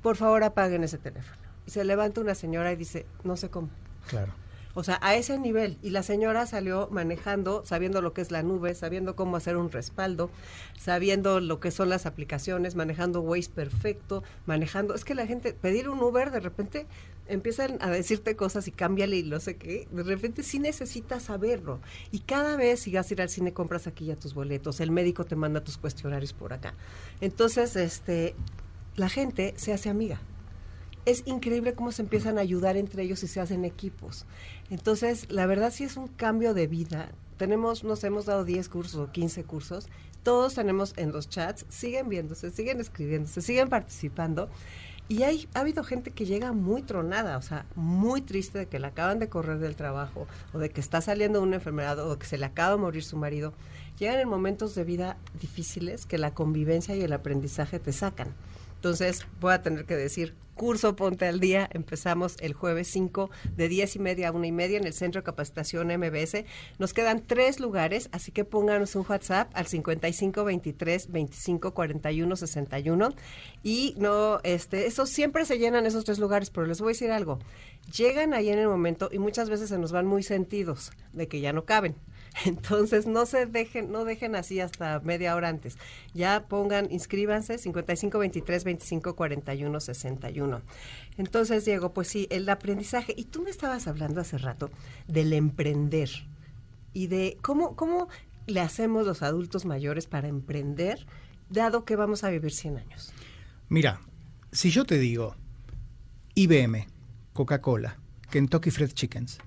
por 0.03 0.19
favor 0.19 0.45
apaguen 0.45 0.85
ese 0.85 0.99
teléfono 0.99 1.42
se 1.67 1.85
levanta 1.85 2.21
una 2.21 2.35
señora 2.35 2.73
y 2.73 2.77
dice, 2.77 3.07
no 3.25 3.37
sé 3.37 3.51
cómo. 3.51 3.69
Claro. 4.09 4.33
O 4.75 4.83
sea, 4.85 4.99
a 5.03 5.15
ese 5.17 5.39
nivel. 5.39 5.77
Y 5.83 5.91
la 5.91 6.03
señora 6.03 6.47
salió 6.47 6.89
manejando, 6.91 7.63
sabiendo 7.65 8.01
lo 8.01 8.15
que 8.15 8.23
es 8.23 8.31
la 8.31 8.43
nube, 8.43 8.75
sabiendo 8.75 9.15
cómo 9.17 9.37
hacer 9.37 9.57
un 9.57 9.71
respaldo, 9.71 10.31
sabiendo 10.79 11.41
lo 11.41 11.61
que 11.61 11.71
son 11.71 11.91
las 11.91 12.07
aplicaciones, 12.07 12.75
manejando 12.75 13.21
Waze 13.21 13.51
perfecto, 13.51 14.23
manejando... 14.47 14.95
Es 14.95 15.05
que 15.05 15.15
la 15.15 15.27
gente, 15.27 15.53
pedir 15.53 15.91
un 15.91 16.03
Uber, 16.03 16.31
de 16.31 16.41
repente 16.41 16.87
empiezan 17.29 17.79
a 17.81 17.91
decirte 17.91 18.35
cosas 18.35 18.67
y 18.67 18.73
cámbiale 18.73 19.19
y 19.19 19.23
no 19.25 19.41
sé 19.41 19.57
qué. 19.57 19.89
De 19.91 20.03
repente 20.05 20.43
sí 20.43 20.59
necesitas 20.59 21.25
saberlo. 21.25 21.81
Y 22.11 22.21
cada 22.21 22.57
vez, 22.57 22.81
si 22.81 22.93
vas 22.93 23.11
a 23.11 23.15
ir 23.15 23.21
al 23.21 23.29
cine, 23.29 23.53
compras 23.53 23.87
aquí 23.87 24.07
ya 24.07 24.17
tus 24.17 24.33
boletos, 24.33 24.81
el 24.81 24.91
médico 24.91 25.25
te 25.25 25.37
manda 25.37 25.63
tus 25.63 25.77
cuestionarios 25.77 26.33
por 26.33 26.55
acá. 26.55 26.73
Entonces, 27.21 27.77
este, 27.77 28.35
la 28.97 29.11
gente 29.11 29.53
se 29.59 29.75
hace 29.75 29.91
amiga 29.91 30.19
es 31.05 31.23
increíble 31.27 31.75
cómo 31.75 31.93
se 31.93 32.03
empiezan 32.03 32.39
a 32.39 32.43
ayudar 32.43 32.77
entre 32.77 33.03
ellos 33.03 33.23
y 33.23 33.29
se 33.29 33.41
hacen 33.41 33.65
equipos. 33.65 34.27
Entonces, 34.71 35.31
la 35.31 35.47
verdad 35.47 35.73
sí 35.73 35.85
es 35.85 35.97
un 35.97 36.09
cambio 36.09 36.55
de 36.55 36.67
vida. 36.67 37.11
Tenemos, 37.37 37.83
nos 37.85 38.05
hemos 38.05 38.27
dado 38.27 38.45
10 38.45 38.69
cursos 38.69 38.95
o 38.97 39.11
15 39.11 39.45
cursos. 39.45 39.89
Todos 40.23 40.55
tenemos 40.55 40.95
en 40.97 41.11
los 41.11 41.29
chats, 41.29 41.67
siguen 41.69 42.09
viéndose, 42.09 42.51
siguen 42.51 42.81
escribiéndose, 42.81 43.43
siguen 43.43 43.69
participando. 43.69 44.49
Y 45.09 45.25
hay, 45.25 45.49
ha 45.53 45.61
habido 45.61 45.83
gente 45.83 46.13
que 46.13 46.25
llega 46.25 46.53
muy 46.53 46.83
tronada, 46.83 47.37
o 47.37 47.43
sea, 47.43 47.67
muy 47.75 48.21
triste 48.21 48.61
de 48.61 48.67
que 48.67 48.79
la 48.79 48.89
acaban 48.89 49.19
de 49.19 49.29
correr 49.29 49.59
del 49.59 49.75
trabajo, 49.75 50.29
o 50.53 50.59
de 50.59 50.71
que 50.71 50.81
está 50.81 51.01
saliendo 51.01 51.43
una 51.43 51.57
enfermedad, 51.57 51.99
o 51.99 52.19
que 52.19 52.27
se 52.27 52.39
le 52.39 52.47
acaba 52.47 52.77
de 52.77 52.81
morir 52.81 53.03
su 53.03 53.17
marido. 53.17 53.53
Llegan 53.99 54.21
en 54.21 54.29
momentos 54.29 54.75
de 54.75 54.85
vida 54.85 55.19
difíciles 55.41 56.07
que 56.07 56.19
la 56.19 56.33
convivencia 56.33 56.95
y 56.95 57.03
el 57.03 57.13
aprendizaje 57.13 57.81
te 57.81 57.93
sacan. 57.93 58.29
Entonces, 58.83 59.25
voy 59.39 59.53
a 59.53 59.63
tener 59.63 59.85
que 59.85 59.95
decir, 59.95 60.35
curso 60.57 60.97
Ponte 60.97 61.25
al 61.27 61.39
Día, 61.39 61.71
empezamos 61.73 62.35
el 62.41 62.53
jueves 62.53 62.89
5 62.89 63.31
de 63.55 63.69
10 63.69 63.95
y 63.95 63.99
media 64.01 64.27
a 64.27 64.33
una 64.33 64.49
y 64.49 64.51
media 64.51 64.77
en 64.77 64.85
el 64.85 64.93
Centro 64.93 65.21
de 65.21 65.25
Capacitación 65.25 65.87
MBS. 65.87 66.45
Nos 66.81 66.93
quedan 66.93 67.25
tres 67.25 67.61
lugares, 67.61 68.09
así 68.11 68.33
que 68.33 68.45
pónganos 68.45 68.97
un 68.97 69.07
WhatsApp 69.09 69.53
al 69.55 69.69
55 69.69 70.43
23 70.43 71.13
25 71.13 71.75
41 71.75 72.35
61 72.35 73.15
y 73.63 73.95
no, 73.99 74.41
este, 74.43 74.89
eso 74.89 75.07
siempre 75.07 75.45
se 75.45 75.61
llenan 75.61 75.87
esos 75.87 76.05
tres 76.05 76.19
lugares, 76.19 76.51
pero 76.51 76.67
les 76.67 76.81
voy 76.81 76.89
a 76.89 76.95
decir 76.95 77.13
algo, 77.13 77.39
llegan 77.97 78.35
ahí 78.35 78.49
en 78.49 78.59
el 78.59 78.67
momento 78.67 79.11
y 79.13 79.21
muchas 79.21 79.49
veces 79.49 79.69
se 79.69 79.79
nos 79.79 79.93
van 79.93 80.09
muy 80.09 80.25
sentidos 80.25 80.91
de 81.13 81.29
que 81.29 81.41
ya 81.41 81.53
no 81.53 81.67
caben. 81.67 81.95
Entonces, 82.45 83.07
no 83.07 83.27
se 83.27 83.47
dejen, 83.47 83.91
no 83.93 84.05
dejen 84.05 84.37
así 84.37 84.61
hasta 84.61 85.01
media 85.01 85.35
hora 85.35 85.49
antes. 85.49 85.77
Ya 86.15 86.47
pongan, 86.49 86.91
inscríbanse 86.91 87.59
55 87.59 88.19
23 88.19 88.65
25 88.65 89.17
41 89.17 89.81
61. 89.81 90.63
Entonces, 91.19 91.65
Diego, 91.65 91.93
pues 91.93 92.09
sí, 92.09 92.27
el 92.31 92.49
aprendizaje. 92.49 93.15
Y 93.17 93.25
tú 93.25 93.43
me 93.43 93.51
estabas 93.51 93.87
hablando 93.87 94.21
hace 94.21 94.39
rato 94.39 94.71
del 95.09 95.33
emprender 95.33 96.11
y 96.93 97.07
de 97.07 97.39
cómo, 97.43 97.77
cómo 97.77 98.09
le 98.47 98.61
hacemos 98.61 99.07
los 99.07 99.23
adultos 99.23 99.65
mayores 99.65 100.07
para 100.07 100.29
emprender, 100.29 101.07
dado 101.49 101.85
que 101.85 101.97
vamos 101.97 102.25
a 102.25 102.31
vivir 102.31 102.53
100 102.53 102.79
años. 102.79 103.13
Mira, 103.69 104.01
si 104.51 104.71
yo 104.71 104.85
te 104.85 104.99
digo 104.99 105.37
IBM, 106.35 106.87
Coca-Cola, 107.33 107.99
Kentucky 108.31 108.71
Fried 108.71 108.93
Chickens, 108.93 109.39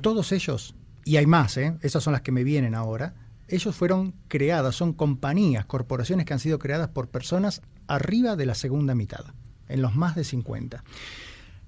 todos 0.00 0.32
ellos 0.32 0.74
y 1.04 1.16
hay 1.16 1.26
más, 1.26 1.56
¿eh? 1.56 1.76
esas 1.82 2.02
son 2.02 2.12
las 2.12 2.22
que 2.22 2.32
me 2.32 2.44
vienen 2.44 2.74
ahora, 2.74 3.14
ellos 3.48 3.76
fueron 3.76 4.14
creadas, 4.28 4.74
son 4.74 4.94
compañías, 4.94 5.66
corporaciones 5.66 6.24
que 6.24 6.32
han 6.32 6.40
sido 6.40 6.58
creadas 6.58 6.88
por 6.88 7.08
personas 7.08 7.62
arriba 7.86 8.36
de 8.36 8.46
la 8.46 8.54
segunda 8.54 8.94
mitad, 8.94 9.24
en 9.68 9.82
los 9.82 9.94
más 9.94 10.14
de 10.14 10.24
50. 10.24 10.82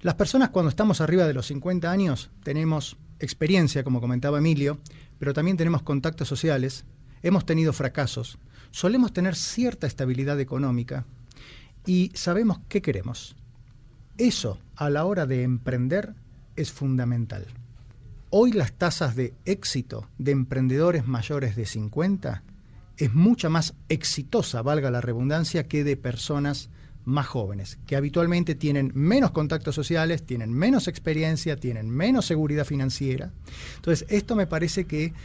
Las 0.01 0.15
personas 0.15 0.49
cuando 0.49 0.69
estamos 0.69 1.01
arriba 1.01 1.25
de 1.25 1.33
los 1.33 1.47
50 1.47 1.89
años 1.91 2.31
tenemos 2.43 2.97
experiencia, 3.19 3.83
como 3.83 4.01
comentaba 4.01 4.39
Emilio, 4.39 4.79
pero 5.19 5.33
también 5.33 5.57
tenemos 5.57 5.83
contactos 5.83 6.27
sociales, 6.27 6.85
hemos 7.21 7.45
tenido 7.45 7.73
fracasos, 7.73 8.37
solemos 8.71 9.13
tener 9.13 9.35
cierta 9.35 9.87
estabilidad 9.87 10.39
económica 10.39 11.05
y 11.85 12.11
sabemos 12.13 12.59
qué 12.67 12.81
queremos. 12.81 13.35
Eso 14.17 14.59
a 14.75 14.89
la 14.89 15.05
hora 15.05 15.25
de 15.25 15.43
emprender 15.43 16.15
es 16.55 16.71
fundamental. 16.71 17.45
Hoy 18.39 18.51
las 18.51 18.71
tasas 18.71 19.15
de 19.15 19.33
éxito 19.45 20.07
de 20.19 20.31
emprendedores 20.31 21.07
mayores 21.07 21.55
de 21.55 21.65
50 21.65 22.43
es 22.95 23.11
mucha 23.15 23.49
más 23.49 23.73
exitosa, 23.89 24.61
valga 24.61 24.91
la 24.91 25.01
redundancia, 25.01 25.67
que 25.67 25.83
de 25.83 25.97
personas 25.97 26.69
más 27.03 27.25
jóvenes, 27.25 27.79
que 27.87 27.95
habitualmente 27.95 28.53
tienen 28.53 28.91
menos 28.93 29.31
contactos 29.31 29.73
sociales, 29.73 30.23
tienen 30.23 30.53
menos 30.53 30.87
experiencia, 30.87 31.55
tienen 31.55 31.89
menos 31.89 32.27
seguridad 32.27 32.65
financiera. 32.65 33.31
Entonces, 33.77 34.05
esto 34.07 34.35
me 34.35 34.45
parece 34.45 34.85
que 34.85 35.15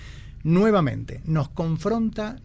nuevamente 0.43 1.21
nos 1.27 1.51
confronta 1.51 2.37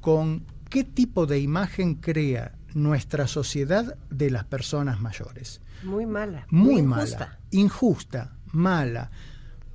con 0.00 0.44
qué 0.70 0.84
tipo 0.84 1.26
de 1.26 1.40
imagen 1.40 1.96
crea 1.96 2.54
nuestra 2.74 3.26
sociedad 3.26 3.96
de 4.08 4.30
las 4.30 4.44
personas 4.44 5.00
mayores. 5.00 5.60
Muy 5.82 6.06
mala. 6.06 6.46
Muy, 6.48 6.80
mala. 6.80 7.40
Injusta, 7.50 8.36
mala 8.52 9.10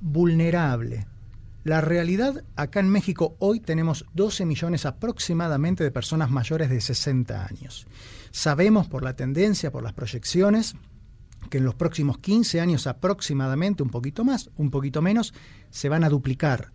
vulnerable. 0.00 1.06
La 1.64 1.80
realidad, 1.80 2.44
acá 2.56 2.80
en 2.80 2.88
México 2.88 3.36
hoy 3.40 3.60
tenemos 3.60 4.06
12 4.14 4.46
millones 4.46 4.86
aproximadamente 4.86 5.84
de 5.84 5.90
personas 5.90 6.30
mayores 6.30 6.70
de 6.70 6.80
60 6.80 7.46
años. 7.46 7.86
Sabemos 8.30 8.86
por 8.86 9.02
la 9.02 9.16
tendencia, 9.16 9.70
por 9.70 9.82
las 9.82 9.92
proyecciones, 9.92 10.76
que 11.50 11.58
en 11.58 11.64
los 11.64 11.74
próximos 11.74 12.18
15 12.18 12.60
años 12.60 12.86
aproximadamente, 12.86 13.82
un 13.82 13.90
poquito 13.90 14.24
más, 14.24 14.50
un 14.56 14.70
poquito 14.70 15.02
menos, 15.02 15.34
se 15.70 15.88
van 15.88 16.04
a 16.04 16.08
duplicar. 16.08 16.72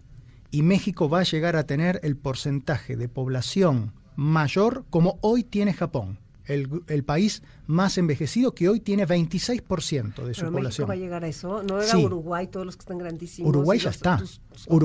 Y 0.52 0.62
México 0.62 1.10
va 1.10 1.22
a 1.22 1.24
llegar 1.24 1.56
a 1.56 1.66
tener 1.66 2.00
el 2.04 2.16
porcentaje 2.16 2.96
de 2.96 3.10
población 3.10 3.94
mayor 4.16 4.86
como 4.90 5.18
hoy 5.22 5.44
tiene 5.44 5.74
Japón 5.74 6.20
el, 6.46 7.04
país 7.04 7.44
más 7.68 7.98
envejecido 7.98 8.54
que 8.54 8.70
hoy 8.70 8.80
tiene 8.80 9.08
26% 9.08 10.24
de 10.24 10.34
su 10.34 10.42
Pero 10.42 10.52
población. 10.52 10.64
México 10.64 10.88
va 10.88 10.94
a 10.94 10.98
llegar 10.98 11.24
a 11.24 11.28
eso? 11.28 11.64
¿No 11.64 11.82
era 11.82 11.98
Uruguay 11.98 12.48
todos 12.48 12.66
los 12.66 12.76
que 12.76 12.82
están 12.82 12.98
grandísimos? 12.98 13.50
Uruguay 13.50 13.80
ya 13.80 13.90
está. 13.90 14.22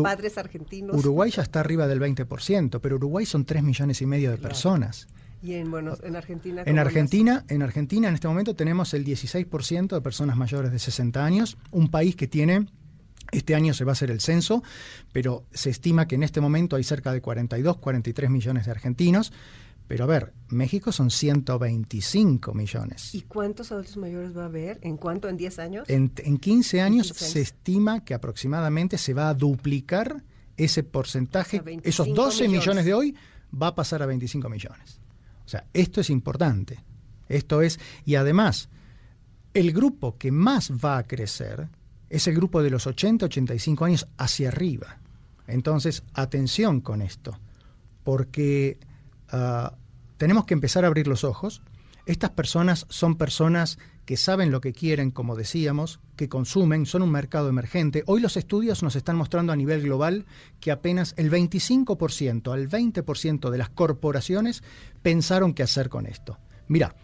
padres 0.02 0.38
argentinos. 0.38 0.96
Uruguay 0.96 1.30
ya 1.30 1.42
está 1.42 1.60
arriba 1.60 1.86
del 1.86 2.00
20%, 2.00 2.80
pero 2.80 2.96
Uruguay 2.96 3.26
son 3.26 3.44
3 3.44 3.62
millones 3.62 4.00
y 4.02 4.06
medio 4.06 4.30
de 4.30 4.38
personas. 4.38 5.08
¿Y 5.40 5.54
en, 5.54 5.70
bueno, 5.70 5.96
en 6.02 6.16
Argentina? 6.16 6.62
En 6.66 6.78
Argentina, 6.78 7.44
en 7.48 7.62
Argentina 7.62 8.08
en 8.08 8.14
este 8.14 8.26
momento 8.26 8.56
tenemos 8.56 8.92
el 8.94 9.04
16% 9.04 9.88
de 9.88 10.00
personas 10.00 10.36
mayores 10.36 10.72
de 10.72 10.78
60 10.80 11.24
años, 11.24 11.56
un 11.70 11.90
país 11.90 12.16
que 12.16 12.26
tiene 12.26 12.66
este 13.30 13.54
año 13.54 13.74
se 13.74 13.84
va 13.84 13.92
a 13.92 13.94
hacer 13.94 14.10
el 14.10 14.20
censo, 14.20 14.62
pero 15.12 15.44
se 15.52 15.70
estima 15.70 16.08
que 16.08 16.14
en 16.14 16.22
este 16.22 16.40
momento 16.40 16.76
hay 16.76 16.84
cerca 16.84 17.12
de 17.12 17.20
42, 17.20 17.76
43 17.76 18.30
millones 18.30 18.64
de 18.66 18.70
argentinos. 18.70 19.32
Pero 19.88 20.04
a 20.04 20.06
ver, 20.06 20.34
México 20.50 20.92
son 20.92 21.10
125 21.10 22.52
millones. 22.52 23.14
¿Y 23.14 23.22
cuántos 23.22 23.72
adultos 23.72 23.96
mayores 23.96 24.36
va 24.36 24.42
a 24.42 24.46
haber? 24.46 24.78
¿En 24.82 24.98
cuánto? 24.98 25.28
¿En 25.28 25.36
10 25.38 25.58
años? 25.58 25.88
En, 25.88 26.10
15 26.10 26.82
años 26.82 27.08
se 27.08 27.40
estima 27.40 28.04
que 28.04 28.12
aproximadamente 28.14 28.98
se 28.98 29.14
va 29.14 29.30
a 29.30 29.34
duplicar 29.34 30.22
ese 30.58 30.82
porcentaje, 30.82 31.62
esos 31.82 32.12
12 32.12 32.48
millones. 32.48 32.84
de 32.84 32.92
hoy, 32.92 33.16
va 33.50 33.68
a 33.68 33.74
pasar 33.74 34.02
a 34.02 34.06
25 34.06 34.48
millones. 34.50 35.00
O 35.46 35.48
sea, 35.48 35.64
esto 35.72 36.02
es 36.02 36.10
importante. 36.10 36.84
Esto 37.28 37.62
es, 37.62 37.80
y 38.04 38.16
además, 38.16 38.68
el 39.54 39.72
grupo 39.72 40.18
que 40.18 40.30
más 40.30 40.70
va 40.72 40.98
a 40.98 41.04
crecer 41.04 41.68
es 42.10 42.26
el 42.26 42.34
grupo 42.34 42.62
de 42.62 42.70
los 42.70 42.86
80, 42.86 43.26
85 43.26 43.84
años 43.84 44.06
hacia 44.18 44.48
arriba. 44.48 44.98
Entonces, 45.46 46.02
atención 46.14 46.80
con 46.80 47.00
esto, 47.02 47.38
porque 48.04 48.78
ah, 49.30 49.74
tenemos 50.18 50.44
que 50.44 50.54
empezar 50.54 50.84
a 50.84 50.88
abrir 50.88 51.06
los 51.06 51.24
ojos. 51.24 51.62
Estas 52.04 52.30
personas 52.30 52.86
son 52.88 53.16
personas 53.16 53.78
que 54.04 54.16
saben 54.16 54.50
lo 54.50 54.60
que 54.60 54.72
quieren, 54.72 55.10
como 55.10 55.36
decíamos, 55.36 56.00
que 56.16 56.28
consumen, 56.28 56.86
son 56.86 57.02
un 57.02 57.10
mercado 57.10 57.48
emergente. 57.48 58.02
Hoy 58.06 58.20
los 58.20 58.36
estudios 58.36 58.82
nos 58.82 58.96
están 58.96 59.16
mostrando 59.16 59.52
a 59.52 59.56
nivel 59.56 59.82
global 59.82 60.24
que 60.60 60.70
apenas 60.70 61.14
el 61.18 61.30
25% 61.30 62.52
al 62.52 62.68
20% 62.68 63.50
de 63.50 63.58
las 63.58 63.68
corporaciones 63.68 64.62
pensaron 65.02 65.52
qué 65.52 65.62
hacer 65.62 65.90
con 65.90 66.06
esto. 66.06 66.38
Mira, 66.68 66.94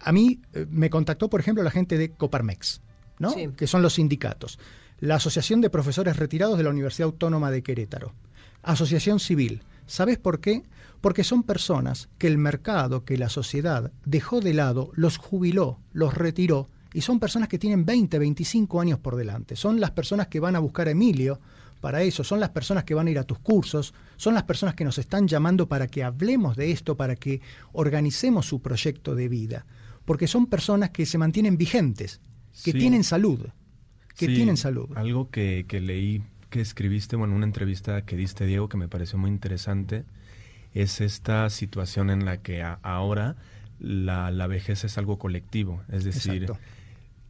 a 0.00 0.12
mí 0.12 0.40
eh, 0.52 0.66
me 0.68 0.90
contactó, 0.90 1.30
por 1.30 1.40
ejemplo, 1.40 1.62
la 1.62 1.70
gente 1.70 1.96
de 1.96 2.10
Coparmex, 2.10 2.80
¿no? 3.18 3.34
que 3.56 3.66
son 3.66 3.82
los 3.82 3.94
sindicatos, 3.94 4.58
la 5.00 5.16
Asociación 5.16 5.60
de 5.60 5.70
Profesores 5.70 6.16
Retirados 6.16 6.58
de 6.58 6.64
la 6.64 6.70
Universidad 6.70 7.06
Autónoma 7.06 7.50
de 7.50 7.62
Querétaro, 7.62 8.14
Asociación 8.62 9.20
Civil. 9.20 9.62
¿Sabes 9.86 10.18
por 10.18 10.40
qué? 10.40 10.64
Porque 11.00 11.24
son 11.24 11.42
personas 11.42 12.08
que 12.18 12.26
el 12.26 12.38
mercado, 12.38 13.04
que 13.04 13.16
la 13.16 13.28
sociedad 13.28 13.92
dejó 14.04 14.40
de 14.40 14.54
lado, 14.54 14.90
los 14.94 15.16
jubiló, 15.16 15.78
los 15.92 16.14
retiró, 16.14 16.68
y 16.92 17.02
son 17.02 17.20
personas 17.20 17.48
que 17.48 17.58
tienen 17.58 17.84
20, 17.84 18.18
25 18.18 18.80
años 18.80 18.98
por 18.98 19.16
delante. 19.16 19.56
Son 19.56 19.80
las 19.80 19.90
personas 19.90 20.28
que 20.28 20.40
van 20.40 20.56
a 20.56 20.58
buscar 20.58 20.88
a 20.88 20.92
Emilio 20.92 21.40
para 21.80 22.02
eso, 22.02 22.24
son 22.24 22.40
las 22.40 22.50
personas 22.50 22.84
que 22.84 22.94
van 22.94 23.06
a 23.06 23.10
ir 23.10 23.18
a 23.18 23.24
tus 23.24 23.38
cursos, 23.38 23.94
son 24.16 24.34
las 24.34 24.42
personas 24.44 24.74
que 24.74 24.84
nos 24.84 24.98
están 24.98 25.28
llamando 25.28 25.68
para 25.68 25.86
que 25.86 26.02
hablemos 26.02 26.56
de 26.56 26.72
esto, 26.72 26.96
para 26.96 27.14
que 27.14 27.40
organicemos 27.72 28.46
su 28.46 28.60
proyecto 28.60 29.14
de 29.14 29.28
vida, 29.28 29.64
porque 30.04 30.26
son 30.26 30.46
personas 30.46 30.90
que 30.90 31.06
se 31.06 31.18
mantienen 31.18 31.56
vigentes, 31.56 32.20
que 32.64 32.72
tienen 32.72 33.04
salud, 33.04 33.46
que 34.16 34.26
tienen 34.26 34.56
salud. 34.56 34.88
Algo 34.96 35.30
que, 35.30 35.66
que 35.68 35.80
leí, 35.80 36.22
que 36.50 36.60
escribiste, 36.60 37.14
bueno, 37.14 37.36
una 37.36 37.46
entrevista 37.46 38.04
que 38.04 38.16
diste, 38.16 38.44
Diego, 38.44 38.68
que 38.68 38.76
me 38.76 38.88
pareció 38.88 39.18
muy 39.18 39.30
interesante, 39.30 40.04
es 40.82 41.00
esta 41.00 41.48
situación 41.50 42.10
en 42.10 42.24
la 42.24 42.38
que 42.42 42.62
ahora 42.62 43.36
la, 43.80 44.30
la, 44.30 44.46
vejez 44.46 44.84
es 44.84 44.98
algo 44.98 45.18
colectivo, 45.18 45.82
es 45.88 46.04
decir, 46.04 46.52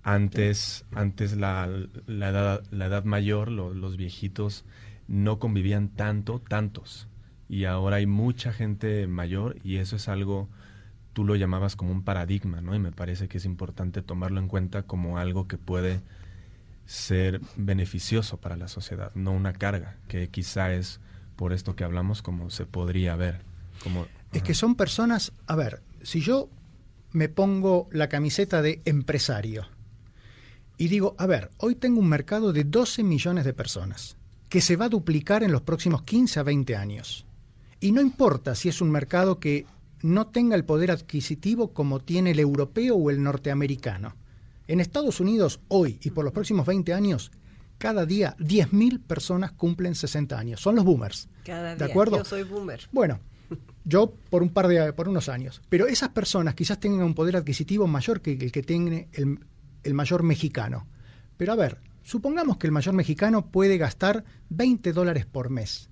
antes, 0.02 0.84
antes 0.92 1.36
la, 1.36 1.68
la, 2.06 2.28
edad, 2.28 2.62
la 2.70 2.86
edad 2.86 3.04
mayor, 3.04 3.50
los 3.50 3.96
viejitos 3.96 4.64
no 5.06 5.38
convivían 5.38 5.88
tanto, 5.88 6.40
tantos, 6.40 7.08
y 7.48 7.64
ahora 7.64 7.96
hay 7.96 8.06
mucha 8.06 8.52
gente 8.52 9.06
mayor 9.06 9.56
y 9.64 9.76
eso 9.76 9.96
es 9.96 10.08
algo, 10.08 10.48
tú 11.12 11.24
lo 11.24 11.34
llamabas 11.34 11.76
como 11.76 11.92
un 11.92 12.02
paradigma, 12.02 12.60
¿no? 12.60 12.74
Y 12.74 12.78
me 12.78 12.92
parece 12.92 13.28
que 13.28 13.38
es 13.38 13.44
importante 13.44 14.02
tomarlo 14.02 14.40
en 14.40 14.48
cuenta 14.48 14.82
como 14.82 15.18
algo 15.18 15.48
que 15.48 15.56
puede 15.56 16.02
ser 16.84 17.40
beneficioso 17.56 18.38
para 18.38 18.56
la 18.56 18.68
sociedad, 18.68 19.12
no 19.14 19.32
una 19.32 19.52
carga, 19.52 19.96
que 20.08 20.28
quizá 20.28 20.72
es 20.72 21.00
por 21.38 21.52
esto 21.52 21.76
que 21.76 21.84
hablamos 21.84 22.20
como 22.20 22.50
se 22.50 22.66
podría 22.66 23.14
ver. 23.14 23.42
Como, 23.84 24.06
es 24.32 24.42
que 24.42 24.54
son 24.54 24.74
personas, 24.74 25.32
a 25.46 25.54
ver, 25.54 25.82
si 26.02 26.20
yo 26.20 26.50
me 27.12 27.28
pongo 27.28 27.88
la 27.92 28.08
camiseta 28.08 28.60
de 28.60 28.82
empresario 28.84 29.68
y 30.76 30.88
digo, 30.88 31.14
a 31.16 31.26
ver, 31.26 31.50
hoy 31.58 31.76
tengo 31.76 32.00
un 32.00 32.08
mercado 32.08 32.52
de 32.52 32.64
12 32.64 33.04
millones 33.04 33.44
de 33.44 33.54
personas 33.54 34.16
que 34.48 34.60
se 34.60 34.74
va 34.74 34.86
a 34.86 34.88
duplicar 34.90 35.44
en 35.44 35.52
los 35.52 35.62
próximos 35.62 36.02
15 36.02 36.40
a 36.40 36.42
20 36.42 36.74
años. 36.74 37.24
Y 37.78 37.92
no 37.92 38.00
importa 38.00 38.56
si 38.56 38.68
es 38.68 38.80
un 38.80 38.90
mercado 38.90 39.38
que 39.38 39.64
no 40.02 40.26
tenga 40.26 40.56
el 40.56 40.64
poder 40.64 40.90
adquisitivo 40.90 41.72
como 41.72 42.00
tiene 42.00 42.32
el 42.32 42.40
europeo 42.40 42.96
o 42.96 43.10
el 43.10 43.22
norteamericano. 43.22 44.16
En 44.66 44.80
Estados 44.80 45.20
Unidos, 45.20 45.60
hoy 45.68 46.00
y 46.02 46.10
por 46.10 46.24
los 46.24 46.34
próximos 46.34 46.66
20 46.66 46.92
años, 46.92 47.30
cada 47.78 48.04
día 48.04 48.36
10.000 48.38 49.00
personas 49.00 49.52
cumplen 49.52 49.94
60 49.94 50.38
años. 50.38 50.60
Son 50.60 50.74
los 50.74 50.84
boomers. 50.84 51.28
Cada 51.44 51.74
día. 51.74 51.86
¿De 51.86 51.90
acuerdo? 51.90 52.18
Yo 52.18 52.24
soy 52.24 52.42
boomer. 52.42 52.80
Bueno, 52.92 53.20
yo 53.84 54.12
por 54.30 54.42
un 54.42 54.50
par 54.50 54.68
de 54.68 54.92
por 54.92 55.08
unos 55.08 55.28
años. 55.28 55.62
Pero 55.68 55.86
esas 55.86 56.10
personas 56.10 56.54
quizás 56.54 56.78
tengan 56.78 57.02
un 57.02 57.14
poder 57.14 57.36
adquisitivo 57.36 57.86
mayor 57.86 58.20
que 58.20 58.32
el 58.32 58.52
que 58.52 58.62
tiene 58.62 59.08
el, 59.12 59.38
el 59.82 59.94
mayor 59.94 60.22
mexicano. 60.22 60.86
Pero 61.36 61.52
a 61.52 61.56
ver, 61.56 61.78
supongamos 62.02 62.58
que 62.58 62.66
el 62.66 62.72
mayor 62.72 62.94
mexicano 62.94 63.46
puede 63.46 63.78
gastar 63.78 64.24
20 64.50 64.92
dólares 64.92 65.24
por 65.24 65.50
mes. 65.50 65.88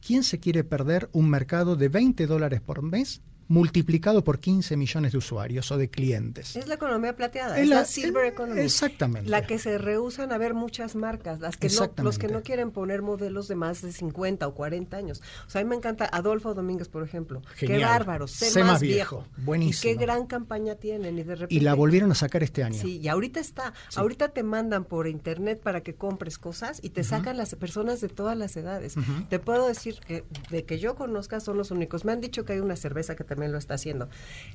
¿Quién 0.00 0.24
se 0.24 0.40
quiere 0.40 0.64
perder 0.64 1.08
un 1.12 1.28
mercado 1.28 1.76
de 1.76 1.88
20 1.88 2.26
dólares 2.26 2.60
por 2.60 2.82
mes 2.82 3.22
multiplicado 3.48 4.24
por 4.24 4.40
15 4.40 4.76
millones 4.76 5.12
de 5.12 5.18
usuarios 5.18 5.70
o 5.70 5.78
de 5.78 5.88
clientes. 5.88 6.56
Es 6.56 6.66
la 6.66 6.74
economía 6.74 7.14
plateada, 7.14 7.58
es, 7.58 7.68
la, 7.68 7.84
silver 7.84 8.26
economy. 8.26 8.60
Exactamente. 8.60 9.30
La 9.30 9.46
que 9.46 9.58
se 9.58 9.78
rehusan 9.78 10.32
a 10.32 10.38
ver 10.38 10.54
muchas 10.54 10.96
marcas, 10.96 11.40
las 11.40 11.56
que 11.56 11.68
no, 11.68 12.02
los 12.02 12.18
que 12.18 12.28
no 12.28 12.42
quieren 12.42 12.70
poner 12.70 13.02
modelos 13.02 13.48
de 13.48 13.54
más 13.54 13.82
de 13.82 13.92
50 13.92 14.46
o 14.46 14.54
40 14.54 14.96
años. 14.96 15.22
O 15.46 15.50
sea, 15.50 15.60
a 15.60 15.64
mí 15.64 15.70
me 15.70 15.76
encanta 15.76 16.08
Adolfo 16.10 16.54
Domínguez, 16.54 16.88
por 16.88 17.02
ejemplo. 17.02 17.42
Qué 17.58 17.78
bárbaro, 17.78 18.26
sé, 18.26 18.62
más, 18.64 18.80
viejo. 18.80 19.26
Buenísimo. 19.38 19.92
Y 19.92 19.96
qué 19.96 20.00
gran 20.00 20.26
campaña 20.26 20.74
tienen 20.74 21.18
y 21.18 21.22
de 21.22 21.34
repente 21.34 21.54
Y 21.54 21.60
la 21.60 21.74
volvieron 21.74 22.10
a 22.10 22.14
sacar 22.14 22.42
este 22.42 22.64
año. 22.64 22.80
Sí, 22.80 22.98
y 22.98 23.08
ahorita 23.08 23.40
está. 23.40 23.72
Ahorita 23.94 24.30
te 24.30 24.42
mandan 24.42 24.84
por 24.84 25.06
internet 25.06 25.60
para 25.62 25.82
que 25.82 25.94
compres 25.94 26.38
cosas 26.38 26.80
y 26.82 26.90
te 26.90 27.04
sacan 27.04 27.36
las 27.36 27.54
personas 27.54 28.00
de 28.00 28.08
todas 28.08 28.36
las 28.36 28.56
edades. 28.56 28.94
Te 29.28 29.38
puedo 29.38 29.66
decir 29.66 30.00
que 30.06 30.24
de 30.50 30.64
que 30.64 30.78
yo 30.78 30.94
conozca 30.94 31.40
son 31.40 31.56
los 31.56 31.70
únicos. 31.70 32.04
Me 32.04 32.12
han 32.12 32.20
dicho 32.20 32.44
que 32.44 32.54
hay 32.54 32.60
una 32.60 32.76
cerveza 32.76 33.14
que 33.14 33.24
también 33.36 33.52
lo 33.52 33.58
está 33.58 33.74
haciendo. 33.74 34.08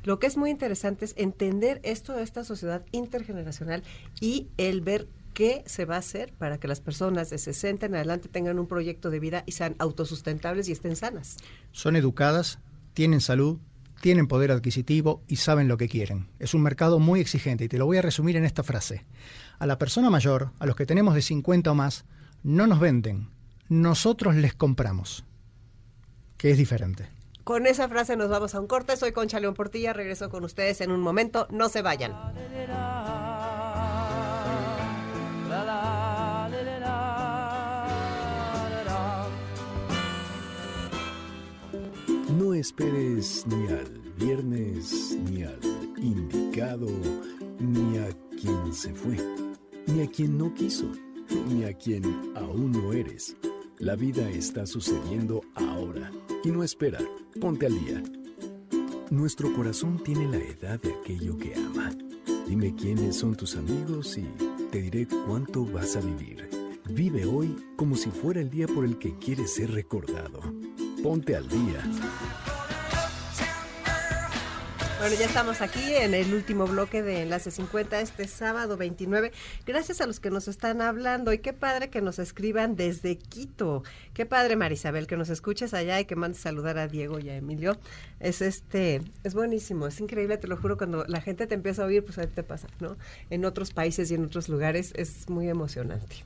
Lo 0.03 0.17
que 0.17 0.25
es 0.25 0.37
muy 0.37 0.49
interesante 0.49 1.05
es 1.05 1.13
entender 1.15 1.79
esto 1.83 2.13
de 2.13 2.23
esta 2.23 2.43
sociedad 2.43 2.83
intergeneracional 2.91 3.83
y 4.19 4.47
el 4.57 4.81
ver 4.81 5.07
qué 5.35 5.63
se 5.67 5.85
va 5.85 5.95
a 5.95 5.99
hacer 5.99 6.33
para 6.33 6.57
que 6.57 6.67
las 6.67 6.81
personas 6.81 7.29
de 7.29 7.37
60 7.37 7.85
en 7.85 7.95
adelante 7.95 8.27
tengan 8.27 8.57
un 8.57 8.65
proyecto 8.65 9.11
de 9.11 9.19
vida 9.19 9.43
y 9.45 9.51
sean 9.51 9.75
autosustentables 9.77 10.67
y 10.67 10.71
estén 10.71 10.95
sanas. 10.95 11.37
Son 11.71 11.95
educadas, 11.95 12.57
tienen 12.95 13.21
salud, 13.21 13.59
tienen 14.01 14.27
poder 14.27 14.51
adquisitivo 14.51 15.21
y 15.27 15.35
saben 15.35 15.67
lo 15.67 15.77
que 15.77 15.87
quieren. 15.87 16.27
Es 16.39 16.55
un 16.55 16.63
mercado 16.63 16.97
muy 16.97 17.19
exigente 17.19 17.65
y 17.65 17.67
te 17.67 17.77
lo 17.77 17.85
voy 17.85 17.97
a 17.97 18.01
resumir 18.01 18.35
en 18.35 18.45
esta 18.45 18.63
frase. 18.63 19.05
A 19.59 19.67
la 19.67 19.77
persona 19.77 20.09
mayor, 20.09 20.53
a 20.57 20.65
los 20.65 20.75
que 20.75 20.87
tenemos 20.87 21.13
de 21.13 21.21
50 21.21 21.71
o 21.71 21.75
más, 21.75 22.05
no 22.41 22.65
nos 22.65 22.79
venden, 22.79 23.29
nosotros 23.69 24.35
les 24.35 24.55
compramos, 24.55 25.23
que 26.37 26.49
es 26.49 26.57
diferente. 26.57 27.20
Con 27.43 27.65
esa 27.65 27.89
frase 27.89 28.15
nos 28.15 28.29
vamos 28.29 28.53
a 28.53 28.59
un 28.59 28.67
corte. 28.67 28.95
Soy 28.97 29.11
Concha 29.13 29.39
León 29.39 29.55
Portilla. 29.55 29.93
Regreso 29.93 30.29
con 30.29 30.43
ustedes 30.43 30.79
en 30.81 30.91
un 30.91 31.01
momento. 31.01 31.47
No 31.49 31.69
se 31.69 31.81
vayan. 31.81 32.13
No 42.37 42.53
esperes 42.53 43.45
ni 43.47 43.67
al 43.67 43.99
viernes, 44.17 45.17
ni 45.29 45.43
al 45.43 45.59
indicado, 45.97 46.87
ni 47.59 47.97
a 47.97 48.07
quien 48.39 48.73
se 48.73 48.93
fue, 48.93 49.17
ni 49.87 50.01
a 50.01 50.07
quien 50.07 50.37
no 50.37 50.53
quiso, 50.53 50.85
ni 51.47 51.65
a 51.65 51.73
quien 51.73 52.03
aún 52.35 52.71
no 52.71 52.93
eres. 52.93 53.35
La 53.77 53.95
vida 53.95 54.29
está 54.29 54.65
sucediendo 54.65 55.41
ahora 55.55 56.11
y 56.43 56.51
no 56.51 56.63
espera. 56.63 56.99
Ponte 57.39 57.65
al 57.65 57.79
día. 57.85 58.03
Nuestro 59.09 59.53
corazón 59.53 60.01
tiene 60.03 60.27
la 60.27 60.37
edad 60.37 60.79
de 60.81 60.93
aquello 60.93 61.37
que 61.37 61.53
ama. 61.55 61.91
Dime 62.47 62.75
quiénes 62.75 63.15
son 63.15 63.35
tus 63.35 63.55
amigos 63.55 64.17
y 64.17 64.25
te 64.71 64.81
diré 64.81 65.07
cuánto 65.27 65.65
vas 65.65 65.95
a 65.95 66.01
vivir. 66.01 66.49
Vive 66.89 67.25
hoy 67.25 67.55
como 67.75 67.95
si 67.95 68.09
fuera 68.09 68.41
el 68.41 68.49
día 68.49 68.67
por 68.67 68.85
el 68.85 68.97
que 68.97 69.17
quieres 69.17 69.53
ser 69.53 69.71
recordado. 69.71 70.41
Ponte 71.03 71.35
al 71.35 71.47
día. 71.47 71.83
Bueno, 75.01 75.15
ya 75.15 75.25
estamos 75.25 75.61
aquí 75.61 75.95
en 75.95 76.13
el 76.13 76.31
último 76.31 76.67
bloque 76.67 77.01
de 77.01 77.23
Enlace 77.23 77.49
50 77.49 78.01
este 78.01 78.27
sábado 78.27 78.77
29. 78.77 79.31
Gracias 79.65 79.99
a 79.99 80.05
los 80.05 80.19
que 80.19 80.29
nos 80.29 80.47
están 80.47 80.79
hablando 80.79 81.33
y 81.33 81.39
qué 81.39 81.53
padre 81.53 81.89
que 81.89 82.01
nos 82.01 82.19
escriban 82.19 82.75
desde 82.75 83.17
Quito. 83.17 83.81
Qué 84.13 84.27
padre 84.27 84.57
Marisabel 84.57 85.07
que 85.07 85.17
nos 85.17 85.29
escuches 85.29 85.73
allá 85.73 85.99
y 85.99 86.05
que 86.05 86.15
mandes 86.15 86.39
saludar 86.39 86.77
a 86.77 86.87
Diego 86.87 87.17
y 87.17 87.29
a 87.29 87.35
Emilio. 87.35 87.79
Es 88.19 88.43
este 88.43 89.01
es 89.23 89.33
buenísimo, 89.33 89.87
es 89.87 89.99
increíble, 89.99 90.37
te 90.37 90.47
lo 90.47 90.55
juro 90.55 90.77
cuando 90.77 91.03
la 91.07 91.19
gente 91.19 91.47
te 91.47 91.55
empieza 91.55 91.81
a 91.81 91.87
oír, 91.87 92.05
pues 92.05 92.19
ahí 92.19 92.27
te 92.27 92.43
pasa, 92.43 92.67
¿no? 92.79 92.95
En 93.31 93.43
otros 93.43 93.73
países 93.73 94.11
y 94.11 94.13
en 94.13 94.25
otros 94.25 94.49
lugares 94.49 94.93
es 94.95 95.27
muy 95.31 95.49
emocionante. 95.49 96.17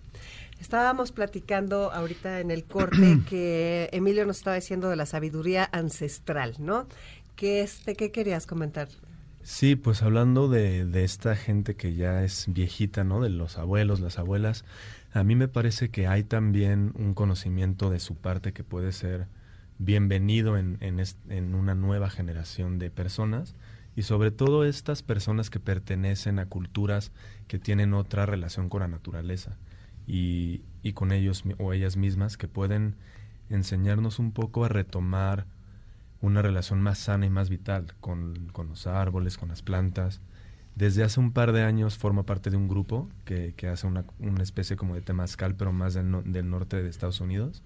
Estábamos 0.59 1.11
platicando 1.11 1.91
ahorita 1.91 2.39
en 2.39 2.51
el 2.51 2.65
corte 2.65 3.19
que 3.29 3.89
Emilio 3.93 4.25
nos 4.25 4.37
estaba 4.37 4.55
diciendo 4.57 4.89
de 4.89 4.95
la 4.97 5.05
sabiduría 5.05 5.69
ancestral, 5.71 6.55
¿no? 6.59 6.87
¿Qué, 7.35 7.61
este, 7.61 7.95
¿Qué 7.95 8.11
querías 8.11 8.47
comentar? 8.47 8.87
Sí, 9.43 9.75
pues 9.75 10.01
hablando 10.01 10.47
de, 10.47 10.85
de, 10.85 11.03
esta 11.03 11.35
gente 11.35 11.75
que 11.75 11.93
ya 11.93 12.23
es 12.23 12.45
viejita, 12.47 13.03
¿no? 13.03 13.21
De 13.21 13.29
los 13.29 13.57
abuelos, 13.57 13.99
las 13.99 14.17
abuelas. 14.17 14.65
A 15.13 15.23
mí 15.23 15.35
me 15.35 15.47
parece 15.47 15.89
que 15.89 16.07
hay 16.07 16.23
también 16.23 16.93
un 16.95 17.13
conocimiento 17.13 17.89
de 17.89 17.99
su 17.99 18.15
parte 18.15 18.53
que 18.53 18.63
puede 18.63 18.91
ser 18.91 19.27
bienvenido 19.77 20.57
en, 20.57 20.77
en, 20.81 21.55
una 21.55 21.75
nueva 21.75 22.09
generación 22.09 22.79
de 22.79 22.89
personas 22.89 23.55
y 23.95 24.03
sobre 24.03 24.31
todo 24.31 24.65
estas 24.65 25.03
personas 25.03 25.49
que 25.49 25.59
pertenecen 25.59 26.39
a 26.39 26.47
culturas 26.47 27.11
que 27.47 27.59
tienen 27.59 27.93
otra 27.93 28.25
relación 28.25 28.69
con 28.69 28.81
la 28.81 28.87
naturaleza 28.87 29.57
y, 30.07 30.61
y 30.81 30.93
con 30.93 31.11
ellos 31.11 31.43
o 31.57 31.73
ellas 31.73 31.97
mismas 31.97 32.37
que 32.37 32.47
pueden 32.47 32.95
enseñarnos 33.49 34.19
un 34.19 34.31
poco 34.31 34.65
a 34.65 34.69
retomar 34.69 35.45
una 36.25 36.41
relación 36.41 36.81
más 36.81 36.97
sana 36.97 37.25
y 37.25 37.29
más 37.29 37.49
vital 37.49 37.93
con, 38.01 38.47
con 38.51 38.67
los 38.67 38.87
árboles, 38.87 39.37
con 39.37 39.49
las 39.49 39.61
plantas, 39.61 40.21
desde 40.75 41.03
hace 41.03 41.19
un 41.19 41.31
par 41.31 41.51
de 41.51 41.63
años 41.63 41.97
forma 41.97 42.23
parte 42.23 42.49
de 42.49 42.57
un 42.57 42.67
grupo 42.67 43.09
que, 43.23 43.53
que 43.55 43.67
hace 43.67 43.87
una, 43.87 44.05
una, 44.19 44.43
especie 44.43 44.75
como 44.75 44.95
de 44.95 45.01
temazcal, 45.01 45.55
pero 45.55 45.71
más 45.71 45.93
del, 45.93 46.49
norte 46.49 46.81
de 46.81 46.89
Estados 46.89 47.21
Unidos. 47.21 47.63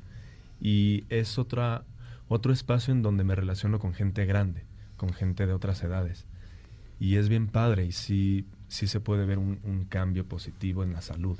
Y 0.59 1.05
es 1.09 1.39
otra, 1.39 1.85
otro 2.27 2.51
espacio 2.51 2.93
en 2.93 3.01
donde 3.01 3.23
me 3.23 3.33
relaciono 3.33 3.79
con 3.79 3.93
gente 3.93 4.25
grande, 4.25 4.65
con 4.97 5.13
gente 5.13 5.47
de 5.47 5.53
otras 5.53 5.81
edades. 5.81 6.27
Y 6.99 7.15
es 7.15 7.29
bien 7.29 7.47
padre 7.47 7.85
y 7.85 7.93
sí, 7.93 8.45
sí 8.67 8.87
se 8.87 8.99
puede 8.99 9.25
ver 9.25 9.39
un 9.39 9.85
cambio 9.89 10.25
positivo 10.25 10.83
en 10.83 10.93
la 10.93 11.01
salud. 11.01 11.39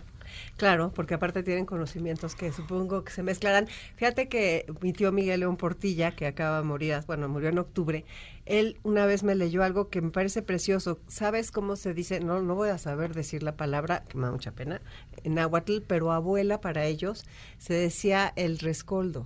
Claro, 0.58 0.92
porque 0.94 1.14
aparte 1.14 1.44
tienen 1.44 1.66
conocimientos 1.66 2.36
que 2.36 2.52
supongo 2.52 3.04
que 3.04 3.12
se 3.12 3.24
mezclarán. 3.24 3.68
Fíjate 3.96 4.28
que 4.28 4.66
mi 4.82 4.94
tío 4.94 5.12
Miguel 5.12 5.42
León 5.42 5.58
Portilla, 5.58 6.12
que 6.12 6.28
acaba 6.28 6.58
de 6.58 6.64
morir, 6.64 7.00
bueno, 7.08 7.30
murió 7.30 7.50
en 7.50 7.60
octubre, 7.60 8.06
él 8.46 8.78
una 8.84 9.06
vez 9.06 9.24
me 9.24 9.36
leyó 9.36 9.64
algo 9.64 9.90
que 9.90 10.02
me 10.02 10.10
parece 10.10 10.42
precioso. 10.42 11.00
¿Sabes 11.08 11.52
cómo 11.52 11.76
se 11.76 11.94
dice? 11.94 12.20
No, 12.20 12.42
no 12.42 12.56
voy 12.56 12.70
a 12.70 12.78
saber 12.78 13.14
decir 13.14 13.44
la 13.44 13.56
palabra, 13.56 14.04
que 14.08 14.18
me 14.18 14.26
da 14.26 14.32
mucha 14.32 14.52
pena, 14.52 14.82
en 15.24 15.36
náhuatl, 15.36 15.82
pero 15.86 16.12
abuela 16.12 16.60
para 16.62 16.86
ellos 16.86 17.26
se 17.58 17.74
decía 17.74 18.34
el 18.36 18.60
rescoldo. 18.60 19.26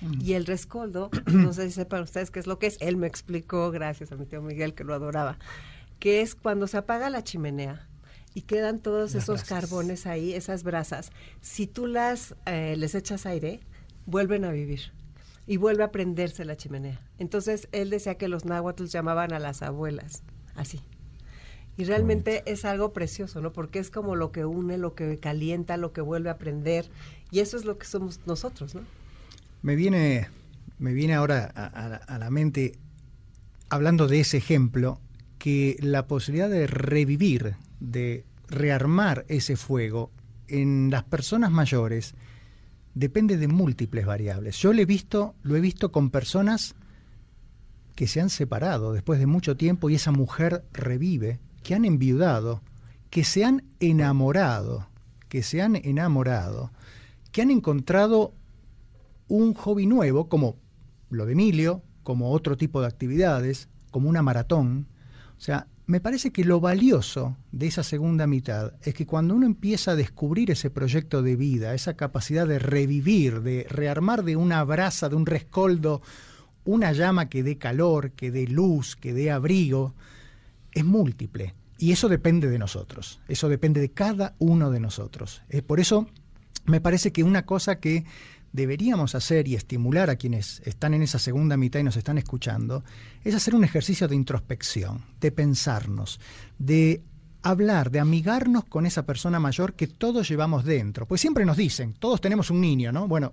Mm. 0.00 0.20
Y 0.20 0.34
el 0.34 0.46
rescoldo, 0.46 1.10
no 1.26 1.52
sé 1.52 1.66
si 1.68 1.72
sepan 1.72 2.02
ustedes 2.02 2.30
qué 2.30 2.40
es 2.40 2.46
lo 2.46 2.58
que 2.58 2.66
es, 2.66 2.76
él 2.80 2.96
me 2.96 3.06
explicó, 3.06 3.70
gracias 3.70 4.12
a 4.12 4.16
mi 4.16 4.26
tío 4.26 4.42
Miguel 4.42 4.74
que 4.74 4.84
lo 4.84 4.94
adoraba, 4.94 5.38
que 5.98 6.20
es 6.20 6.34
cuando 6.34 6.66
se 6.66 6.78
apaga 6.78 7.10
la 7.10 7.24
chimenea 7.24 7.89
y 8.34 8.42
quedan 8.42 8.78
todos 8.78 9.14
esos 9.14 9.44
carbones 9.44 10.06
ahí, 10.06 10.34
esas 10.34 10.62
brasas. 10.62 11.10
Si 11.40 11.66
tú 11.66 11.86
las 11.86 12.34
eh, 12.46 12.74
les 12.76 12.94
echas 12.94 13.26
aire, 13.26 13.60
vuelven 14.06 14.44
a 14.44 14.52
vivir 14.52 14.92
y 15.46 15.56
vuelve 15.56 15.82
a 15.82 15.90
prenderse 15.90 16.44
la 16.44 16.56
chimenea. 16.56 17.00
Entonces 17.18 17.68
él 17.72 17.90
decía 17.90 18.14
que 18.16 18.28
los 18.28 18.44
náhuatls 18.44 18.92
llamaban 18.92 19.32
a 19.32 19.38
las 19.38 19.62
abuelas 19.62 20.22
así. 20.54 20.80
Y 21.76 21.84
realmente 21.84 22.42
es 22.46 22.64
algo 22.64 22.92
precioso, 22.92 23.40
¿no? 23.40 23.52
Porque 23.52 23.78
es 23.78 23.90
como 23.90 24.14
lo 24.14 24.32
que 24.32 24.44
une, 24.44 24.76
lo 24.76 24.94
que 24.94 25.18
calienta, 25.18 25.76
lo 25.76 25.92
que 25.92 26.02
vuelve 26.02 26.28
a 26.28 26.36
prender. 26.36 26.90
Y 27.30 27.40
eso 27.40 27.56
es 27.56 27.64
lo 27.64 27.78
que 27.78 27.86
somos 27.86 28.20
nosotros, 28.26 28.74
¿no? 28.74 28.82
Me 29.62 29.76
viene, 29.76 30.28
me 30.78 30.92
viene 30.92 31.14
ahora 31.14 31.46
a 31.46 32.18
la 32.18 32.30
mente, 32.30 32.72
hablando 33.70 34.08
de 34.08 34.20
ese 34.20 34.36
ejemplo, 34.36 35.00
que 35.38 35.76
la 35.80 36.06
posibilidad 36.06 36.50
de 36.50 36.66
revivir 36.66 37.56
de 37.80 38.24
rearmar 38.48 39.24
ese 39.28 39.56
fuego 39.56 40.10
en 40.48 40.90
las 40.90 41.04
personas 41.04 41.50
mayores 41.50 42.14
depende 42.94 43.36
de 43.36 43.48
múltiples 43.48 44.04
variables. 44.04 44.56
Yo 44.58 44.72
lo 44.72 44.80
he 44.80 44.86
visto, 44.86 45.34
lo 45.42 45.56
he 45.56 45.60
visto 45.60 45.92
con 45.92 46.10
personas 46.10 46.74
que 47.94 48.06
se 48.06 48.20
han 48.20 48.30
separado 48.30 48.92
después 48.92 49.20
de 49.20 49.26
mucho 49.26 49.56
tiempo 49.56 49.90
y 49.90 49.94
esa 49.94 50.10
mujer 50.10 50.64
revive, 50.72 51.38
que 51.62 51.74
han 51.74 51.84
enviudado, 51.84 52.62
que 53.10 53.24
se 53.24 53.44
han 53.44 53.64
enamorado, 53.78 54.88
que 55.28 55.42
se 55.42 55.62
han 55.62 55.76
enamorado, 55.76 56.72
que 57.32 57.42
han 57.42 57.50
encontrado 57.50 58.34
un 59.28 59.54
hobby 59.54 59.86
nuevo, 59.86 60.28
como 60.28 60.56
lo 61.10 61.26
de 61.26 61.32
Emilio, 61.32 61.82
como 62.02 62.32
otro 62.32 62.56
tipo 62.56 62.80
de 62.80 62.88
actividades, 62.88 63.68
como 63.90 64.08
una 64.08 64.22
maratón. 64.22 64.88
O 65.36 65.40
sea, 65.40 65.66
me 65.90 66.00
parece 66.00 66.30
que 66.30 66.44
lo 66.44 66.60
valioso 66.60 67.36
de 67.50 67.66
esa 67.66 67.82
segunda 67.82 68.28
mitad 68.28 68.74
es 68.82 68.94
que 68.94 69.06
cuando 69.06 69.34
uno 69.34 69.44
empieza 69.44 69.90
a 69.90 69.96
descubrir 69.96 70.52
ese 70.52 70.70
proyecto 70.70 71.20
de 71.20 71.34
vida, 71.34 71.74
esa 71.74 71.94
capacidad 71.94 72.46
de 72.46 72.60
revivir, 72.60 73.42
de 73.42 73.66
rearmar 73.68 74.22
de 74.22 74.36
una 74.36 74.62
brasa, 74.62 75.08
de 75.08 75.16
un 75.16 75.26
rescoldo, 75.26 76.00
una 76.64 76.92
llama 76.92 77.28
que 77.28 77.42
dé 77.42 77.58
calor, 77.58 78.12
que 78.12 78.30
dé 78.30 78.46
luz, 78.46 78.94
que 78.94 79.12
dé 79.12 79.32
abrigo, 79.32 79.96
es 80.70 80.84
múltiple. 80.84 81.56
Y 81.76 81.90
eso 81.90 82.08
depende 82.08 82.48
de 82.48 82.60
nosotros, 82.60 83.20
eso 83.26 83.48
depende 83.48 83.80
de 83.80 83.90
cada 83.90 84.36
uno 84.38 84.70
de 84.70 84.78
nosotros. 84.78 85.42
Eh, 85.48 85.60
por 85.60 85.80
eso 85.80 86.06
me 86.66 86.80
parece 86.80 87.10
que 87.10 87.24
una 87.24 87.46
cosa 87.46 87.80
que 87.80 88.04
deberíamos 88.52 89.14
hacer 89.14 89.48
y 89.48 89.54
estimular 89.54 90.10
a 90.10 90.16
quienes 90.16 90.60
están 90.64 90.94
en 90.94 91.02
esa 91.02 91.18
segunda 91.18 91.56
mitad 91.56 91.80
y 91.80 91.84
nos 91.84 91.96
están 91.96 92.18
escuchando, 92.18 92.84
es 93.24 93.34
hacer 93.34 93.54
un 93.54 93.64
ejercicio 93.64 94.08
de 94.08 94.16
introspección, 94.16 95.04
de 95.20 95.32
pensarnos, 95.32 96.20
de 96.58 97.02
hablar, 97.42 97.90
de 97.90 98.00
amigarnos 98.00 98.64
con 98.64 98.86
esa 98.86 99.06
persona 99.06 99.40
mayor 99.40 99.74
que 99.74 99.86
todos 99.86 100.28
llevamos 100.28 100.64
dentro. 100.64 101.06
Pues 101.06 101.20
siempre 101.20 101.44
nos 101.44 101.56
dicen, 101.56 101.94
todos 101.94 102.20
tenemos 102.20 102.50
un 102.50 102.60
niño, 102.60 102.92
¿no? 102.92 103.08
Bueno, 103.08 103.32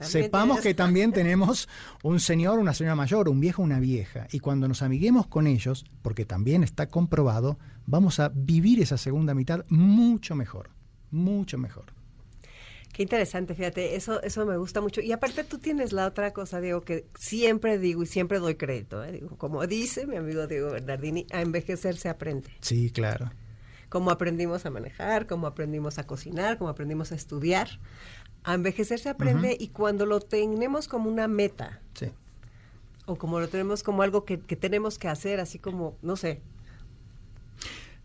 sepamos 0.00 0.60
que 0.60 0.74
también 0.74 1.12
tenemos 1.12 1.68
un 2.02 2.20
señor, 2.20 2.58
una 2.58 2.74
señora 2.74 2.94
mayor, 2.94 3.28
un 3.28 3.40
viejo, 3.40 3.62
una 3.62 3.80
vieja. 3.80 4.26
Y 4.30 4.40
cuando 4.40 4.68
nos 4.68 4.82
amiguemos 4.82 5.26
con 5.26 5.46
ellos, 5.46 5.84
porque 6.02 6.24
también 6.24 6.62
está 6.62 6.88
comprobado, 6.88 7.58
vamos 7.86 8.20
a 8.20 8.30
vivir 8.34 8.80
esa 8.80 8.98
segunda 8.98 9.34
mitad 9.34 9.64
mucho 9.68 10.34
mejor, 10.34 10.70
mucho 11.10 11.58
mejor. 11.58 11.97
Qué 12.92 13.02
interesante, 13.02 13.54
fíjate, 13.54 13.94
eso, 13.96 14.20
eso 14.22 14.44
me 14.46 14.56
gusta 14.56 14.80
mucho. 14.80 15.00
Y 15.00 15.12
aparte 15.12 15.44
tú 15.44 15.58
tienes 15.58 15.92
la 15.92 16.06
otra 16.06 16.32
cosa, 16.32 16.60
Diego, 16.60 16.80
que 16.80 17.06
siempre 17.18 17.78
digo 17.78 18.02
y 18.02 18.06
siempre 18.06 18.38
doy 18.38 18.56
crédito, 18.56 19.04
¿eh? 19.04 19.12
digo, 19.12 19.36
como 19.36 19.66
dice 19.66 20.06
mi 20.06 20.16
amigo 20.16 20.46
Diego 20.46 20.70
Bernardini, 20.72 21.26
a 21.30 21.42
envejecer 21.42 21.96
se 21.96 22.08
aprende. 22.08 22.50
Sí, 22.60 22.90
claro. 22.90 23.30
Como 23.88 24.10
aprendimos 24.10 24.66
a 24.66 24.70
manejar, 24.70 25.26
como 25.26 25.46
aprendimos 25.46 25.98
a 25.98 26.06
cocinar, 26.06 26.58
como 26.58 26.70
aprendimos 26.70 27.12
a 27.12 27.14
estudiar. 27.14 27.68
A 28.44 28.54
envejecer 28.54 28.98
se 28.98 29.08
aprende 29.08 29.56
y 29.58 29.68
cuando 29.68 30.06
lo 30.06 30.20
tenemos 30.20 30.88
como 30.88 31.10
una 31.10 31.28
meta, 31.28 31.80
sí. 31.94 32.06
o 33.06 33.16
como 33.16 33.40
lo 33.40 33.48
tenemos 33.48 33.82
como 33.82 34.02
algo 34.02 34.24
que, 34.24 34.38
tenemos 34.38 34.98
que 34.98 35.08
hacer, 35.08 35.40
así 35.40 35.58
como, 35.58 35.96
no 36.02 36.16
sé. 36.16 36.40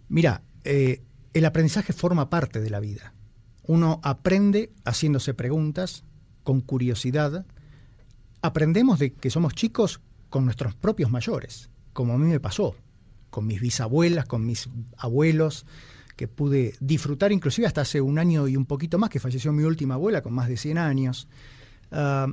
Mira, 0.09 0.41
eh, 0.63 1.01
el 1.33 1.45
aprendizaje 1.45 1.93
forma 1.93 2.29
parte 2.29 2.59
de 2.59 2.69
la 2.69 2.79
vida 2.79 3.13
uno 3.65 3.99
aprende 4.03 4.71
haciéndose 4.85 5.33
preguntas, 5.33 6.03
con 6.43 6.61
curiosidad. 6.61 7.45
Aprendemos 8.41 8.99
de 8.99 9.13
que 9.13 9.29
somos 9.29 9.53
chicos 9.55 10.01
con 10.29 10.45
nuestros 10.45 10.75
propios 10.75 11.09
mayores, 11.09 11.69
como 11.93 12.13
a 12.13 12.17
mí 12.17 12.27
me 12.29 12.39
pasó, 12.39 12.75
con 13.29 13.47
mis 13.47 13.61
bisabuelas, 13.61 14.25
con 14.25 14.45
mis 14.45 14.69
abuelos, 14.97 15.65
que 16.15 16.27
pude 16.27 16.75
disfrutar 16.79 17.31
inclusive 17.31 17.67
hasta 17.67 17.81
hace 17.81 18.01
un 18.01 18.19
año 18.19 18.47
y 18.47 18.55
un 18.55 18.65
poquito 18.65 18.99
más, 18.99 19.09
que 19.09 19.19
falleció 19.19 19.51
mi 19.51 19.63
última 19.63 19.95
abuela 19.95 20.21
con 20.21 20.33
más 20.33 20.47
de 20.47 20.57
100 20.57 20.77
años. 20.77 21.27
Ah, 21.91 22.27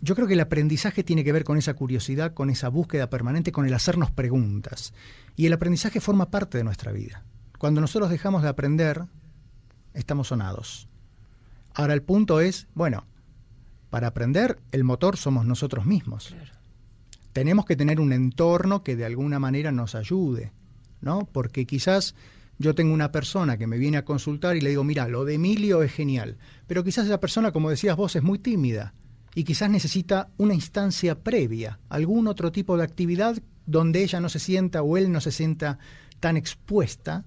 yo 0.00 0.14
creo 0.14 0.26
que 0.26 0.34
el 0.34 0.40
aprendizaje 0.40 1.02
tiene 1.02 1.24
que 1.24 1.32
ver 1.32 1.44
con 1.44 1.58
esa 1.58 1.74
curiosidad, 1.74 2.34
con 2.34 2.50
esa 2.50 2.68
búsqueda 2.68 3.08
permanente, 3.08 3.52
con 3.52 3.66
el 3.66 3.74
hacernos 3.74 4.10
preguntas. 4.10 4.92
Y 5.36 5.46
el 5.46 5.52
aprendizaje 5.52 6.00
forma 6.00 6.30
parte 6.30 6.58
de 6.58 6.64
nuestra 6.64 6.92
vida. 6.92 7.24
Cuando 7.58 7.80
nosotros 7.80 8.10
dejamos 8.10 8.42
de 8.42 8.48
aprender, 8.48 9.06
estamos 9.96 10.28
sonados. 10.28 10.88
Ahora 11.74 11.94
el 11.94 12.02
punto 12.02 12.40
es, 12.40 12.68
bueno, 12.74 13.04
para 13.90 14.08
aprender 14.08 14.58
el 14.72 14.84
motor 14.84 15.16
somos 15.16 15.44
nosotros 15.44 15.86
mismos. 15.86 16.34
Tenemos 17.32 17.66
que 17.66 17.76
tener 17.76 18.00
un 18.00 18.12
entorno 18.12 18.82
que 18.82 18.96
de 18.96 19.04
alguna 19.04 19.38
manera 19.38 19.72
nos 19.72 19.94
ayude, 19.94 20.52
¿no? 21.00 21.28
Porque 21.30 21.66
quizás 21.66 22.14
yo 22.58 22.74
tengo 22.74 22.94
una 22.94 23.12
persona 23.12 23.58
que 23.58 23.66
me 23.66 23.78
viene 23.78 23.98
a 23.98 24.04
consultar 24.04 24.56
y 24.56 24.60
le 24.60 24.70
digo, 24.70 24.84
mira, 24.84 25.08
lo 25.08 25.24
de 25.24 25.34
Emilio 25.34 25.82
es 25.82 25.92
genial, 25.92 26.38
pero 26.66 26.82
quizás 26.82 27.06
esa 27.06 27.20
persona, 27.20 27.52
como 27.52 27.68
decías 27.68 27.96
vos, 27.96 28.16
es 28.16 28.22
muy 28.22 28.38
tímida 28.38 28.94
y 29.34 29.44
quizás 29.44 29.68
necesita 29.68 30.30
una 30.38 30.54
instancia 30.54 31.22
previa, 31.22 31.78
algún 31.90 32.26
otro 32.26 32.52
tipo 32.52 32.78
de 32.78 32.84
actividad 32.84 33.36
donde 33.66 34.02
ella 34.02 34.20
no 34.20 34.30
se 34.30 34.38
sienta 34.38 34.82
o 34.82 34.96
él 34.96 35.12
no 35.12 35.20
se 35.20 35.32
sienta 35.32 35.78
tan 36.20 36.38
expuesta 36.38 37.26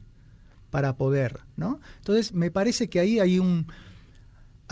para 0.70 0.96
poder, 0.96 1.42
¿no? 1.56 1.80
Entonces, 1.98 2.34
me 2.34 2.52
parece 2.52 2.90
que 2.90 3.00
ahí 3.00 3.20
hay 3.20 3.40
un 3.40 3.68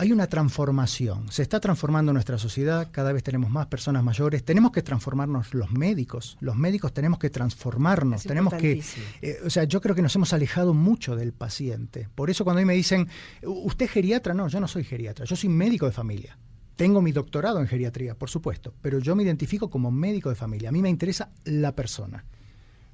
hay 0.00 0.12
una 0.12 0.28
transformación. 0.28 1.30
Se 1.30 1.42
está 1.42 1.58
transformando 1.58 2.12
nuestra 2.12 2.38
sociedad, 2.38 2.88
cada 2.92 3.12
vez 3.12 3.24
tenemos 3.24 3.50
más 3.50 3.66
personas 3.66 4.04
mayores, 4.04 4.44
tenemos 4.44 4.70
que 4.70 4.80
transformarnos 4.80 5.54
los 5.54 5.72
médicos, 5.72 6.38
los 6.40 6.54
médicos 6.54 6.94
tenemos 6.94 7.18
que 7.18 7.30
transformarnos, 7.30 8.22
tenemos 8.22 8.54
que 8.54 8.80
eh, 9.22 9.38
o 9.44 9.50
sea, 9.50 9.64
yo 9.64 9.80
creo 9.80 9.96
que 9.96 10.02
nos 10.02 10.14
hemos 10.14 10.32
alejado 10.32 10.72
mucho 10.72 11.16
del 11.16 11.32
paciente. 11.32 12.08
Por 12.14 12.30
eso 12.30 12.44
cuando 12.44 12.60
a 12.60 12.62
mí 12.62 12.66
me 12.66 12.74
dicen, 12.74 13.08
"¿Usted 13.42 13.86
es 13.86 13.90
geriatra?" 13.90 14.34
No, 14.34 14.46
yo 14.46 14.60
no 14.60 14.68
soy 14.68 14.84
geriatra, 14.84 15.24
yo 15.24 15.34
soy 15.34 15.48
médico 15.48 15.86
de 15.86 15.92
familia. 15.92 16.38
Tengo 16.76 17.02
mi 17.02 17.10
doctorado 17.10 17.58
en 17.58 17.66
geriatría, 17.66 18.14
por 18.14 18.30
supuesto, 18.30 18.72
pero 18.80 19.00
yo 19.00 19.16
me 19.16 19.24
identifico 19.24 19.68
como 19.68 19.90
médico 19.90 20.28
de 20.28 20.36
familia. 20.36 20.68
A 20.68 20.72
mí 20.72 20.80
me 20.80 20.88
interesa 20.88 21.32
la 21.44 21.74
persona. 21.74 22.24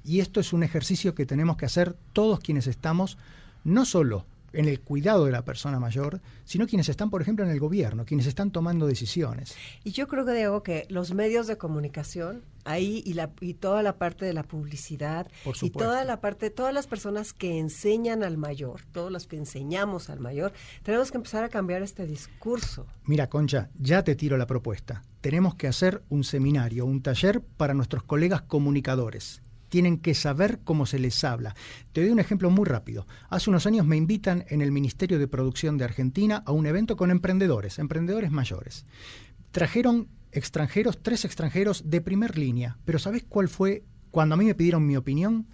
Y 0.05 0.19
esto 0.19 0.39
es 0.39 0.53
un 0.53 0.63
ejercicio 0.63 1.15
que 1.15 1.25
tenemos 1.25 1.57
que 1.57 1.65
hacer 1.65 1.95
todos 2.13 2.39
quienes 2.39 2.67
estamos, 2.67 3.17
no 3.63 3.85
solo 3.85 4.25
en 4.55 4.67
el 4.67 4.79
cuidado 4.79 5.25
de 5.25 5.31
la 5.31 5.43
persona 5.43 5.79
mayor, 5.79 6.21
sino 6.45 6.67
quienes 6.67 6.89
están, 6.89 7.09
por 7.09 7.21
ejemplo, 7.21 7.45
en 7.45 7.51
el 7.51 7.59
gobierno, 7.59 8.05
quienes 8.05 8.25
están 8.25 8.51
tomando 8.51 8.87
decisiones. 8.87 9.55
Y 9.83 9.91
yo 9.91 10.07
creo 10.07 10.25
que, 10.25 10.33
Diego, 10.33 10.63
que 10.63 10.85
los 10.89 11.13
medios 11.13 11.47
de 11.47 11.57
comunicación, 11.57 12.43
ahí 12.63 13.03
y, 13.05 13.13
la, 13.13 13.31
y 13.41 13.55
toda 13.55 13.83
la 13.83 13.97
parte 13.97 14.25
de 14.25 14.33
la 14.33 14.43
publicidad, 14.43 15.27
y 15.61 15.69
toda 15.69 16.03
la 16.03 16.21
parte, 16.21 16.49
todas 16.49 16.73
las 16.73 16.87
personas 16.87 17.33
que 17.33 17.59
enseñan 17.59 18.23
al 18.23 18.37
mayor, 18.37 18.81
todos 18.91 19.11
los 19.11 19.27
que 19.27 19.37
enseñamos 19.37 20.09
al 20.09 20.19
mayor, 20.19 20.53
tenemos 20.83 21.11
que 21.11 21.17
empezar 21.17 21.43
a 21.43 21.49
cambiar 21.49 21.81
este 21.81 22.05
discurso. 22.05 22.85
Mira, 23.05 23.27
Concha, 23.29 23.69
ya 23.77 24.03
te 24.03 24.15
tiro 24.15 24.37
la 24.37 24.47
propuesta. 24.47 25.03
Tenemos 25.21 25.55
que 25.55 25.67
hacer 25.67 26.03
un 26.09 26.23
seminario, 26.23 26.85
un 26.85 27.01
taller 27.01 27.41
para 27.41 27.73
nuestros 27.73 28.03
colegas 28.03 28.43
comunicadores 28.43 29.41
tienen 29.69 29.97
que 29.97 30.13
saber 30.13 30.59
cómo 30.63 30.85
se 30.85 30.99
les 30.99 31.23
habla. 31.23 31.55
Te 31.91 32.01
doy 32.01 32.11
un 32.11 32.19
ejemplo 32.19 32.49
muy 32.49 32.65
rápido. 32.65 33.07
Hace 33.29 33.49
unos 33.49 33.65
años 33.65 33.85
me 33.85 33.97
invitan 33.97 34.45
en 34.49 34.61
el 34.61 34.71
Ministerio 34.71 35.19
de 35.19 35.27
Producción 35.27 35.77
de 35.77 35.85
Argentina 35.85 36.43
a 36.45 36.51
un 36.51 36.65
evento 36.65 36.95
con 36.95 37.11
emprendedores, 37.11 37.79
emprendedores 37.79 38.31
mayores. 38.31 38.85
Trajeron 39.51 40.07
extranjeros, 40.31 41.01
tres 41.01 41.25
extranjeros 41.25 41.89
de 41.89 42.01
primer 42.01 42.37
línea, 42.37 42.77
pero 42.85 42.99
¿sabes 42.99 43.23
cuál 43.27 43.47
fue 43.47 43.83
cuando 44.11 44.35
a 44.35 44.37
mí 44.37 44.45
me 44.45 44.55
pidieron 44.55 44.85
mi 44.85 44.97
opinión? 44.97 45.47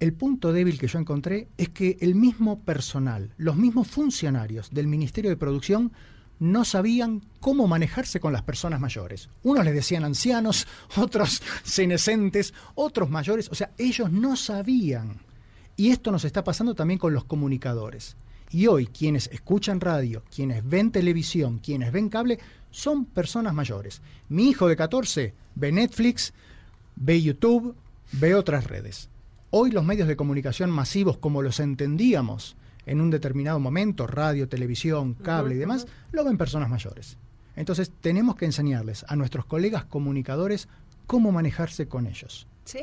El 0.00 0.12
punto 0.12 0.52
débil 0.52 0.78
que 0.78 0.88
yo 0.88 0.98
encontré 0.98 1.48
es 1.56 1.68
que 1.70 1.96
el 2.00 2.14
mismo 2.14 2.60
personal, 2.60 3.32
los 3.36 3.56
mismos 3.56 3.88
funcionarios 3.88 4.70
del 4.70 4.86
Ministerio 4.86 5.30
de 5.30 5.36
Producción 5.36 5.92
no 6.44 6.64
sabían 6.64 7.22
cómo 7.40 7.66
manejarse 7.66 8.20
con 8.20 8.32
las 8.32 8.42
personas 8.42 8.80
mayores. 8.80 9.30
Unos 9.42 9.64
les 9.64 9.74
decían 9.74 10.04
ancianos, 10.04 10.66
otros 10.96 11.42
senescentes, 11.62 12.52
otros 12.74 13.10
mayores, 13.10 13.48
o 13.50 13.54
sea, 13.54 13.70
ellos 13.78 14.12
no 14.12 14.36
sabían. 14.36 15.20
Y 15.76 15.90
esto 15.90 16.12
nos 16.12 16.24
está 16.24 16.44
pasando 16.44 16.74
también 16.74 16.98
con 16.98 17.14
los 17.14 17.24
comunicadores. 17.24 18.16
Y 18.50 18.66
hoy 18.66 18.86
quienes 18.86 19.28
escuchan 19.28 19.80
radio, 19.80 20.22
quienes 20.32 20.68
ven 20.68 20.92
televisión, 20.92 21.58
quienes 21.58 21.90
ven 21.90 22.08
cable, 22.08 22.38
son 22.70 23.06
personas 23.06 23.54
mayores. 23.54 24.02
Mi 24.28 24.50
hijo 24.50 24.68
de 24.68 24.76
14 24.76 25.34
ve 25.54 25.72
Netflix, 25.72 26.34
ve 26.94 27.20
YouTube, 27.20 27.74
ve 28.12 28.34
otras 28.34 28.64
redes. 28.66 29.08
Hoy 29.50 29.70
los 29.70 29.84
medios 29.84 30.08
de 30.08 30.16
comunicación 30.16 30.70
masivos 30.70 31.16
como 31.16 31.42
los 31.42 31.58
entendíamos 31.58 32.56
en 32.86 33.00
un 33.00 33.10
determinado 33.10 33.58
momento, 33.60 34.06
radio, 34.06 34.48
televisión, 34.48 35.14
cable 35.14 35.54
y 35.54 35.58
demás, 35.58 35.86
lo 36.12 36.24
ven 36.24 36.38
personas 36.38 36.68
mayores. 36.68 37.16
Entonces 37.56 37.92
tenemos 38.00 38.36
que 38.36 38.44
enseñarles 38.44 39.04
a 39.08 39.16
nuestros 39.16 39.44
colegas 39.46 39.84
comunicadores 39.84 40.68
cómo 41.06 41.32
manejarse 41.32 41.86
con 41.88 42.06
ellos. 42.06 42.46
Sí, 42.64 42.80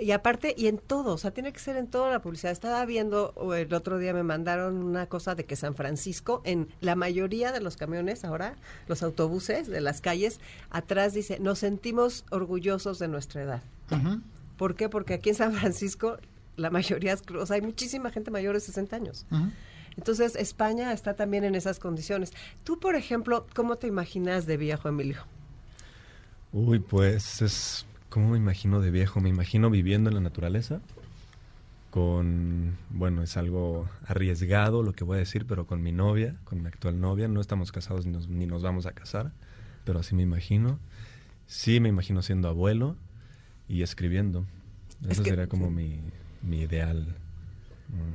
y 0.00 0.10
aparte, 0.10 0.54
y 0.58 0.66
en 0.66 0.78
todo, 0.78 1.14
o 1.14 1.18
sea, 1.18 1.30
tiene 1.30 1.52
que 1.52 1.60
ser 1.60 1.76
en 1.76 1.86
toda 1.86 2.10
la 2.10 2.20
publicidad. 2.20 2.50
Estaba 2.50 2.84
viendo, 2.84 3.32
el 3.56 3.72
otro 3.72 3.98
día 3.98 4.12
me 4.12 4.24
mandaron 4.24 4.82
una 4.82 5.06
cosa 5.06 5.36
de 5.36 5.44
que 5.44 5.54
San 5.54 5.76
Francisco, 5.76 6.42
en 6.44 6.68
la 6.80 6.96
mayoría 6.96 7.52
de 7.52 7.60
los 7.60 7.76
camiones 7.76 8.24
ahora, 8.24 8.56
los 8.88 9.04
autobuses 9.04 9.68
de 9.68 9.80
las 9.80 10.00
calles, 10.00 10.40
atrás 10.70 11.14
dice, 11.14 11.38
nos 11.38 11.60
sentimos 11.60 12.24
orgullosos 12.30 12.98
de 12.98 13.06
nuestra 13.06 13.42
edad. 13.42 13.62
¿Por 14.56 14.74
qué? 14.74 14.88
Porque 14.88 15.14
aquí 15.14 15.28
en 15.28 15.36
San 15.36 15.52
Francisco 15.52 16.18
la 16.56 16.70
mayoría, 16.70 17.16
o 17.38 17.46
sea, 17.46 17.56
hay 17.56 17.62
muchísima 17.62 18.10
gente 18.10 18.30
mayor 18.30 18.54
de 18.54 18.60
60 18.60 18.96
años. 18.96 19.26
Entonces, 19.96 20.36
España 20.36 20.92
está 20.92 21.14
también 21.14 21.44
en 21.44 21.54
esas 21.54 21.78
condiciones. 21.78 22.32
Tú, 22.64 22.78
por 22.80 22.96
ejemplo, 22.96 23.46
¿cómo 23.54 23.76
te 23.76 23.86
imaginas 23.86 24.46
de 24.46 24.56
viejo, 24.56 24.88
Emilio? 24.88 25.18
Uy, 26.52 26.78
pues 26.78 27.42
es, 27.42 27.86
¿cómo 28.08 28.30
me 28.30 28.38
imagino 28.38 28.80
de 28.80 28.90
viejo? 28.90 29.20
Me 29.20 29.28
imagino 29.28 29.70
viviendo 29.70 30.10
en 30.10 30.14
la 30.14 30.20
naturaleza, 30.20 30.80
con, 31.90 32.76
bueno, 32.90 33.22
es 33.22 33.36
algo 33.36 33.88
arriesgado 34.06 34.82
lo 34.82 34.92
que 34.92 35.04
voy 35.04 35.16
a 35.16 35.18
decir, 35.20 35.46
pero 35.46 35.66
con 35.66 35.82
mi 35.82 35.92
novia, 35.92 36.36
con 36.44 36.60
mi 36.60 36.68
actual 36.68 37.00
novia, 37.00 37.28
no 37.28 37.40
estamos 37.40 37.70
casados 37.70 38.04
ni 38.04 38.12
nos, 38.12 38.28
ni 38.28 38.46
nos 38.46 38.62
vamos 38.62 38.86
a 38.86 38.92
casar, 38.92 39.32
pero 39.84 40.00
así 40.00 40.14
me 40.14 40.22
imagino. 40.22 40.80
Sí, 41.46 41.78
me 41.78 41.88
imagino 41.88 42.22
siendo 42.22 42.48
abuelo 42.48 42.96
y 43.68 43.82
escribiendo. 43.82 44.44
Eso 45.08 45.22
sería 45.22 45.46
como 45.46 45.70
mi, 45.70 46.00
mi 46.44 46.60
ideal. 46.60 47.16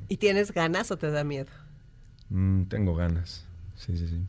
¿Y 0.07 0.17
tienes 0.17 0.51
ganas 0.51 0.91
o 0.91 0.97
te 0.97 1.11
da 1.11 1.23
miedo? 1.23 1.49
Mm, 2.29 2.63
tengo 2.63 2.95
ganas, 2.95 3.45
sí, 3.75 3.97
sí, 3.97 4.07
sí. 4.07 4.21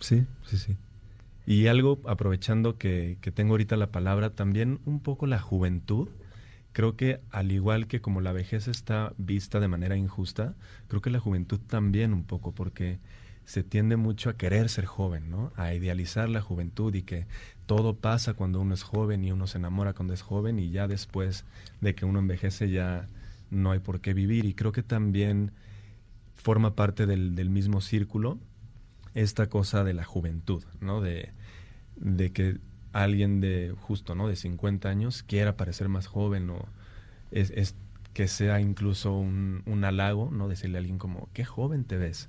Sí, 0.00 0.26
sí, 0.46 0.58
sí. 0.58 0.76
Y 1.46 1.66
algo, 1.66 1.98
aprovechando 2.06 2.76
que, 2.76 3.18
que, 3.20 3.32
tengo 3.32 3.54
ahorita 3.54 3.76
la 3.76 3.90
palabra, 3.90 4.30
también 4.30 4.80
un 4.84 5.00
poco 5.00 5.26
la 5.26 5.38
juventud. 5.38 6.08
Creo 6.72 6.96
que 6.96 7.20
al 7.30 7.50
igual 7.50 7.86
que 7.86 8.00
como 8.00 8.20
la 8.20 8.32
vejez 8.32 8.68
está 8.68 9.14
vista 9.16 9.58
de 9.58 9.68
manera 9.68 9.96
injusta, 9.96 10.54
creo 10.88 11.00
que 11.00 11.10
la 11.10 11.18
juventud 11.18 11.58
también 11.66 12.12
un 12.12 12.24
poco, 12.24 12.52
porque 12.52 12.98
se 13.48 13.62
tiende 13.62 13.96
mucho 13.96 14.28
a 14.28 14.36
querer 14.36 14.68
ser 14.68 14.84
joven, 14.84 15.30
¿no? 15.30 15.52
A 15.56 15.72
idealizar 15.72 16.28
la 16.28 16.42
juventud 16.42 16.94
y 16.94 17.00
que 17.00 17.26
todo 17.64 17.96
pasa 17.96 18.34
cuando 18.34 18.60
uno 18.60 18.74
es 18.74 18.82
joven 18.82 19.24
y 19.24 19.32
uno 19.32 19.46
se 19.46 19.56
enamora 19.56 19.94
cuando 19.94 20.12
es 20.12 20.20
joven 20.20 20.58
y 20.58 20.68
ya 20.68 20.86
después 20.86 21.46
de 21.80 21.94
que 21.94 22.04
uno 22.04 22.18
envejece 22.18 22.68
ya 22.68 23.08
no 23.50 23.70
hay 23.70 23.78
por 23.78 24.02
qué 24.02 24.12
vivir. 24.12 24.44
Y 24.44 24.52
creo 24.52 24.70
que 24.72 24.82
también 24.82 25.52
forma 26.34 26.74
parte 26.74 27.06
del, 27.06 27.48
mismo 27.48 27.80
círculo 27.80 28.38
esta 29.14 29.48
cosa 29.48 29.82
de 29.82 29.94
la 29.94 30.04
juventud, 30.04 30.62
¿no? 30.82 31.00
De, 31.00 31.32
de 31.96 32.32
que 32.32 32.58
alguien 32.92 33.40
de 33.40 33.74
justo, 33.80 34.14
¿no? 34.14 34.28
De 34.28 34.36
50 34.36 34.90
años 34.90 35.22
quiera 35.22 35.56
parecer 35.56 35.88
más 35.88 36.06
joven 36.06 36.50
o 36.50 36.68
es, 37.30 37.50
es 37.52 37.76
que 38.12 38.28
sea 38.28 38.60
incluso 38.60 39.16
un, 39.16 39.62
un 39.64 39.84
halago, 39.84 40.30
¿no? 40.30 40.48
Decirle 40.48 40.76
a 40.76 40.80
alguien 40.80 40.98
como, 40.98 41.30
qué 41.32 41.46
joven 41.46 41.84
te 41.84 41.96
ves 41.96 42.28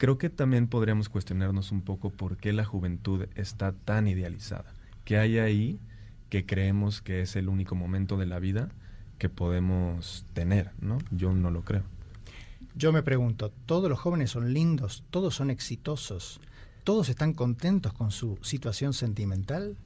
creo 0.00 0.16
que 0.16 0.30
también 0.30 0.66
podríamos 0.66 1.10
cuestionarnos 1.10 1.72
un 1.72 1.82
poco 1.82 2.08
por 2.08 2.38
qué 2.38 2.54
la 2.54 2.64
juventud 2.64 3.26
está 3.34 3.72
tan 3.72 4.08
idealizada. 4.08 4.72
¿Qué 5.04 5.18
hay 5.18 5.38
ahí 5.38 5.78
que 6.30 6.46
creemos 6.46 7.02
que 7.02 7.20
es 7.20 7.36
el 7.36 7.50
único 7.50 7.74
momento 7.74 8.16
de 8.16 8.24
la 8.24 8.38
vida 8.38 8.70
que 9.18 9.28
podemos 9.28 10.24
tener? 10.32 10.70
¿no? 10.80 10.96
Yo 11.10 11.34
no 11.34 11.50
lo 11.50 11.66
creo. 11.66 11.82
Yo 12.74 12.94
me 12.94 13.02
pregunto, 13.02 13.52
¿todos 13.66 13.90
los 13.90 14.00
jóvenes 14.00 14.30
son 14.30 14.54
lindos? 14.54 15.04
¿Todos 15.10 15.34
son 15.34 15.50
exitosos? 15.50 16.40
¿Todos 16.82 17.10
están 17.10 17.34
contentos 17.34 17.92
con 17.92 18.10
su 18.10 18.38
situación 18.40 18.94
sentimental? 18.94 19.76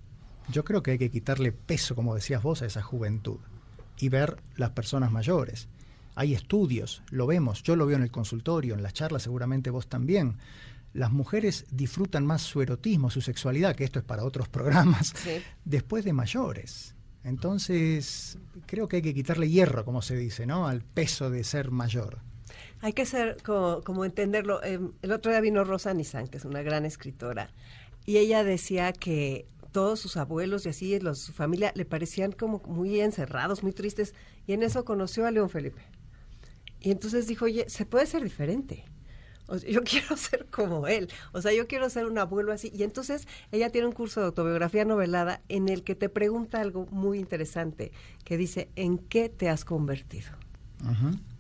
Yo 0.48 0.62
creo 0.62 0.84
que 0.84 0.92
hay 0.92 0.98
que 0.98 1.10
quitarle 1.10 1.50
peso, 1.50 1.96
como 1.96 2.14
decías 2.14 2.40
vos, 2.40 2.62
a 2.62 2.66
esa 2.66 2.82
juventud 2.82 3.38
y 3.98 4.10
ver 4.10 4.36
las 4.54 4.70
personas 4.70 5.10
mayores. 5.10 5.66
Hay 6.14 6.34
estudios, 6.34 7.02
lo 7.10 7.26
vemos, 7.26 7.62
yo 7.62 7.76
lo 7.76 7.86
veo 7.86 7.96
en 7.96 8.02
el 8.02 8.10
consultorio, 8.10 8.74
en 8.74 8.82
las 8.82 8.92
charlas 8.92 9.22
seguramente 9.22 9.70
vos 9.70 9.88
también. 9.88 10.36
Las 10.92 11.10
mujeres 11.10 11.66
disfrutan 11.70 12.24
más 12.24 12.42
su 12.42 12.62
erotismo, 12.62 13.10
su 13.10 13.20
sexualidad, 13.20 13.74
que 13.74 13.84
esto 13.84 13.98
es 13.98 14.04
para 14.04 14.24
otros 14.24 14.48
programas, 14.48 15.12
después 15.64 16.04
de 16.04 16.12
mayores. 16.12 16.94
Entonces, 17.24 18.38
creo 18.66 18.86
que 18.86 18.96
hay 18.96 19.02
que 19.02 19.14
quitarle 19.14 19.48
hierro, 19.48 19.84
como 19.84 20.02
se 20.02 20.14
dice, 20.14 20.46
¿no? 20.46 20.68
Al 20.68 20.82
peso 20.82 21.30
de 21.30 21.42
ser 21.42 21.70
mayor. 21.70 22.18
Hay 22.80 22.92
que 22.92 23.06
ser, 23.06 23.38
como, 23.42 24.04
entenderlo. 24.04 24.62
Em, 24.62 24.92
el 25.02 25.10
otro 25.10 25.32
día 25.32 25.40
vino 25.40 25.64
Rosa 25.64 25.94
Nissan, 25.94 26.28
que 26.28 26.36
es 26.36 26.44
una 26.44 26.62
gran 26.62 26.84
escritora, 26.84 27.50
y 28.04 28.18
ella 28.18 28.44
decía 28.44 28.92
que 28.92 29.48
todos 29.72 29.98
sus 29.98 30.16
abuelos 30.16 30.66
y 30.66 30.68
así, 30.68 31.00
los, 31.00 31.18
su 31.18 31.32
familia, 31.32 31.72
le 31.74 31.84
parecían 31.86 32.30
como 32.30 32.60
muy 32.66 33.00
encerrados, 33.00 33.62
muy 33.62 33.72
tristes, 33.72 34.14
y 34.46 34.52
en 34.52 34.62
eso 34.62 34.84
conoció 34.84 35.26
a 35.26 35.30
León 35.30 35.50
Felipe. 35.50 35.82
Y 36.84 36.90
entonces 36.90 37.26
dijo, 37.26 37.46
oye, 37.46 37.64
se 37.68 37.86
puede 37.86 38.06
ser 38.06 38.22
diferente. 38.22 38.84
yo 39.68 39.82
quiero 39.82 40.16
ser 40.16 40.46
como 40.46 40.86
él. 40.86 41.08
O 41.32 41.40
sea, 41.40 41.52
yo 41.52 41.66
quiero 41.66 41.88
ser 41.90 42.06
un 42.06 42.18
abuelo 42.18 42.52
así. 42.52 42.70
Y 42.74 42.82
entonces 42.82 43.26
ella 43.52 43.70
tiene 43.70 43.86
un 43.86 43.92
curso 43.92 44.20
de 44.20 44.26
autobiografía 44.26 44.84
novelada 44.84 45.40
en 45.48 45.68
el 45.68 45.82
que 45.82 45.94
te 45.94 46.08
pregunta 46.08 46.60
algo 46.60 46.86
muy 46.90 47.18
interesante, 47.18 47.92
que 48.24 48.36
dice, 48.36 48.68
¿en 48.76 48.98
qué 48.98 49.28
te 49.28 49.48
has 49.48 49.64
convertido? 49.64 50.30